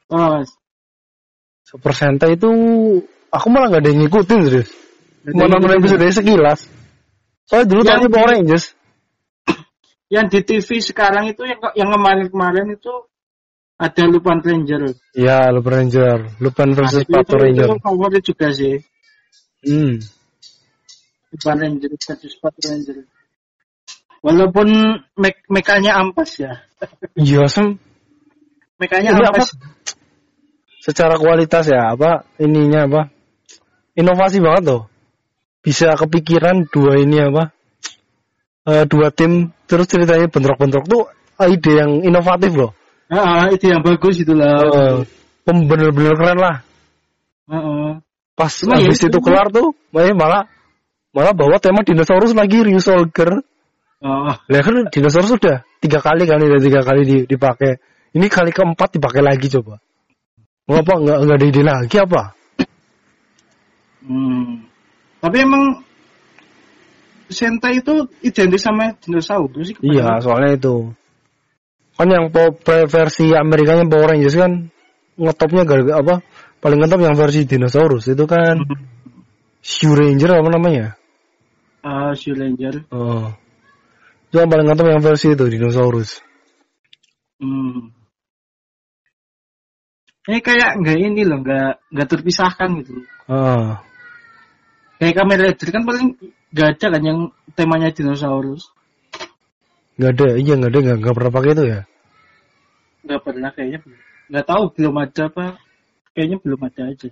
Oh 0.07 0.39
mas. 0.39 0.49
Super 1.65 1.91
Sentai 1.97 2.37
itu 2.39 2.49
aku 3.33 3.47
malah 3.51 3.67
nggak 3.73 3.81
ada 3.83 3.89
yang 3.91 3.99
ngikutin 4.07 4.39
serius. 4.47 4.69
Cuma 5.25 5.49
nonton 5.49 5.73
episode 5.75 6.05
sekilas. 6.13 6.69
Soalnya 7.49 7.65
dulu 7.67 7.81
Yang- 7.81 7.89
tadi 7.99 8.07
Power 8.13 8.29
Rangers 8.31 8.65
yang 10.05 10.29
di 10.29 10.39
TV 10.45 10.69
sekarang 10.85 11.33
itu 11.33 11.41
yang 11.49 11.57
yang 11.73 11.89
kemarin-kemarin 11.89 12.77
itu 12.77 12.93
ada 13.75 14.03
Lupin 14.05 14.37
Ranger. 14.39 14.93
Ya 15.17 15.49
Lupin 15.49 15.73
Ranger. 15.73 16.17
Lupin 16.39 16.69
versus 16.77 17.03
Nah, 17.09 17.25
Power 17.25 17.41
Ranger 17.41 17.67
itu 17.73 17.81
favorit 17.81 18.23
juga 18.23 18.47
sih 18.53 18.75
hmm. 19.65 19.97
Lupin 21.35 21.57
Ranger 21.59 21.89
versus 21.91 22.33
Ranger. 22.39 22.97
Walaupun 24.25 24.67
mek 25.19 25.45
mekanya 25.51 26.01
ampas 26.01 26.41
ya. 26.41 26.63
Iya 27.13 27.45
sem. 27.45 27.77
Mekanya 28.81 29.17
ampas. 29.19 29.53
secara 30.85 31.17
kualitas 31.17 31.65
ya 31.65 31.97
apa 31.97 32.29
ininya 32.37 32.85
apa? 32.85 33.01
Inovasi 33.97 34.37
banget 34.37 34.63
tuh 34.69 34.81
bisa 35.65 35.97
kepikiran 35.97 36.69
dua 36.69 37.01
ini 37.01 37.21
apa? 37.25 37.49
Eh, 38.65 38.85
dua 38.85 39.09
tim 39.09 39.49
terus 39.65 39.89
ceritanya 39.89 40.29
bentrok-bentrok. 40.29 40.85
Tuh 40.85 41.05
ide 41.45 41.71
yang 41.73 41.91
inovatif 42.05 42.53
loh. 42.53 42.71
Ah, 43.09 43.49
itu 43.53 43.69
yang 43.69 43.85
bagus 43.85 44.21
itulah. 44.21 44.57
Eh, 44.61 44.97
pem- 45.45 45.65
bener-bener 45.69 46.13
keren 46.17 46.37
lah. 46.41 46.55
Heeh. 47.49 48.01
Pas 48.35 48.51
Cuma 48.51 48.77
ya 48.77 48.91
habis 48.91 48.99
itu- 48.99 49.07
itu 49.09 49.19
kelar 49.23 49.47
tuh 49.49 49.71
malah 49.95 50.11
malah 50.13 50.41
malah 51.15 51.33
bawa 51.33 51.55
tema 51.63 51.81
dinosaurus 51.87 52.35
lagi 52.35 52.61
Ryusolger 52.61 53.41
Oh, 54.05 54.27
lah 54.37 54.61
kan 54.61 54.75
dinosaurus 54.91 55.33
sudah 55.39 55.63
tiga 55.81 56.03
kali 56.03 56.27
kan 56.27 56.37
udah 56.37 56.61
tiga 56.61 56.83
kali 56.83 57.01
di- 57.07 57.25
dipakai 57.25 57.79
ini 58.13 58.27
kali 58.27 58.51
keempat 58.51 58.99
dipakai 58.99 59.23
lagi 59.23 59.47
coba 59.49 59.79
ngapa 60.67 60.93
nggak 60.99 61.17
nggak 61.25 61.37
ada 61.39 61.45
ide 61.47 61.61
lagi 61.63 61.95
apa 61.97 62.21
hmm. 64.05 64.51
Tapi 65.25 65.37
emang 65.41 65.81
Sentai 67.25 67.81
itu 67.81 68.05
identik 68.21 68.61
sama 68.61 68.93
dinosaurus 69.01 69.73
sih. 69.73 69.75
Iya, 69.81 70.21
soalnya 70.21 70.53
itu. 70.61 70.93
Kan 71.97 72.13
yang 72.13 72.29
versi 72.85 73.33
Amerikanya 73.33 73.89
Power 73.89 74.13
Rangers 74.13 74.37
kan 74.37 74.69
ngetopnya 75.17 75.65
gara 75.65 75.81
apa? 76.05 76.15
Paling 76.63 76.79
ngetop 76.81 77.01
yang 77.03 77.15
versi 77.17 77.45
dinosaurus 77.45 78.09
itu 78.09 78.25
kan 78.25 78.57
Shoe 79.65 79.97
Ranger 79.97 80.41
apa 80.41 80.49
namanya? 80.49 80.85
Ah, 81.85 82.13
si 82.17 82.33
Ranger. 82.33 82.89
Oh. 82.89 83.29
Itu 84.29 84.41
yang 84.41 84.49
paling 84.49 84.65
ngetop 84.65 84.87
yang 84.89 85.03
versi 85.05 85.33
itu 85.33 85.45
dinosaurus. 85.45 86.21
Hmm. 87.37 87.93
Ini 90.25 90.41
kayak 90.41 90.81
nggak 90.81 90.97
ini 90.97 91.21
loh, 91.21 91.45
nggak 91.45 91.93
nggak 91.93 92.09
terpisahkan 92.09 92.69
gitu. 92.81 93.05
Ah. 93.29 93.85
Kayak 94.97 95.21
Kamen 95.21 95.37
Rider 95.37 95.69
kan 95.69 95.83
paling 95.85 96.07
nggak 96.49 96.69
ada 96.73 96.85
kan 96.97 97.01
yang 97.05 97.19
temanya 97.53 97.93
dinosaurus. 97.93 98.73
Nggak 100.01 100.11
ada, 100.17 100.27
iya 100.41 100.53
nggak 100.57 100.71
ada, 100.73 100.79
nggak, 100.81 100.97
nggak 101.05 101.15
pernah 101.15 101.31
pakai 101.31 101.51
itu 101.53 101.63
ya. 101.69 101.79
Nggak 103.05 103.21
pernah 103.21 103.49
kayaknya. 103.53 103.79
Nggak 104.33 104.45
tahu 104.49 104.63
belum 104.73 104.95
ada 104.97 105.23
apa. 105.29 105.45
Kayaknya 106.15 106.37
belum 106.39 106.59
ada 106.63 106.81
aja. 106.95 107.09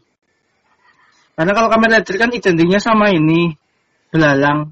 Karena 1.33 1.51
kalau 1.51 1.67
Kamen 1.67 1.91
Rider 1.91 2.15
kan 2.15 2.31
identiknya 2.31 2.79
sama 2.79 3.11
ini 3.11 3.51
belalang, 4.13 4.71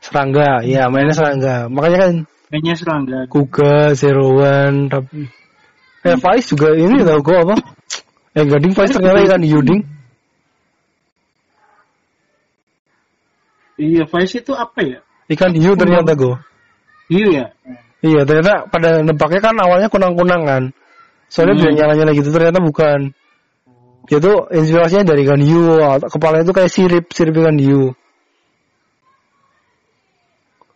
Serangga, 0.00 0.64
iya 0.64 0.88
mainnya 0.88 1.12
serangga. 1.12 1.68
Makanya 1.68 1.98
kan 2.00 2.12
kayaknya 2.48 2.74
serangga. 2.78 3.20
Kuga, 3.28 3.92
Zero 3.92 4.32
One, 4.32 4.88
tapi 4.88 5.28
eh 6.00 6.16
Faiz 6.16 6.48
juga 6.48 6.72
ini 6.72 7.04
tau 7.04 7.20
gue 7.20 7.36
apa? 7.36 7.56
Eh 8.32 8.44
Gading 8.48 8.72
Vice 8.72 8.96
ternyata 8.96 9.20
ikan 9.28 9.44
hiu 9.44 9.60
ding. 9.60 9.84
Iya, 13.80 14.08
Vice 14.08 14.40
itu 14.40 14.52
apa 14.56 14.80
ya? 14.80 14.98
Ikan 15.28 15.52
hiu 15.52 15.76
ternyata 15.76 16.16
go. 16.16 16.40
Hiu 17.12 17.28
ya? 17.32 17.52
Iya 18.00 18.24
ternyata 18.24 18.64
pada 18.72 19.04
nebaknya 19.04 19.40
kan 19.44 19.56
awalnya 19.60 19.92
kunang-kunang 19.92 20.48
kan. 20.48 20.62
Soalnya 21.28 21.60
Hmm. 21.60 21.62
dia 21.68 21.72
nyala-nyala 21.84 22.16
gitu 22.16 22.32
ternyata 22.32 22.56
bukan. 22.64 23.12
Dia 24.08 24.18
tuh 24.22 24.48
inspirasinya 24.54 25.12
dari 25.12 25.22
ikan 25.26 25.42
hiu. 25.42 25.76
Kepalanya 26.08 26.44
tuh 26.46 26.56
kayak 26.56 26.72
sirip, 26.72 27.04
sirip 27.12 27.36
hiu. 27.36 27.92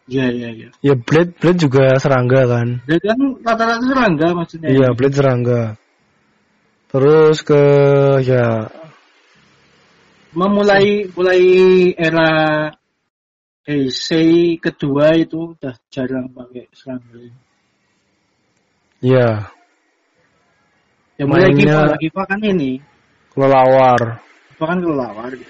Iya, 0.04 0.26
iya, 0.28 0.48
iya. 0.52 0.68
Ya 0.84 0.94
Blade, 1.00 1.32
Blade 1.40 1.60
juga 1.64 1.96
serangga 1.96 2.44
kan. 2.44 2.68
Dia 2.84 3.00
kan 3.00 3.20
rata-rata 3.40 3.84
serangga 3.88 4.28
maksudnya. 4.36 4.68
Iya 4.68 4.88
Blade 4.92 5.16
serangga. 5.16 5.62
Terus 6.92 7.42
ke 7.42 7.62
ya 8.22 8.70
Memulai 10.34 11.10
mulai 11.14 11.42
era 11.94 12.30
Heisei 13.64 14.60
kedua 14.60 15.16
itu 15.16 15.56
udah 15.56 15.74
jarang 15.88 16.28
pakai 16.30 16.68
serangga. 16.76 17.18
ya 19.00 19.48
Ya 21.14 21.24
mulai 21.24 21.54
Mainnya- 21.54 21.96
Kiva 21.96 22.22
kan 22.26 22.42
ini. 22.42 22.82
Kelelawar. 23.34 24.22
Kiva 24.54 24.64
kan 24.70 24.78
kelelawar. 24.78 25.34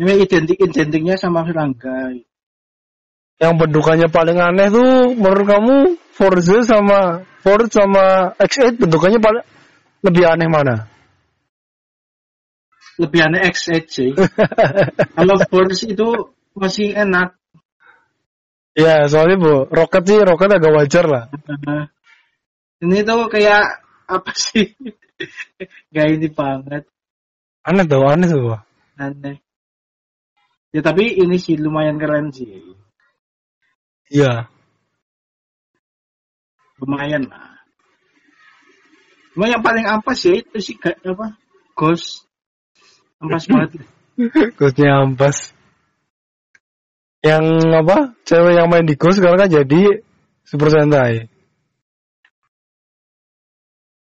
Ini 0.00 0.24
identik 0.24 0.56
identiknya 0.56 1.20
sama 1.20 1.44
serangga. 1.44 2.16
Yang 3.36 3.54
bentukannya 3.60 4.08
paling 4.08 4.40
aneh 4.40 4.72
tuh 4.72 5.12
menurut 5.12 5.44
kamu 5.44 5.76
Forza 6.16 6.64
sama 6.64 7.28
Ford 7.44 7.68
sama 7.68 8.32
X8 8.36 8.80
bentukannya 8.80 9.20
paling 9.20 9.44
lebih 10.04 10.24
aneh 10.24 10.48
mana? 10.48 10.88
Lebih 13.00 13.20
aneh 13.28 13.40
X8 13.52 13.84
sih. 13.88 14.12
Kalau 15.16 15.36
Force 15.48 15.84
itu 15.84 16.08
masih 16.56 16.96
enak. 16.96 17.36
ya 18.70 19.02
soalnya 19.10 19.36
bu 19.36 19.66
Rocket 19.68 20.04
sih 20.06 20.18
Rocket 20.20 20.56
agak 20.56 20.72
wajar 20.72 21.04
lah. 21.04 21.24
Ini 22.80 23.04
tuh 23.04 23.28
kayak 23.28 23.84
apa 24.08 24.32
sih? 24.32 24.72
Gak 25.94 26.06
ini 26.16 26.28
banget. 26.32 26.88
Aneh 27.60 27.84
tuh 27.84 28.08
aneh 28.08 28.28
tuh. 28.28 28.56
Aneh. 28.96 29.36
Ya 30.72 30.80
tapi 30.80 31.12
ini 31.12 31.36
sih 31.36 31.60
lumayan 31.60 32.00
keren 32.00 32.32
sih. 32.32 32.56
Iya. 34.08 34.48
Lumayan 36.80 37.28
lah. 37.28 37.60
Cuma 39.36 39.46
yang 39.46 39.60
paling 39.60 39.84
ampas 39.84 40.24
ya 40.24 40.40
itu 40.40 40.56
sih 40.58 40.74
gak 40.80 41.04
apa? 41.04 41.36
Ghost. 41.76 42.24
Ampas 43.20 43.44
banget. 43.52 43.84
Ghostnya 44.56 45.04
ampas. 45.04 45.52
Yang 47.20 47.44
apa? 47.76 48.16
Cewek 48.24 48.56
yang 48.56 48.72
main 48.72 48.88
di 48.88 48.96
Ghost 48.96 49.20
sekarang 49.20 49.44
kan 49.44 49.52
jadi 49.52 50.00
Super 50.48 50.72
Sentai. 50.72 51.28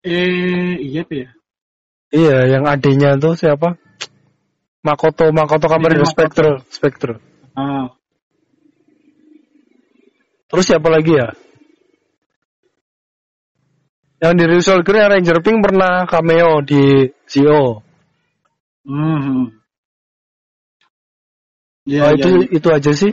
Eh, 0.06 0.78
iya 0.78 1.02
ya? 1.10 1.28
Iya, 2.14 2.38
yang 2.46 2.64
adenya 2.70 3.18
tuh 3.18 3.34
siapa? 3.34 3.74
Makoto, 4.86 5.34
Makoto 5.34 5.66
Kamen 5.66 5.90
Rider 5.90 6.06
Makoto. 6.06 6.14
Spectre, 6.14 6.50
Spectre. 6.70 7.14
Ah, 7.58 7.90
Terus 10.46 10.62
siapa 10.70 10.86
lagi 10.86 11.10
ya? 11.18 11.34
Yang 14.22 14.34
di 14.38 14.44
Result 14.46 14.82
Green 14.86 15.02
yang 15.02 15.10
Ranger 15.10 15.38
Pink 15.42 15.58
pernah 15.58 16.06
cameo 16.06 16.62
di 16.62 17.10
CEO. 17.26 17.82
hmm. 18.86 19.42
Ya, 21.86 22.06
Oh, 22.06 22.14
ya, 22.14 22.18
itu 22.18 22.30
itu 22.54 22.68
aja 22.70 22.92
sih. 22.94 23.10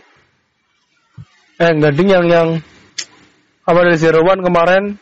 Eh, 1.58 1.72
gading 1.78 2.10
yang 2.10 2.26
yang 2.30 2.50
apa 3.66 3.80
dari 3.82 3.98
Zero 3.98 4.22
One 4.26 4.42
kemarin 4.46 4.98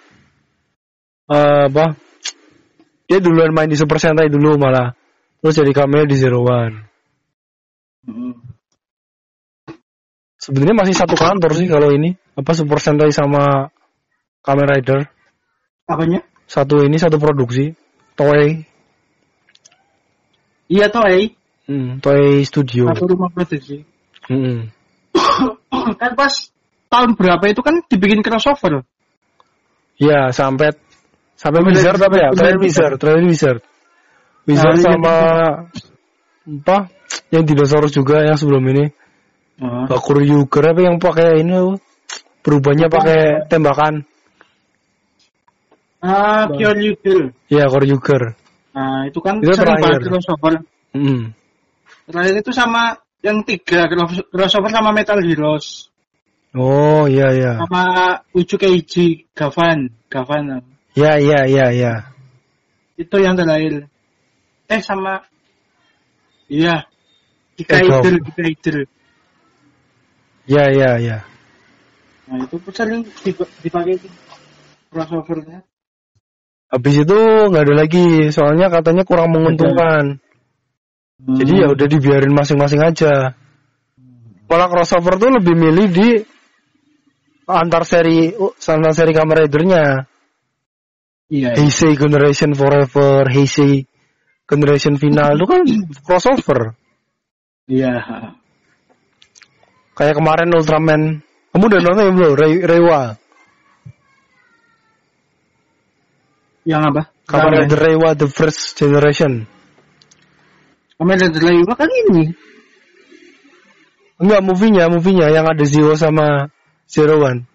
eh 1.32 1.63
apa? 1.71 1.95
Dia 3.07 3.19
duluan 3.23 3.55
main 3.55 3.71
di 3.71 3.79
Super 3.79 3.99
Sentai 3.99 4.27
dulu 4.27 4.59
malah. 4.59 4.95
Terus 5.39 5.57
jadi 5.57 5.71
cameo 5.71 6.03
di 6.03 6.15
Zero 6.19 6.43
One. 6.43 6.75
Hmm. 8.07 8.36
Sebenarnya 10.41 10.75
masih 10.75 10.95
satu 10.97 11.15
kantor 11.15 11.51
sih 11.55 11.67
kalau 11.71 11.91
ini. 11.91 12.15
Apa 12.36 12.51
Super 12.55 12.79
Sentai 12.79 13.11
sama 13.11 13.71
Kamen 14.41 14.67
Rider. 14.67 15.07
Apanya? 15.86 16.23
Satu 16.47 16.84
ini 16.84 16.97
satu 16.99 17.19
produksi. 17.21 17.75
Toei. 18.15 18.63
Iya 20.71 20.88
toh, 20.88 21.03
eh. 21.07 21.36
Hmm, 21.67 21.99
Toei 21.99 22.47
Studio. 22.47 22.89
Satu 22.91 23.11
rumah 23.11 23.29
produksi. 23.32 23.84
Hmm. 24.27 24.71
kan 26.01 26.11
pas 26.15 26.34
tahun 26.88 27.15
berapa 27.15 27.43
itu 27.51 27.61
kan 27.63 27.84
dibikin 27.88 28.23
crossover. 28.23 28.88
Ya, 30.01 30.34
sampai 30.34 30.73
sampai 31.41 31.61
Wizard 31.65 31.97
apa 31.97 32.15
ya? 32.21 32.29
Terakhir 32.37 32.59
Wizard, 32.61 32.95
terakhir 33.01 33.25
Wizard. 33.25 33.61
Wizard 34.45 34.77
Nah, 34.77 34.83
sama 34.85 35.15
apa? 36.45 36.77
Yang 37.33 37.43
dinosaurus 37.49 37.91
juga 37.97 38.21
yang 38.21 38.37
sebelum 38.37 38.61
ini. 38.69 38.85
Oh. 39.61 39.85
Bakur 39.89 40.21
Yuger 40.21 40.73
apa 40.73 40.81
yang 40.85 40.97
pakai 41.01 41.41
ini 41.41 41.53
apa? 41.53 41.75
berubahnya 42.41 42.89
pakai 42.89 43.45
tembakan. 43.45 44.01
Ah, 46.01 46.49
Pure 46.49 46.81
Eagle. 46.81 47.29
Iya, 47.45 47.69
Core 47.69 47.85
Yuger. 47.85 48.33
Nah, 48.73 49.05
itu 49.05 49.21
kan 49.21 49.37
Itu 49.37 49.53
sering 49.53 49.77
banget 49.77 50.09
crossover. 50.09 50.65
Hmm. 50.97 51.37
Terakhir 52.09 52.35
itu 52.41 52.51
sama 52.51 52.97
yang 53.21 53.45
tiga 53.45 53.85
cross- 53.85 54.25
crossover 54.33 54.73
sama 54.73 54.89
Metal 54.89 55.21
Heroes. 55.21 55.93
Oh, 56.57 57.05
iya 57.05 57.31
iya. 57.31 57.53
Sama 57.61 57.83
Uju 58.33 58.57
Keiji, 58.57 59.29
Gavan. 59.37 59.93
Gavan. 60.09 60.70
Ya, 60.91 61.15
iya 61.19 61.47
iya 61.47 61.65
iya. 61.71 61.93
Itu 62.99 63.15
yang 63.19 63.39
terakhir. 63.39 63.87
Eh, 64.67 64.81
sama... 64.83 65.23
Iya. 66.51 66.83
Kika 67.55 67.79
Edo. 67.79 68.03
Idol, 68.03 68.15
Kika 68.27 68.43
Idol. 68.43 68.77
Iya 70.49 70.63
iya 70.73 70.91
iya. 70.99 71.17
Nah, 72.27 72.43
itu 72.43 72.55
sering 72.75 73.07
dip- 73.23 73.55
dipakai. 73.63 73.95
Crossovernya. 74.91 75.63
Habis 76.67 77.07
itu 77.07 77.19
nggak 77.47 77.63
ada 77.63 77.75
lagi, 77.75 78.31
soalnya 78.31 78.67
katanya 78.67 79.07
kurang 79.07 79.31
menguntungkan. 79.31 80.19
Hmm. 81.15 81.35
Jadi 81.39 81.63
ya 81.63 81.67
udah 81.71 81.87
dibiarin 81.87 82.35
masing-masing 82.35 82.83
aja. 82.83 83.35
Malah 84.51 84.67
crossover 84.67 85.15
tuh 85.15 85.31
lebih 85.31 85.55
milih 85.55 85.87
di 85.87 86.09
antar 87.47 87.87
seri 87.87 88.35
antar 88.67 88.91
seri 88.91 89.15
Kamen 89.15 89.47
Rider-nya. 89.47 90.11
Iya, 91.32 91.55
iya. 91.55 91.63
Heisei 91.63 91.95
Generation 91.95 92.51
Forever, 92.51 93.23
Heisei 93.32 93.88
Generation 94.43 94.99
Final 94.99 95.39
itu 95.39 95.47
kan 95.47 95.61
crossover. 96.03 96.75
Iya. 97.71 98.03
Kayak 99.95 100.15
kemarin 100.19 100.51
Ultraman. 100.51 101.23
Kamu 101.55 101.63
udah 101.71 101.79
nonton 101.79 102.15
belum? 102.19 102.34
Re 102.36 102.49
Rewa. 102.67 103.01
Yang 106.67 106.82
apa? 106.91 107.01
Kamen 107.32 107.63
Rider 107.63 107.79
Rewa 107.79 108.09
The 108.11 108.27
First 108.27 108.75
Generation. 108.75 109.47
Kamen 110.99 111.15
Rider 111.15 111.43
Leiwa 111.47 111.73
kan 111.79 111.88
ini. 111.88 112.27
Enggak, 114.21 114.45
movie-nya, 114.45 114.86
movie-nya 114.91 115.34
yang 115.34 115.47
ada 115.49 115.63
Zero 115.65 115.97
sama 115.97 116.51
Zero 116.86 117.23
One. 117.23 117.47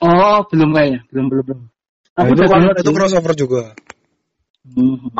Oh, 0.00 0.46
belum 0.48 0.72
kayaknya. 0.72 1.04
Belum, 1.12 1.26
belum, 1.28 1.44
belum. 1.44 1.60
Nah, 2.18 2.26
Aku 2.26 2.34
itu, 2.34 2.42
lihat 2.50 2.82
itu 2.82 2.90
crossover 2.90 3.32
juga. 3.38 3.62
Mhm. 4.66 5.14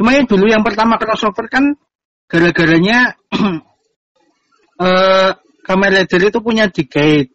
Cuma 0.00 0.10
yang 0.16 0.24
dulu 0.24 0.48
yang 0.48 0.64
pertama 0.64 0.96
crossover 0.96 1.52
kan 1.52 1.76
gara-garanya 2.24 3.12
eh 4.88 5.30
Kamen 5.64 5.90
Rider 5.92 6.32
itu 6.32 6.40
punya 6.40 6.72
decade 6.72 7.28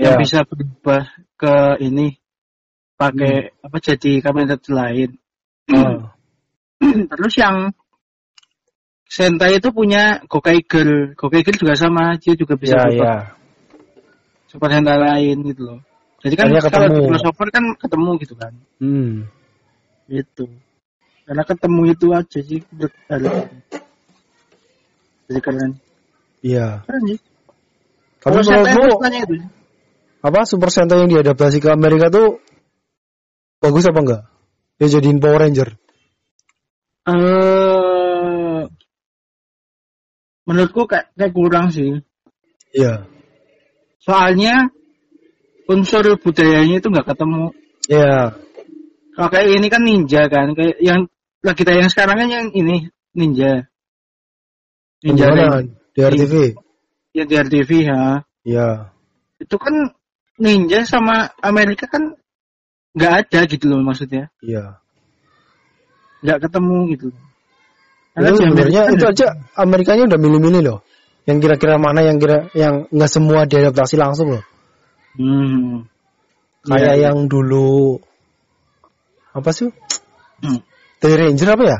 yang 0.00 0.16
Ya. 0.16 0.20
bisa 0.20 0.44
berubah 0.48 1.08
ke 1.36 1.80
ini 1.84 2.16
pakai 2.96 3.52
apa 3.60 3.76
jadi 3.76 4.24
Kamen 4.24 4.48
Rider 4.48 4.72
lain. 4.72 5.10
Oh. 5.76 6.08
Terus 7.12 7.34
yang 7.36 7.76
Sentai 9.06 9.62
itu 9.62 9.70
punya 9.70 10.24
Gokai 10.26 10.66
Girl. 10.66 11.14
Gokai 11.14 11.46
Girl 11.46 11.60
juga 11.62 11.78
sama, 11.78 12.18
dia 12.18 12.34
juga 12.34 12.58
bisa 12.58 12.74
Ya, 12.74 12.82
berubah 12.90 13.06
ya. 13.06 13.16
Super 14.50 14.68
Sentai 14.74 14.98
lain 14.98 15.36
gitu 15.46 15.62
loh. 15.62 15.80
Jadi 16.24 16.34
kan 16.34 16.46
kalau 16.48 16.62
ketemu. 16.64 17.02
crossover 17.12 17.48
kan 17.52 17.64
ketemu 17.76 18.10
gitu 18.24 18.34
kan. 18.38 18.52
Hmm. 18.80 19.28
Gitu. 20.08 20.44
Karena 21.26 21.42
ketemu 21.42 21.80
itu 21.90 22.06
aja 22.14 22.38
sih 22.40 22.60
Alex. 23.10 23.34
Jadi 25.26 25.40
keren. 25.42 25.70
Iya. 26.40 26.86
Keren 26.86 27.02
sih. 27.10 27.18
Tapi 28.22 28.42
menurutmu 28.42 28.84
itu. 29.06 29.36
apa 30.24 30.42
Super 30.42 30.70
Sentai 30.74 31.04
yang 31.04 31.10
diadaptasi 31.10 31.62
ke 31.62 31.70
Amerika 31.70 32.10
tuh 32.10 32.42
bagus 33.62 33.86
apa 33.86 34.00
enggak? 34.02 34.22
Dia 34.78 34.88
jadiin 34.98 35.22
Power 35.22 35.46
Ranger. 35.46 35.68
Eh 37.06 38.62
menurutku 40.46 40.86
kayak, 40.86 41.10
kayak 41.18 41.34
kurang 41.34 41.74
sih. 41.74 42.02
Iya. 42.70 43.06
Soalnya 44.02 44.70
unsur 45.66 46.04
budayanya 46.18 46.78
itu 46.78 46.88
nggak 46.90 47.06
ketemu. 47.14 47.54
Iya. 47.90 48.38
Kalau 49.16 49.28
kayak 49.32 49.48
ini 49.48 49.66
kan 49.72 49.82
ninja 49.82 50.22
kan, 50.28 50.52
kayak 50.52 50.76
yang 50.82 51.08
lagi 51.40 51.62
tayang 51.62 51.90
sekarang 51.90 52.16
kan 52.20 52.28
yang 52.28 52.46
ini 52.52 52.90
ninja. 53.16 53.66
Ninja? 55.02 55.26
Ranger. 55.30 55.72
Di 55.96 56.00
RTV. 56.04 56.34
ya 57.16 57.24
di 57.24 57.34
RTV 57.40 57.70
ya. 57.88 58.02
Iya. 58.44 58.68
Itu 59.40 59.56
kan 59.56 59.96
ninja 60.36 60.84
sama 60.84 61.32
Amerika 61.40 61.88
kan 61.88 62.12
nggak 62.92 63.12
ada 63.24 63.40
gitu 63.48 63.64
loh 63.72 63.80
maksudnya. 63.80 64.28
Iya. 64.44 64.80
Nggak 66.20 66.48
ketemu 66.48 66.78
gitu. 66.92 67.06
Itu 68.16 68.34
sebenarnya 68.40 68.88
Amerika 68.88 68.96
itu 68.96 69.04
aja 69.08 69.26
Amerikanya 69.56 70.02
udah 70.08 70.18
milih-milih 70.20 70.62
loh. 70.64 70.78
Yang 71.24 71.38
kira-kira 71.48 71.76
mana 71.80 72.04
yang 72.04 72.20
kira 72.20 72.48
yang 72.52 72.88
nggak 72.92 73.10
semua 73.10 73.48
diadaptasi 73.48 73.96
langsung 73.96 74.36
loh. 74.36 74.44
Hmm. 75.16 75.88
Kayak 76.66 76.94
Iya. 76.98 77.04
yang 77.10 77.28
dulu 77.30 78.00
apa 79.32 79.50
sih? 79.52 79.70
Hmm. 80.42 80.60
The 81.00 81.08
Ranger 81.12 81.48
apa 81.52 81.64
ya? 81.64 81.78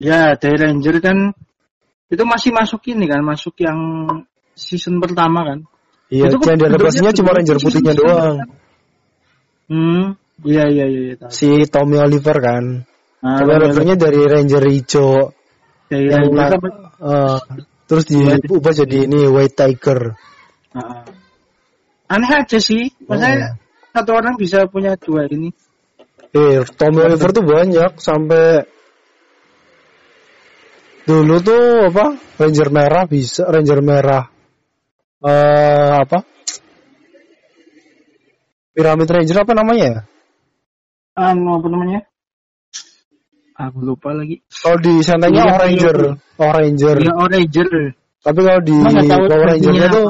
Ya, 0.00 0.20
The 0.36 0.50
Ranger 0.54 0.96
kan 1.00 1.32
itu 2.12 2.22
masih 2.22 2.50
masuk 2.52 2.84
ini 2.92 3.08
kan, 3.08 3.24
masuk 3.24 3.56
yang 3.64 3.78
season 4.54 5.00
pertama 5.00 5.42
kan. 5.46 5.58
Iya, 6.12 6.28
Itu 6.30 6.36
kan 6.38 6.54
yang 6.54 6.60
diadaptasinya 6.68 7.12
cuma 7.16 7.30
Ranger 7.32 7.58
putihnya 7.58 7.94
doang. 7.96 8.36
Hmm, 9.64 10.04
iya 10.44 10.68
iya 10.68 10.84
iya, 10.86 11.16
tahu. 11.16 11.32
Si 11.32 11.64
Tommy 11.72 11.96
Oliver 11.96 12.36
kan. 12.38 12.84
Nah, 13.24 13.36
Tommy 13.40 13.52
Olivernya 13.56 13.96
dari 13.96 14.20
Ranger 14.28 14.64
hijau 14.68 15.32
The 15.88 15.96
yang 16.04 16.28
sama- 16.28 16.92
eh, 17.00 17.38
terus 17.88 18.04
diubah 18.04 18.72
jadi 18.76 19.08
ini 19.08 19.24
White 19.26 19.56
Tiger. 19.56 20.12
Ah. 20.76 21.02
Aneh 22.04 22.30
aja 22.30 22.58
sih, 22.60 22.92
maksudnya 23.08 23.56
satu 23.96 24.10
orang 24.12 24.36
bisa 24.36 24.68
punya 24.68 24.92
dua 25.00 25.24
ini. 25.30 25.48
Eh, 26.34 26.66
Tommy 26.76 27.00
Oliver 27.00 27.30
tuh 27.30 27.44
banyak 27.46 27.96
sampai 27.96 28.66
dulu 31.08 31.34
tuh 31.40 31.88
apa? 31.88 32.18
Ranger 32.42 32.68
merah 32.74 33.04
bisa, 33.06 33.48
Ranger 33.48 33.80
merah. 33.80 34.24
Eh 35.24 35.92
apa? 35.94 36.26
Pyramid 38.74 39.08
Ranger 39.08 39.38
apa 39.46 39.52
namanya 39.54 39.84
ya? 39.86 40.00
Anu 41.14 41.62
apa 41.62 41.68
namanya? 41.70 42.00
Aku 43.54 43.86
lupa 43.86 44.10
lagi. 44.10 44.42
Kalau 44.50 44.82
di 44.82 44.98
santainya 45.06 45.46
Iya, 45.46 45.52
Oranger, 45.54 45.98
Oranger. 46.42 46.96
Ya 46.98 47.14
Ranger. 47.14 47.68
Tapi 48.18 48.40
kalau 48.42 48.60
di 48.66 48.76
Power 48.82 49.46
artinya 49.46 49.86
tuh 49.94 50.06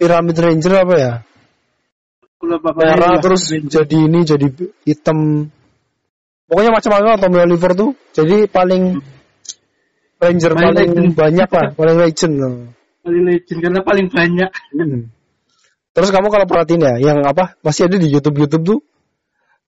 Pyramid 0.00 0.36
Ranger 0.40 0.72
apa 0.80 0.94
ya? 0.96 1.12
Merah 2.40 2.56
pokoknya 2.56 3.20
terus 3.20 3.42
Ranger. 3.52 3.68
jadi 3.84 3.96
ini 4.00 4.20
jadi 4.24 4.46
hitam. 4.88 5.18
Pokoknya 6.48 6.70
macam-macam 6.72 7.20
Tommy 7.20 7.38
Oliver 7.44 7.72
tuh. 7.76 7.90
Jadi 8.16 8.48
paling 8.48 8.96
Ranger 10.16 10.52
Paling 10.52 10.72
paling, 10.72 10.88
legend. 10.96 11.12
banyak 11.12 11.48
lah, 11.52 11.66
paling 11.78 11.96
legend. 12.00 12.34
lah. 12.40 12.52
paling 13.00 13.24
legend 13.28 13.58
karena 13.60 13.80
paling 13.84 14.06
banyak. 14.08 14.50
Hmm. 14.72 15.00
Terus 15.90 16.08
kamu 16.08 16.28
kalau 16.28 16.46
perhatiin 16.48 16.80
ya, 16.80 16.94
yang 17.00 17.18
apa 17.24 17.60
masih 17.60 17.88
ada 17.88 17.96
di 18.00 18.08
YouTube 18.08 18.40
YouTube 18.40 18.64
tuh 18.64 18.78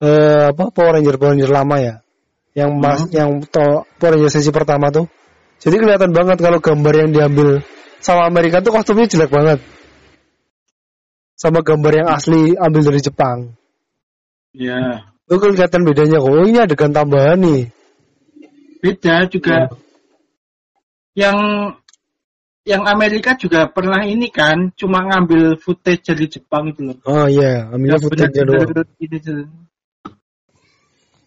eh 0.02 0.48
apa 0.50 0.72
Power 0.72 0.96
Ranger 0.98 1.16
Power 1.16 1.32
Ranger 1.36 1.50
lama 1.52 1.76
ya, 1.76 1.94
yang 2.52 2.72
mas 2.76 3.04
Hmm. 3.04 3.12
yang 3.12 3.30
to, 3.48 3.84
Power 4.00 4.16
Ranger 4.16 4.32
sesi 4.32 4.48
pertama 4.48 4.88
tuh. 4.88 5.08
Jadi 5.60 5.76
kelihatan 5.78 6.10
banget 6.10 6.40
kalau 6.40 6.58
gambar 6.58 6.94
yang 7.06 7.10
diambil 7.14 7.48
sama 8.02 8.26
Amerika 8.26 8.58
tuh 8.60 8.74
kostumnya 8.74 9.06
jelek 9.06 9.30
banget. 9.30 9.60
Sama 11.34 11.64
gambar 11.64 11.92
yang 12.04 12.08
asli 12.12 12.54
ambil 12.54 12.82
dari 12.86 13.00
Jepang. 13.02 13.38
Ya. 14.52 15.08
Itu 15.26 15.40
kelihatan 15.40 15.82
bedanya 15.88 16.20
kok. 16.20 16.28
Oh, 16.28 16.44
ini 16.44 16.58
adegan 16.60 16.92
tambahan 16.92 17.40
nih. 17.40 17.62
Beda 18.84 19.24
juga. 19.30 19.72
Yang 21.16 21.38
yang 22.62 22.82
Amerika 22.86 23.34
juga 23.34 23.66
pernah 23.66 24.06
ini 24.06 24.30
kan, 24.30 24.70
cuma 24.78 25.02
ngambil 25.02 25.58
footage 25.58 26.14
dari 26.14 26.30
Jepang 26.30 26.70
itu 26.70 26.86
loh. 26.86 26.96
Oh 27.02 27.26
iya, 27.26 27.66
ambilnya 27.74 27.98
Yang 27.98 28.04
footage 28.06 28.34
benar-benar 28.38 28.86
doang. 28.86 29.50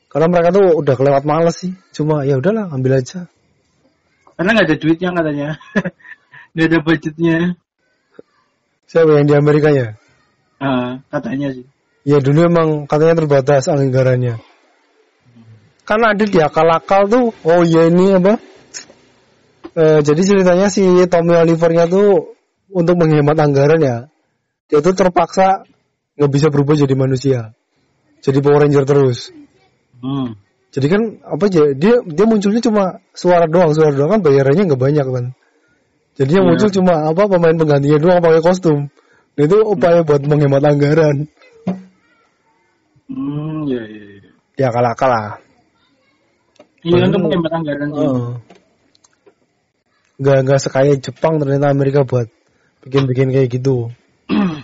Karena 0.07 0.27
mereka 0.31 0.49
tuh 0.55 0.67
udah 0.79 0.95
kelewat 0.95 1.23
males 1.27 1.55
sih. 1.59 1.75
Cuma 1.91 2.23
ya 2.23 2.39
udahlah, 2.39 2.71
ambil 2.71 3.03
aja. 3.03 3.27
Karena 4.39 4.49
nggak 4.55 4.67
ada 4.71 4.77
duitnya 4.79 5.09
katanya. 5.11 5.49
Nggak 6.55 6.67
ada 6.71 6.79
budgetnya. 6.87 7.39
Siapa 8.85 9.17
yang 9.17 9.25
di 9.25 9.33
Amerikanya? 9.33 9.97
Ah, 10.61 11.01
katanya 11.09 11.51
sih. 11.51 11.65
Ya 12.05 12.21
dulu 12.21 12.45
emang 12.45 12.85
katanya 12.85 13.17
terbatas 13.17 13.65
anggarannya. 13.65 14.37
Kan 15.85 16.01
ada 16.01 16.25
di 16.25 16.39
akal-akal 16.41 17.09
tuh. 17.09 17.25
Oh 17.45 17.61
iya 17.65 17.89
ini 17.89 18.13
apa? 18.17 18.37
Eh, 19.75 19.99
jadi 20.05 20.21
ceritanya 20.21 20.69
si 20.69 20.85
Tommy 21.09 21.35
Olivernya 21.35 21.89
tuh 21.89 22.37
untuk 22.69 22.95
menghemat 22.97 23.37
anggaran 23.37 23.81
ya. 23.81 23.97
Dia 24.69 24.79
tuh 24.81 24.93
terpaksa 24.93 25.65
nggak 26.17 26.31
bisa 26.31 26.47
berubah 26.49 26.77
jadi 26.77 26.95
manusia. 26.97 27.53
Jadi 28.21 28.41
Power 28.41 28.65
Ranger 28.65 28.85
terus. 28.87 29.29
Hmm. 30.01 30.37
Jadi 30.73 30.87
kan 30.89 31.01
apa 31.23 31.43
aja 31.47 31.61
dia 31.73 32.01
dia 32.03 32.25
munculnya 32.25 32.61
cuma 32.61 32.99
suara 33.15 33.45
doang, 33.47 33.71
suara 33.71 33.93
doang 33.93 34.17
kan 34.17 34.21
bayarannya 34.25 34.65
nggak 34.65 34.81
banyak 34.81 35.05
kan. 35.05 35.25
Jadi 36.15 36.31
yang 36.31 36.47
Iya. 36.47 36.51
muncul 36.55 36.69
cuma 36.71 36.93
apa 37.11 37.21
pemain 37.27 37.55
penggantinya 37.59 37.97
doang 37.99 38.19
pakai 38.23 38.41
kostum. 38.41 38.79
Nah, 39.35 39.43
itu 39.43 39.57
upaya 39.67 39.99
buat 40.07 40.23
menghemat 40.23 40.63
anggaran. 40.63 41.27
Hmm, 43.11 43.67
ya, 43.67 43.83
ya, 43.83 44.03
ya. 44.23 44.31
Ya 44.55 44.65
akal-akal 44.71 45.11
lah. 45.11 45.27
Iya, 46.87 47.11
untuk 47.11 47.21
menghemat 47.27 47.51
anggaran 47.51 47.87
sih. 47.91 47.99
Heeh. 47.99 48.27
Nggak 50.15 50.37
nggak 50.47 50.59
sekaya 50.63 50.93
Jepang 50.95 51.43
ternyata 51.43 51.67
Amerika 51.67 52.07
buat 52.07 52.31
bikin-bikin 52.87 53.35
kayak 53.35 53.51
gitu. 53.51 53.91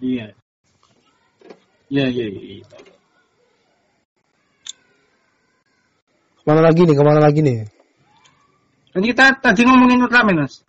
Iya. 0.00 0.32
Iya, 1.92 2.06
iya, 2.08 2.26
iya. 2.32 2.40
iya. 2.56 2.64
Ke 6.40 6.44
mana 6.48 6.64
lagi 6.64 6.88
nih? 6.88 6.96
Ke 6.96 7.04
mana 7.04 7.20
lagi 7.20 7.40
nih? 7.44 7.68
Kan 8.90 9.02
kita 9.06 9.24
tadi 9.38 9.62
ngomongin 9.62 10.02
Ultraman, 10.02 10.46
Mas. 10.46 10.66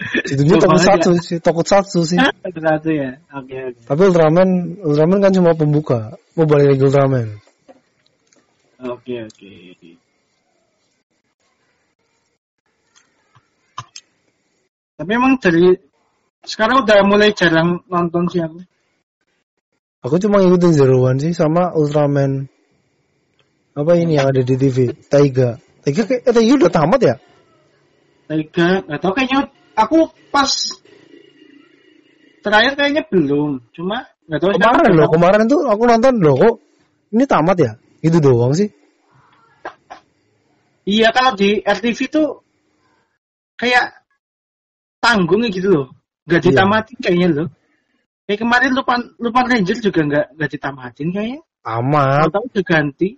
Judulnya 0.00 0.56
Gua 0.56 0.64
Tokusatsu 0.64 1.12
sih, 1.20 1.38
Tokusatsu 1.40 2.00
sih. 2.04 2.18
Satu 2.20 2.90
ya. 2.92 3.20
Oke, 3.36 3.56
oke. 3.72 3.80
Tapi 3.84 4.02
Ultraman, 4.08 4.48
Ultraman 4.80 5.18
kan 5.20 5.32
cuma 5.32 5.52
pembuka. 5.52 6.16
Mau 6.36 6.44
balik 6.48 6.76
lagi 6.76 6.82
Ultraman. 6.84 7.26
Oke, 8.80 9.28
oke. 9.28 9.52
Tapi 15.00 15.10
emang 15.16 15.40
dari 15.40 15.72
sekarang 16.44 16.84
udah 16.84 17.00
mulai 17.04 17.32
jarang 17.32 17.80
nonton 17.88 18.28
sih 18.28 18.40
aku. 18.44 18.60
Aku 20.00 20.16
cuma 20.16 20.40
ngikutin 20.40 20.72
Zero 20.72 21.04
One 21.04 21.20
sih 21.20 21.32
sama 21.36 21.72
Ultraman. 21.76 22.48
Apa 23.76 23.96
ini 23.96 24.16
yang 24.16 24.32
ada 24.32 24.40
di 24.40 24.56
TV? 24.56 24.92
Taiga. 25.08 25.60
Taiga 25.80 26.02
kayak 26.04 26.22
eh, 26.28 26.32
Taiga 26.34 26.52
udah 26.60 26.72
tamat 26.72 27.00
ya? 27.00 27.14
Tiga, 28.30 28.68
nggak 28.86 29.00
tahu 29.02 29.12
kayaknya 29.18 29.40
aku 29.74 29.98
pas 30.30 30.50
terakhir 32.46 32.72
kayaknya 32.78 33.02
belum. 33.10 33.58
Cuma 33.74 34.06
nggak 34.30 34.38
tahu 34.38 34.50
Kemarin 34.54 34.92
loh, 34.94 35.08
kemarin 35.10 35.44
tuh 35.50 35.60
aku 35.66 35.82
nonton 35.88 36.14
loh 36.22 36.34
kok. 36.38 36.54
Ini 37.10 37.24
tamat 37.26 37.56
ya? 37.58 37.72
Gitu 38.00 38.22
doang 38.22 38.54
sih. 38.54 38.70
Iya 40.86 41.10
kalau 41.12 41.34
di 41.36 41.60
RTV 41.60 41.98
tuh 42.08 42.28
kayak 43.58 43.98
tanggung 45.02 45.42
gitu 45.50 45.68
loh. 45.68 45.86
Nggak 46.28 46.40
Iya. 46.40 46.46
ditamatin 46.54 46.96
kayaknya 47.02 47.28
loh. 47.34 47.48
Kayak 48.30 48.40
kemarin 48.46 48.70
Lupan 48.78 49.00
Lupan 49.18 49.44
Ranger 49.50 49.78
juga 49.82 50.00
nggak 50.06 50.26
nggak 50.38 50.50
ditamatin 50.54 51.08
kayaknya. 51.10 51.40
Tamat, 51.60 52.28
Tahu 52.32 52.46
ganti. 52.64 53.08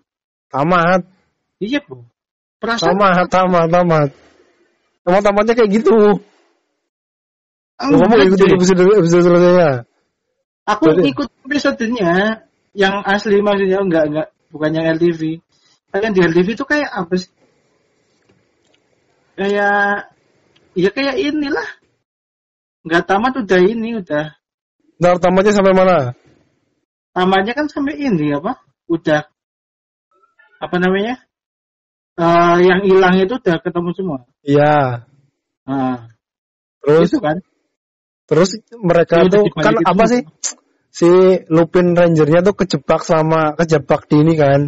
tamat, 0.51 1.07
Iya 1.63 1.79
bu. 1.87 2.03
Perasaan 2.63 2.95
tamat, 2.95 3.27
tamat, 3.27 3.67
tamat. 3.67 4.09
Tamat 5.03 5.23
tamatnya 5.27 5.55
kayak 5.59 5.71
gitu. 5.83 5.91
Loh, 7.83 7.99
kamu 7.99 8.15
enggak 8.15 8.29
ikutin 8.31 8.47
deh. 8.47 8.55
episode 8.55 8.83
episode 9.03 9.23
selesainya. 9.27 9.71
Aku 10.71 10.85
Jadi- 10.95 11.11
ikut 11.11 11.29
episodenya 11.43 12.11
yang 12.79 13.03
asli 13.03 13.43
maksudnya 13.43 13.83
enggak 13.83 14.05
enggak 14.07 14.29
bukan 14.55 14.71
yang 14.79 14.87
LTV. 14.95 15.43
Yang 15.91 16.13
di 16.15 16.21
LTV 16.23 16.49
itu 16.55 16.65
kayak 16.65 16.91
apa 16.95 17.15
sih? 17.19 17.31
Kayak 19.35 20.15
ya 20.79 20.91
kayak 20.95 21.17
inilah 21.19 21.69
nggak 22.87 23.03
tamat 23.11 23.33
udah 23.43 23.61
ini 23.63 23.99
udah 23.99 24.39
Ntar 25.03 25.19
tamatnya 25.19 25.51
sampai 25.51 25.75
mana? 25.75 26.15
tamatnya 27.11 27.53
kan 27.59 27.67
sampai 27.67 27.99
ini 27.99 28.31
apa? 28.39 28.63
Udah 28.87 29.27
apa 30.63 30.77
namanya? 30.79 31.19
Eh 32.13 32.57
yang 32.69 32.81
hilang 32.85 33.15
itu 33.17 33.35
udah 33.41 33.57
ketemu 33.65 33.91
semua. 33.97 34.19
Iya. 34.45 35.09
Nah, 35.65 36.13
Terus 36.83 37.09
itu 37.09 37.19
kan. 37.23 37.37
terus 38.29 38.51
mereka 38.77 39.23
Iya, 39.23 39.31
tuh 39.33 39.45
kan 39.55 39.75
apa 39.81 40.05
sih? 40.11 40.21
Si 40.93 41.09
Lupin 41.49 41.97
Rangernya 41.97 42.45
tuh 42.45 42.53
kejebak 42.53 43.01
sama 43.07 43.57
kejebak 43.57 44.05
di 44.13 44.17
ini 44.21 44.35
kan. 44.37 44.61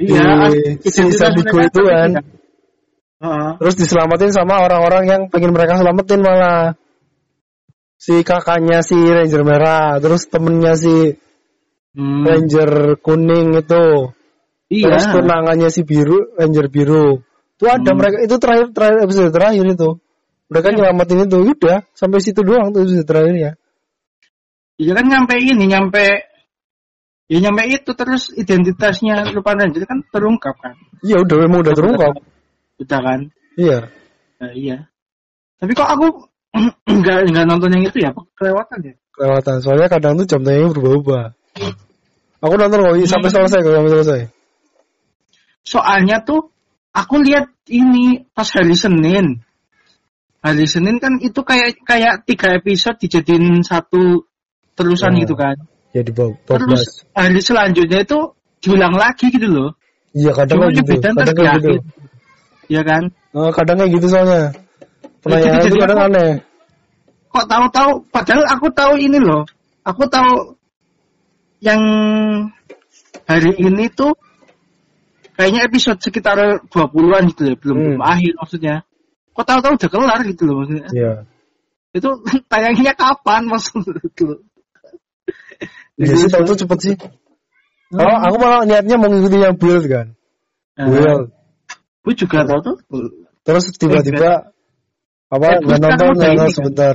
Iya, 0.00 0.48
Di- 0.80 0.88
si 0.88 1.04
identitas 1.04 1.20
Sadiku 1.20 1.56
mereka 1.60 1.68
itu 1.68 1.80
kan. 1.84 2.08
tidak. 2.16 2.26
Heeh. 3.22 3.50
Terus 3.60 3.74
diselamatin 3.78 4.32
sama 4.34 4.54
orang-orang 4.64 5.04
yang 5.06 5.22
pengen 5.28 5.52
mereka 5.52 5.76
selamatin 5.78 6.20
malah. 6.24 6.74
Si 8.00 8.24
kakaknya 8.26 8.82
si 8.82 8.98
Ranger 8.98 9.46
merah, 9.46 10.00
terus 10.02 10.26
temennya 10.26 10.74
si 10.74 11.14
Hmm, 11.92 12.24
Ranger 12.24 12.96
kuning 13.04 13.52
itu. 13.60 14.16
Iya. 14.72 14.88
Terus 14.88 15.04
tunangannya 15.12 15.68
si 15.68 15.84
biru, 15.84 16.32
Ranger 16.40 16.66
biru. 16.72 17.20
Itu 17.60 17.68
ada 17.68 17.92
Hmm. 17.92 17.98
mereka 18.00 18.16
itu 18.24 18.34
terakhir 18.40 18.66
terakhir 18.72 18.98
episode 19.04 19.30
terakhir 19.30 19.64
itu. 19.68 19.90
Mereka 20.48 20.68
Iya. 20.68 20.76
nyelamatin 20.80 21.18
itu, 21.28 21.38
udah 21.44 21.78
sampai 21.92 22.18
situ 22.24 22.40
doang 22.40 22.72
tuh 22.72 22.84
episode 22.84 23.04
terakhirnya. 23.08 23.50
Iya 24.80 24.92
kan 24.96 25.04
nyampe 25.06 25.34
ini, 25.38 25.64
nyampe 25.68 26.04
ya 27.30 27.38
nyampe 27.40 27.62
itu 27.70 27.90
terus 27.96 28.28
identitasnya 28.34 29.30
lupa 29.32 29.54
Ranger 29.54 29.84
kan 29.84 30.00
terungkap 30.08 30.56
kan. 30.58 30.74
Iya 31.04 31.20
udah 31.22 31.36
memang 31.44 31.58
udah 31.64 31.74
terungkap. 31.76 32.14
Udah 32.80 33.00
kan. 33.00 33.20
Iya. 33.56 33.78
Nah, 34.42 34.52
iya. 34.56 34.76
Tapi 35.60 35.72
kok 35.76 35.86
aku 35.86 36.06
nggak 37.00 37.18
nggak 37.32 37.46
nonton 37.48 37.70
yang 37.78 37.84
itu 37.86 37.98
ya? 38.02 38.10
Kelewatan 38.36 38.78
ya? 38.84 38.94
Kelewatan. 39.14 39.56
Soalnya 39.62 39.88
kadang 39.88 40.18
tuh 40.20 40.26
jam 40.26 40.42
tayangnya 40.42 40.72
berubah-ubah. 40.74 41.24
Aku 42.42 42.54
nonton 42.58 42.78
kok 42.82 42.94
sampai 43.06 43.30
selesai 43.30 43.58
kok 43.62 43.72
sampai 43.72 43.92
selesai. 43.94 44.20
Soalnya 45.62 46.22
tuh 46.26 46.50
aku 46.90 47.22
lihat 47.22 47.50
ini 47.70 48.26
pas 48.34 48.46
hari 48.50 48.74
Senin. 48.74 49.40
Hari 50.42 50.66
Senin 50.66 50.98
kan 50.98 51.22
itu 51.22 51.38
kayak 51.46 51.78
kayak 51.86 52.26
tiga 52.26 52.58
episode 52.58 52.98
dijadiin 52.98 53.62
satu 53.62 54.26
terusan 54.74 55.14
Ya. 55.14 55.20
gitu 55.22 55.34
kan. 55.38 55.54
Ya 55.94 56.02
di 56.02 56.10
bawah 56.10 56.34
Terus 56.48 57.06
12. 57.06 57.14
hari 57.14 57.40
selanjutnya 57.40 58.00
itu 58.02 58.18
diulang 58.58 58.94
lagi 58.96 59.30
gitu 59.30 59.46
loh. 59.46 59.70
Iya 60.12 60.32
kadang 60.34 60.58
Cuma 60.58 60.66
gitu. 60.74 60.92
Kadang 60.98 61.36
kayak 61.36 61.52
gitu. 61.62 61.72
Iya 62.68 62.82
kan? 62.82 63.02
Oh, 63.32 63.50
kadang 63.54 63.76
kayak 63.78 63.90
gitu 63.96 64.06
soalnya. 64.10 64.50
Penanyaan 65.22 65.62
jadi 65.62 65.68
itu 65.70 65.76
kadang 65.78 65.98
aku- 66.02 66.08
aneh. 66.10 66.32
Kok 67.32 67.46
tahu-tahu 67.48 67.90
padahal 68.12 68.44
aku 68.50 68.66
tahu 68.74 68.94
ini 69.00 69.18
loh. 69.22 69.42
Aku 69.86 70.04
tahu 70.10 70.58
yang 71.62 71.80
hari 73.24 73.52
ini 73.56 73.86
tuh 73.94 74.12
kayaknya 75.42 75.66
episode 75.66 75.98
sekitar 75.98 76.38
20-an 76.70 77.22
gitu 77.34 77.42
ya, 77.50 77.54
belum 77.58 77.74
Hmm. 77.76 77.86
belum 77.98 78.02
akhir 78.06 78.32
maksudnya. 78.38 78.74
Kok 79.34 79.42
tahu-tahu 79.42 79.72
udah 79.74 79.90
kelar 79.90 80.20
gitu 80.22 80.42
loh 80.46 80.54
maksudnya. 80.62 80.86
Iya. 80.94 81.12
Itu 81.90 82.08
tayangnya 82.52 82.94
kapan 82.94 83.50
maksudnya 83.50 83.98
gitu. 84.14 84.38
Iya 85.98 86.14
sih 86.14 86.28
tahu 86.30 86.42
tuh 86.46 86.56
cepet 86.62 86.78
sih. 86.78 86.94
Kalau 87.92 88.16
aku 88.24 88.36
malah 88.40 88.62
niatnya 88.64 88.96
mau 88.96 89.10
ngikutin 89.10 89.42
yang 89.42 89.56
build 89.58 89.84
kan. 89.84 90.06
Nah, 90.78 90.86
Build. 90.88 91.28
gue 92.02 92.14
juga 92.16 92.48
tahu 92.48 92.60
tuh. 92.64 92.76
Terus 93.44 93.64
tiba-tiba 93.76 94.48
apa 95.28 95.46
Eh, 95.48 95.58
nggak 95.60 95.78
kan 95.80 95.90
nonton 95.92 96.12
nggak 96.16 96.32
kan? 96.38 96.48
sebentar. 96.54 96.94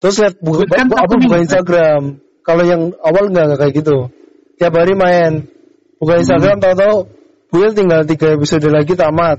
Terus 0.00 0.14
lihat 0.18 0.34
buka, 0.40 0.64
kan 0.72 0.86
apa 0.90 1.14
buka? 1.14 1.36
Instagram. 1.44 2.02
Kalau 2.40 2.64
yang 2.64 2.82
awal 3.04 3.28
nggak 3.28 3.58
kayak 3.60 3.74
gitu. 3.78 4.08
Tiap 4.58 4.72
hari 4.74 4.96
main. 4.96 5.46
Buka 6.00 6.16
Hmm. 6.16 6.22
Instagram 6.24 6.56
tahu-tahu 6.64 6.96
build 7.52 7.74
tinggal 7.76 8.00
tiga 8.08 8.32
episode 8.32 8.64
lagi 8.72 8.96
tamat. 8.96 9.38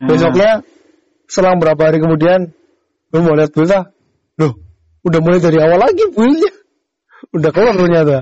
Nah, 0.00 0.08
Besoknya 0.08 0.50
selang 1.28 1.60
berapa 1.60 1.78
hari 1.78 2.00
kemudian 2.00 2.48
lu 3.12 3.18
mau 3.20 3.36
lihat 3.36 3.52
build 3.52 3.68
ah? 3.76 3.92
Loh, 4.40 4.56
udah 5.04 5.20
mulai 5.20 5.44
dari 5.44 5.60
awal 5.60 5.76
lagi 5.84 6.08
buildnya. 6.16 6.52
Udah 7.36 7.50
kelar 7.52 7.76
ternyata. 7.76 8.18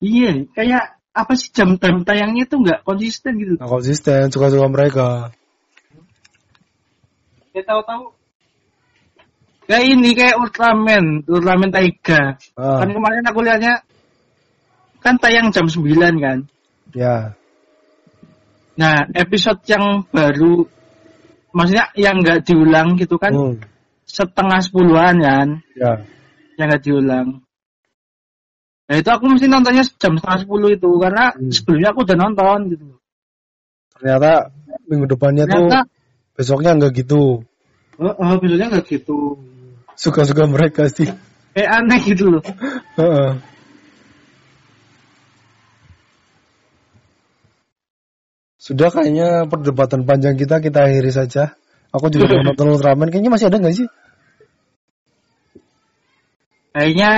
Iya, 0.00 0.46
kayak 0.54 0.84
apa 1.10 1.32
sih 1.34 1.50
jam 1.50 1.74
jam 1.76 2.06
tayangnya 2.06 2.46
tuh 2.46 2.62
nggak 2.62 2.86
konsisten 2.86 3.36
gitu. 3.36 3.58
Nah, 3.58 3.66
konsisten, 3.68 4.30
suka-suka 4.30 4.70
mereka. 4.70 5.08
Ya 7.50 7.66
tahu-tahu 7.66 8.14
kayak 9.66 9.84
ini 9.90 10.10
kayak 10.14 10.38
Ultraman, 10.38 11.26
Ultraman 11.26 11.74
Taiga. 11.74 12.38
Ah, 12.54 12.78
Kan 12.78 12.94
kemarin 12.94 13.26
aku 13.26 13.42
lihatnya 13.42 13.82
kan 15.00 15.16
tayang 15.16 15.48
jam 15.50 15.66
9 15.66 15.88
kan. 16.20 16.38
ya. 16.92 17.32
Nah, 18.76 18.96
episode 19.12 19.60
yang 19.68 20.08
baru 20.08 20.64
maksudnya 21.52 21.90
yang 21.98 22.22
nggak 22.22 22.46
diulang 22.46 22.94
gitu 22.96 23.18
kan 23.20 23.32
Hmm, 23.34 23.56
setengah 24.06 24.60
sepuluhan 24.62 25.18
kan 25.20 25.48
ya. 25.76 26.00
yang 26.56 26.66
nggak 26.70 26.84
diulang. 26.86 27.28
Nah 28.90 28.96
itu 28.98 29.06
aku 29.06 29.24
mesti 29.30 29.46
nontonnya 29.46 29.84
jam 29.86 30.16
setengah 30.18 30.38
sepuluh 30.42 30.70
itu 30.72 30.88
karena 30.98 31.30
Hmm. 31.34 31.50
sebelumnya 31.52 31.88
aku 31.92 32.00
udah 32.06 32.16
nonton 32.18 32.58
gitu. 32.72 32.86
Ternyata 34.00 34.30
minggu 34.88 35.06
depannya 35.10 35.44
Ternyata 35.44 35.84
tuh 35.84 35.90
besoknya 36.40 36.70
nggak 36.80 36.92
gitu. 37.04 37.44
oh, 38.00 38.14
oh, 38.16 38.34
besoknya 38.40 38.66
nggak 38.72 38.86
gitu. 38.88 39.18
Suka-suka 39.94 40.48
mereka 40.48 40.88
sih. 40.88 41.06
Kayak 41.52 41.70
aneh 41.84 42.00
gitu 42.08 42.32
loh. 42.32 42.42
Sudah 48.60 48.92
kayaknya 48.92 49.48
perdebatan 49.48 50.04
panjang 50.04 50.36
kita 50.36 50.60
kita 50.60 50.84
akhiri 50.84 51.08
saja. 51.08 51.56
Aku 51.96 52.12
juga 52.12 52.28
mau 52.28 52.52
nonton 52.52 52.76
Ultraman. 52.76 53.08
Kayaknya 53.08 53.32
masih 53.32 53.48
ada 53.48 53.56
nggak 53.56 53.76
sih? 53.80 53.88
Kayaknya 56.76 57.10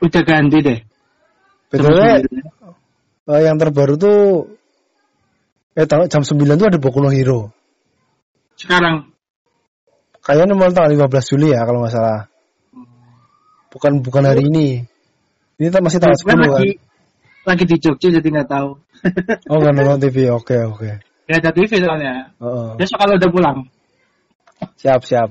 udah 0.00 0.22
ganti 0.24 0.58
deh. 0.64 0.80
Betul 1.68 1.94
eh, 2.00 3.40
yang 3.44 3.60
terbaru 3.60 3.94
tuh 4.00 4.18
eh 5.76 5.84
jam 5.84 6.24
9 6.24 6.32
tuh 6.56 6.66
ada 6.72 6.80
Boku 6.80 7.04
no 7.04 7.12
Hero. 7.12 7.52
Sekarang 8.56 9.12
Kayaknya 10.26 10.58
memang 10.58 10.74
tanggal 10.74 11.06
15 11.06 11.30
Juli 11.30 11.54
ya 11.54 11.62
kalau 11.62 11.86
nggak 11.86 11.94
salah. 11.94 12.26
Bukan 13.70 14.02
bukan 14.02 14.26
hari 14.26 14.50
ini. 14.50 14.82
Ini 15.62 15.70
masih 15.78 16.02
tanggal 16.02 16.18
10 16.18 16.26
kan 16.26 16.38
kan? 16.50 16.66
Lagi 17.46 17.64
di 17.64 17.76
Jogja 17.78 18.08
jadi 18.10 18.28
nggak 18.28 18.50
tahu. 18.50 18.70
Oh 19.50 19.62
nggak 19.62 19.74
nonton 19.78 20.02
TV. 20.02 20.34
Oke 20.34 20.58
oke. 20.66 20.98
Ya 21.30 21.38
ada 21.38 21.50
TV 21.54 21.70
soalnya. 21.78 22.34
Heeh. 22.42 22.68
Besok 22.74 22.98
kalau 22.98 23.14
udah 23.14 23.30
pulang. 23.30 23.58
Siap 24.82 25.06
siap. 25.06 25.30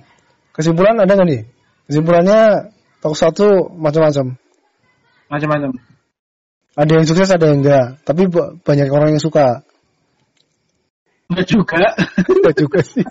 Kesimpulan 0.56 0.96
ada 0.96 1.12
nggak 1.12 1.28
nih? 1.28 1.42
Kesimpulannya 1.92 2.72
satu 3.04 3.70
macam-macam. 3.76 4.40
Macam-macam. 5.30 5.70
Ada 6.76 6.92
yang 6.92 7.06
sukses 7.08 7.30
ada 7.30 7.46
yang 7.52 7.62
enggak. 7.62 8.00
Tapi 8.08 8.28
ba- 8.32 8.56
banyak 8.64 8.88
orang 8.90 9.16
yang 9.16 9.24
suka. 9.24 9.64
Enggak 11.32 11.48
juga. 11.52 11.84
Enggak 12.32 12.56
juga 12.58 12.80
sih. 12.86 13.06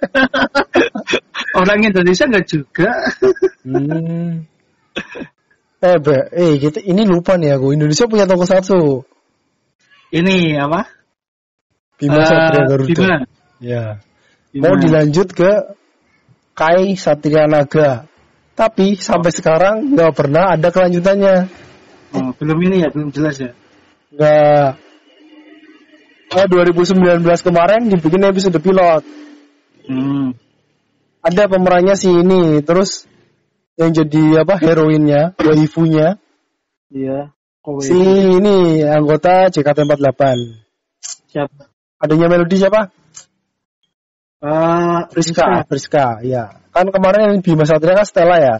Orang 1.60 1.82
Indonesia 1.84 2.24
enggak 2.24 2.46
juga. 2.48 2.90
Hmm. 3.66 4.48
Eh, 5.80 5.96
be, 5.96 6.16
eh 6.36 6.54
kita 6.60 6.84
ini 6.84 7.08
lupa 7.08 7.40
nih 7.40 7.56
aku. 7.56 7.72
Indonesia 7.72 8.04
punya 8.04 8.28
tokusatsu. 8.28 9.00
Ini 10.12 10.60
apa? 10.60 10.84
Bima 11.96 12.20
Eh, 12.20 12.26
Satria 12.28 12.62
Garuda. 12.68 12.92
Bima. 12.92 13.16
Ya. 13.64 13.84
Bima. 14.52 14.62
Mau 14.68 14.74
dilanjut 14.76 15.32
ke 15.32 15.50
Kai 16.52 17.00
Satria 17.00 17.48
Naga. 17.48 18.04
Tapi 18.52 19.00
sampai 19.00 19.32
sekarang 19.32 19.96
nggak 19.96 20.12
pernah 20.12 20.52
ada 20.52 20.68
kelanjutannya. 20.68 21.48
Oh, 22.12 22.36
belum 22.36 22.58
ini 22.68 22.84
ya, 22.84 22.88
belum 22.92 23.08
jelas 23.16 23.40
ya. 23.40 23.56
Nggak. 24.12 24.70
Oh, 26.30 26.46
2019 26.46 27.24
kemarin 27.40 27.88
dibikin 27.88 28.28
episode 28.28 28.60
pilot. 28.60 29.02
Hmm. 29.88 30.36
Ada 31.24 31.48
pemerannya 31.48 31.96
si 31.96 32.12
ini, 32.12 32.60
terus 32.60 33.08
yang 33.78 33.90
jadi 33.94 34.42
apa 34.42 34.54
heroinnya, 34.58 35.34
waifunya, 35.38 36.18
Iya. 36.90 37.30
Kowe. 37.60 37.84
si 37.84 37.94
ini 38.40 38.82
anggota 38.82 39.52
JKT48. 39.52 40.22
Siapa? 41.30 41.68
Adanya 42.00 42.26
melodi 42.32 42.56
siapa? 42.56 42.88
Eh, 44.40 44.98
Priska, 45.12 45.68
Priska, 45.68 46.24
ya. 46.24 46.48
Kan 46.72 46.88
kemarin 46.88 47.36
yang 47.36 47.36
Bima 47.44 47.68
Satria 47.68 47.92
kan 47.92 48.08
Stella 48.08 48.36
ya, 48.40 48.56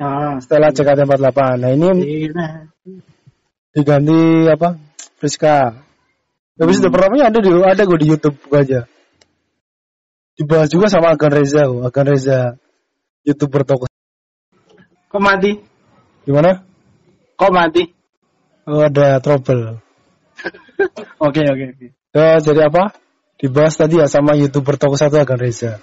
Ah, 0.00 0.40
Stella 0.40 0.72
JKT48. 0.72 1.60
Nah 1.60 1.70
ini 1.76 1.88
iya. 2.24 2.72
diganti 3.76 4.48
apa? 4.48 4.80
Priska. 5.20 5.84
Episode 6.56 6.88
Hmm. 6.88 6.94
pertamanya 6.96 7.28
ada 7.28 7.38
di 7.44 7.50
ada 7.52 7.82
gue 7.84 7.98
di 8.00 8.08
YouTube 8.08 8.36
buka 8.40 8.64
aja. 8.64 8.80
Dibahas 10.40 10.72
juga 10.72 10.88
sama 10.88 11.12
Agan 11.12 11.32
Reza, 11.36 11.68
oh. 11.68 11.84
Agan 11.84 12.08
Reza 12.08 12.56
youtuber 13.28 13.68
toko. 13.68 13.89
Kok 15.10 15.18
mati? 15.18 15.52
Gimana? 16.22 16.62
Kok 17.34 17.50
mati? 17.50 17.82
Oh, 18.70 18.86
ada 18.86 19.18
trouble. 19.18 19.82
Oke 21.20 21.44
oke 21.44 21.64
oke. 21.76 21.86
Ya, 22.16 22.40
jadi 22.40 22.72
apa? 22.72 22.96
Dibahas 23.36 23.76
tadi 23.76 24.00
ya 24.00 24.08
sama 24.08 24.32
youtuber 24.32 24.80
toko 24.80 24.96
satu 24.96 25.20
Agan 25.20 25.36
Reza. 25.36 25.76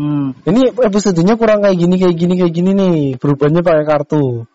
Hmm. 0.00 0.32
Ini 0.48 0.72
episodenya 0.72 1.36
kurang 1.36 1.60
kayak 1.60 1.76
gini, 1.76 2.00
kayak 2.00 2.16
gini, 2.16 2.34
kayak 2.40 2.54
gini 2.56 2.70
nih. 2.72 2.98
Berubahnya 3.20 3.60
pakai 3.60 3.84
kartu. 3.84 4.48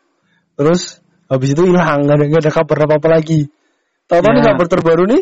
Terus 0.57 0.97
habis 1.29 1.53
itu 1.53 1.61
hilang, 1.69 2.09
nggak 2.09 2.17
ada, 2.17 2.25
nggak 2.25 2.41
ada 2.41 2.53
kabar 2.55 2.77
apa 2.89 2.93
apa 2.97 3.07
lagi. 3.21 3.41
Tahu-tahu 4.09 4.31
Ya. 4.33 4.35
nih 4.41 4.43
kabar 4.49 4.65
terbaru 4.65 5.03
nih, 5.05 5.21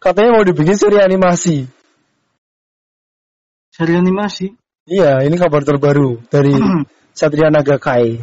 katanya 0.00 0.30
mau 0.40 0.44
dibikin 0.48 0.76
seri 0.80 0.96
animasi. 1.04 1.68
Seri 3.68 3.92
animasi. 4.00 4.46
Iya, 4.88 5.20
ini 5.28 5.36
kabar 5.36 5.60
terbaru 5.68 6.24
dari 6.32 6.56
Satria 7.18 7.50
Naga 7.50 7.82
Kai. 7.82 8.22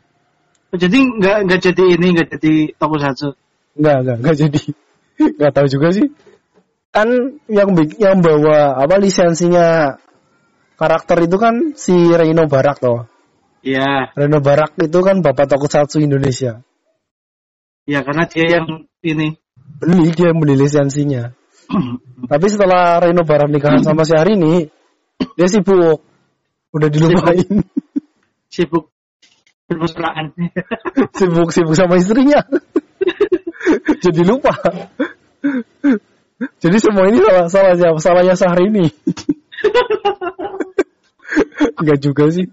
Jadi 0.72 0.98
nggak 1.04 1.38
nggak 1.44 1.60
jadi 1.60 1.84
ini 1.84 2.06
nggak 2.16 2.28
jadi 2.32 2.54
tokusatsu. 2.80 3.36
Enggak, 3.76 3.96
enggak, 4.00 4.16
enggak 4.24 4.36
jadi. 4.40 4.60
Enggak 5.36 5.52
tahu 5.52 5.66
juga 5.68 5.88
sih. 5.92 6.08
Kan 6.88 7.08
yang 7.52 7.76
yang 8.00 8.24
bawa 8.24 8.80
apa 8.80 8.96
lisensinya 8.96 10.00
karakter 10.80 11.28
itu 11.28 11.36
kan 11.36 11.76
si 11.76 11.92
Reino 11.92 12.48
Barak 12.48 12.80
toh. 12.80 13.04
Iya. 13.60 14.16
Reino 14.16 14.40
Barak 14.40 14.80
itu 14.80 14.98
kan 15.04 15.20
bapak 15.20 15.52
tokusatsu 15.52 16.00
Indonesia. 16.00 16.64
Ya 17.84 18.00
karena 18.00 18.24
dia 18.24 18.48
yang 18.48 18.88
ini. 19.04 19.36
Beli 19.76 20.08
dia 20.16 20.32
yang 20.32 20.40
beli 20.40 20.56
lisensinya. 20.56 21.36
Tapi 22.32 22.46
setelah 22.48 22.96
Reino 22.96 23.28
Barak 23.28 23.52
nikahan 23.52 23.84
sama 23.84 24.08
si 24.08 24.16
Harini, 24.16 24.72
dia 25.36 25.48
sibuk. 25.52 26.00
Udah 26.72 26.88
dilupain. 26.88 27.60
sibuk 28.52 28.92
bermesraan. 29.64 30.36
sibuk 31.18 31.48
sibuk 31.48 31.72
sama 31.72 31.96
istrinya. 31.96 32.44
Jadi 34.04 34.20
lupa. 34.28 34.52
Jadi 36.60 36.76
semua 36.76 37.08
ini 37.08 37.24
salah 37.24 37.46
salah 37.48 37.72
siapa? 37.74 37.98
Salahnya 37.98 38.34
Syahrini. 38.36 38.86
Enggak 41.80 41.98
juga 42.04 42.28
sih. 42.28 42.46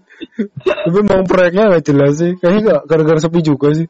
Tapi 0.64 0.98
mau 1.04 1.20
proyeknya 1.28 1.68
nggak 1.68 1.84
jelas 1.84 2.12
sih. 2.16 2.32
Kayaknya 2.40 2.60
nggak 2.64 2.80
gara-gara 2.88 3.20
sepi 3.20 3.40
juga 3.44 3.76
sih. 3.76 3.86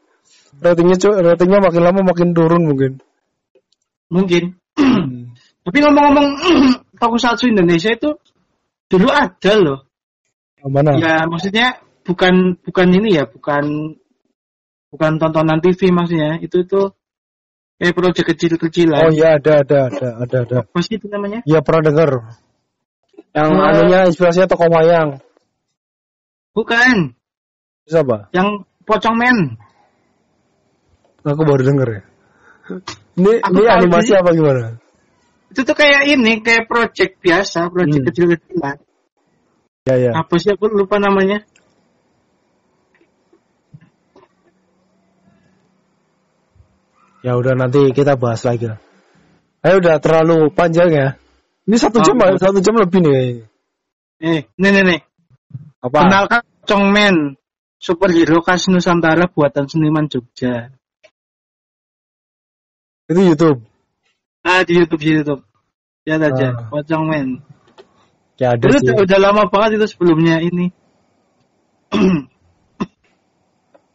Ratingnya 0.61 0.97
ratingnya 1.23 1.61
makin 1.63 1.83
lama 1.87 2.01
makin 2.03 2.29
turun 2.35 2.67
mungkin. 2.67 2.93
Mungkin. 4.11 4.59
Tapi 5.65 5.79
ngomong-ngomong 5.85 6.29
tokusatsu 7.01 7.53
Indonesia 7.53 7.93
itu 7.95 8.17
dulu 8.91 9.09
ada 9.13 9.53
loh. 9.61 9.81
Yang 10.61 10.71
mana? 10.73 10.91
Ya 10.99 11.15
maksudnya 11.29 11.81
bukan 12.07 12.59
bukan 12.65 12.87
ini 12.97 13.19
ya, 13.21 13.25
bukan 13.29 13.97
bukan 14.91 15.13
tontonan 15.19 15.61
TV 15.61 15.91
maksudnya. 15.91 16.41
Itu 16.41 16.65
tuh 16.65 16.93
kayak 17.81 17.95
proyek 17.97 18.25
kecil-kecilan. 18.35 19.09
Oh 19.09 19.13
iya 19.13 19.37
ada 19.41 19.65
ada 19.65 19.79
ada 19.89 20.09
ada 20.25 20.37
ada. 20.45 20.57
Apa 20.67 20.81
sih 20.85 20.97
itu 21.01 21.07
namanya? 21.09 21.41
Iya 21.45 21.61
pernah 21.65 21.83
dengar. 21.89 22.11
Yang 23.31 23.49
Eh. 23.55 23.69
anunya 23.71 24.01
inspirasinya 24.11 24.49
toko 24.51 24.67
wayang. 24.67 25.23
Bukan, 26.51 27.15
Terus 27.87 27.97
apa? 28.03 28.27
yang 28.35 28.67
pocong 28.83 29.15
men. 29.15 29.55
Aku 31.23 31.43
baru 31.47 31.63
denger 31.63 31.89
ya. 31.89 32.03
Ini 33.15 33.33
Aku 33.45 33.61
ini 33.61 33.69
animasi 33.71 34.11
sih. 34.11 34.19
apa 34.19 34.31
gimana? 34.35 34.81
Itu 35.51 35.63
tuh 35.63 35.75
kayak 35.75 36.07
ini, 36.11 36.43
kayak 36.43 36.67
project 36.67 37.19
biasa, 37.23 37.71
project 37.71 38.03
Hmm. 38.03 38.09
kecil-kecilan. 38.11 38.77
Ya 39.87 39.95
ya. 39.99 40.11
Apa 40.17 40.35
sih 40.39 40.51
aku 40.55 40.67
lupa 40.71 40.99
namanya? 40.99 41.43
Ya 47.21 47.37
udah 47.37 47.53
nanti 47.53 47.93
kita 47.93 48.17
bahas 48.17 48.41
lagi 48.49 48.71
lah. 48.71 48.81
Ayo 49.61 49.77
udah 49.85 50.01
terlalu 50.01 50.49
panjang 50.57 50.89
ya. 50.89 51.09
Ini 51.69 51.77
satu 51.77 52.01
Oh, 52.01 52.05
jam 52.05 52.17
oh. 52.17 52.33
satu 52.41 52.59
jam 52.65 52.75
lebih 52.81 53.05
nih. 53.05 53.45
Eh, 54.25 54.41
nih 54.57 54.71
nih 54.73 54.83
nih. 54.89 55.01
Apa? 55.85 55.99
Kenalkan 56.09 56.41
Pocong 56.61 56.85
Men, 56.93 57.17
superhero 57.81 58.41
khas 58.45 58.69
Nusantara 58.69 59.27
buatan 59.29 59.65
seniman 59.69 60.07
Jogja. 60.09 60.71
Itu 63.11 63.21
YouTube. 63.21 63.61
Ah 64.41 64.65
di 64.65 64.77
YouTube 64.81 65.03
di 65.03 65.11
YouTube. 65.21 65.43
Lihat 66.09 66.21
aja, 66.25 66.47
Ah. 66.57 66.69
Pocong 66.73 67.05
Men. 67.11 67.29
Ya 68.41 68.57
ada 68.57 68.65
Itu 68.65 68.81
sih. 68.81 68.97
udah 68.97 69.19
lama 69.21 69.45
banget 69.53 69.77
itu 69.77 69.87
sebelumnya 69.93 70.41
ini. 70.41 70.73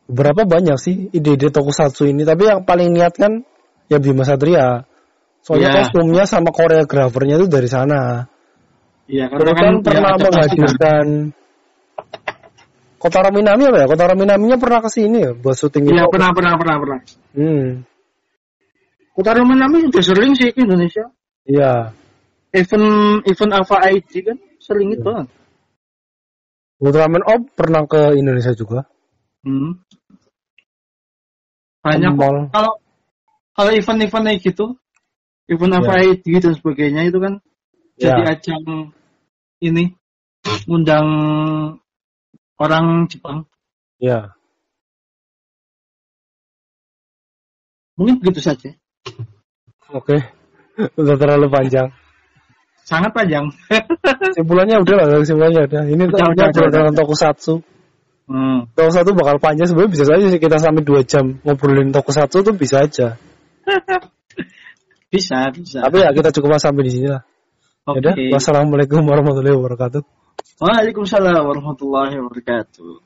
Berapa 0.06 0.46
banyak 0.46 0.78
sih 0.78 1.10
ide-ide 1.10 1.50
tokusatsu 1.50 2.06
ini? 2.06 2.22
Tapi 2.22 2.46
yang 2.46 2.62
paling 2.62 2.94
niat 2.94 3.18
kan 3.18 3.42
ya 3.90 3.98
Bima 3.98 4.22
Satria. 4.22 4.86
Soalnya 5.42 5.70
Iya. 5.70 5.78
kostumnya 5.82 6.24
sama 6.26 6.50
koreografernya 6.54 7.38
itu 7.42 7.46
dari 7.50 7.70
sana. 7.70 8.26
Iya, 9.06 9.30
Terus 9.30 9.46
karena 9.46 9.54
kan 9.54 9.66
kan 9.66 9.76
pernah 9.86 10.10
ya, 10.10 10.18
kan. 10.18 10.22
menghadirkan 10.26 11.08
Kotaro 12.98 13.30
Minami 13.30 13.64
apa 13.70 13.78
ya? 13.82 13.88
Kotaro 13.90 14.14
Minaminya 14.18 14.58
pernah 14.58 14.80
ke 14.82 14.90
sini 14.90 15.18
ya 15.22 15.32
buat 15.38 15.54
syuting 15.54 15.94
Iya, 15.94 16.10
pernah 16.10 16.34
pernah 16.34 16.54
pernah 16.58 16.76
pernah. 16.82 17.00
Hmm. 17.38 17.86
Kota 19.16 19.32
Menami 19.46 19.88
udah 19.88 20.04
sering 20.04 20.34
sih 20.34 20.50
ke 20.52 20.66
Indonesia. 20.66 21.08
Iya. 21.46 21.94
Event 22.52 23.22
event 23.30 23.52
Alpha 23.56 23.78
ID 23.88 24.12
kan 24.26 24.38
sering 24.60 24.92
itu. 24.92 25.06
Ultraman 26.84 27.24
Op 27.24 27.42
pernah 27.56 27.88
ke 27.88 28.18
Indonesia 28.20 28.52
juga. 28.52 28.90
Hmm. 29.46 29.78
Banyak. 31.86 32.18
Mall. 32.18 32.50
kalau 32.50 32.74
kalau 33.54 33.72
event-event 33.72 34.26
kayak 34.26 34.42
gitu, 34.42 34.66
event 35.46 35.74
Alpha 35.78 36.02
Ya. 36.02 36.18
ID 36.18 36.26
dan 36.42 36.54
sebagainya 36.58 37.02
itu 37.08 37.22
kan 37.22 37.40
jadi 38.02 38.22
Ya. 38.26 38.34
ajang 38.34 38.92
ini 39.62 39.94
ngundang 40.66 41.08
orang 42.58 43.06
Jepang. 43.08 43.46
Ya. 44.02 44.34
Mungkin 47.96 48.20
begitu 48.20 48.44
saja. 48.44 48.76
Oke. 49.94 50.20
Udah 51.00 51.16
terlalu 51.16 51.48
panjang. 51.48 51.88
Sangat 52.86 53.16
panjang. 53.16 53.50
Kesimpulannya 54.36 54.78
udah 54.84 54.96
lah, 55.00 55.06
kesimpulannya 55.18 55.66
udah. 55.66 55.84
Ini 55.90 56.04
Udah, 56.06 56.22
udah, 56.30 56.48
udah, 56.54 56.62
udah, 56.70 56.70
dengan 56.70 56.94
tokusatsu. 56.94 57.66
Hmm. 58.26 58.66
Tokusatsu 58.74 59.14
bakal 59.14 59.38
panjang 59.38 59.70
sebenarnya 59.70 59.94
bisa 59.94 60.06
saja 60.10 60.26
sih 60.26 60.42
kita 60.42 60.58
sampai 60.58 60.82
2 60.82 61.06
jam 61.06 61.38
ngobrolin 61.46 61.94
tokusatsu 61.94 62.42
tuh 62.42 62.56
bisa 62.58 62.82
aja. 62.82 63.18
Bisa, 65.16 65.48
bisa. 65.48 65.80
Tapi 65.80 66.04
ya 66.04 66.12
kita 66.12 66.28
cukup 66.36 66.60
sampai 66.60 66.84
di 66.84 66.92
sini 66.92 67.08
lah. 67.08 67.24
Oke. 67.88 68.04
Yaudah, 68.04 68.36
wassalamualaikum 68.36 69.00
warahmatullahi 69.00 69.56
wabarakatuh. 69.56 70.04
Waalaikumsalam 70.60 71.40
warahmatullahi 71.40 72.20
wabarakatuh. 72.20 73.05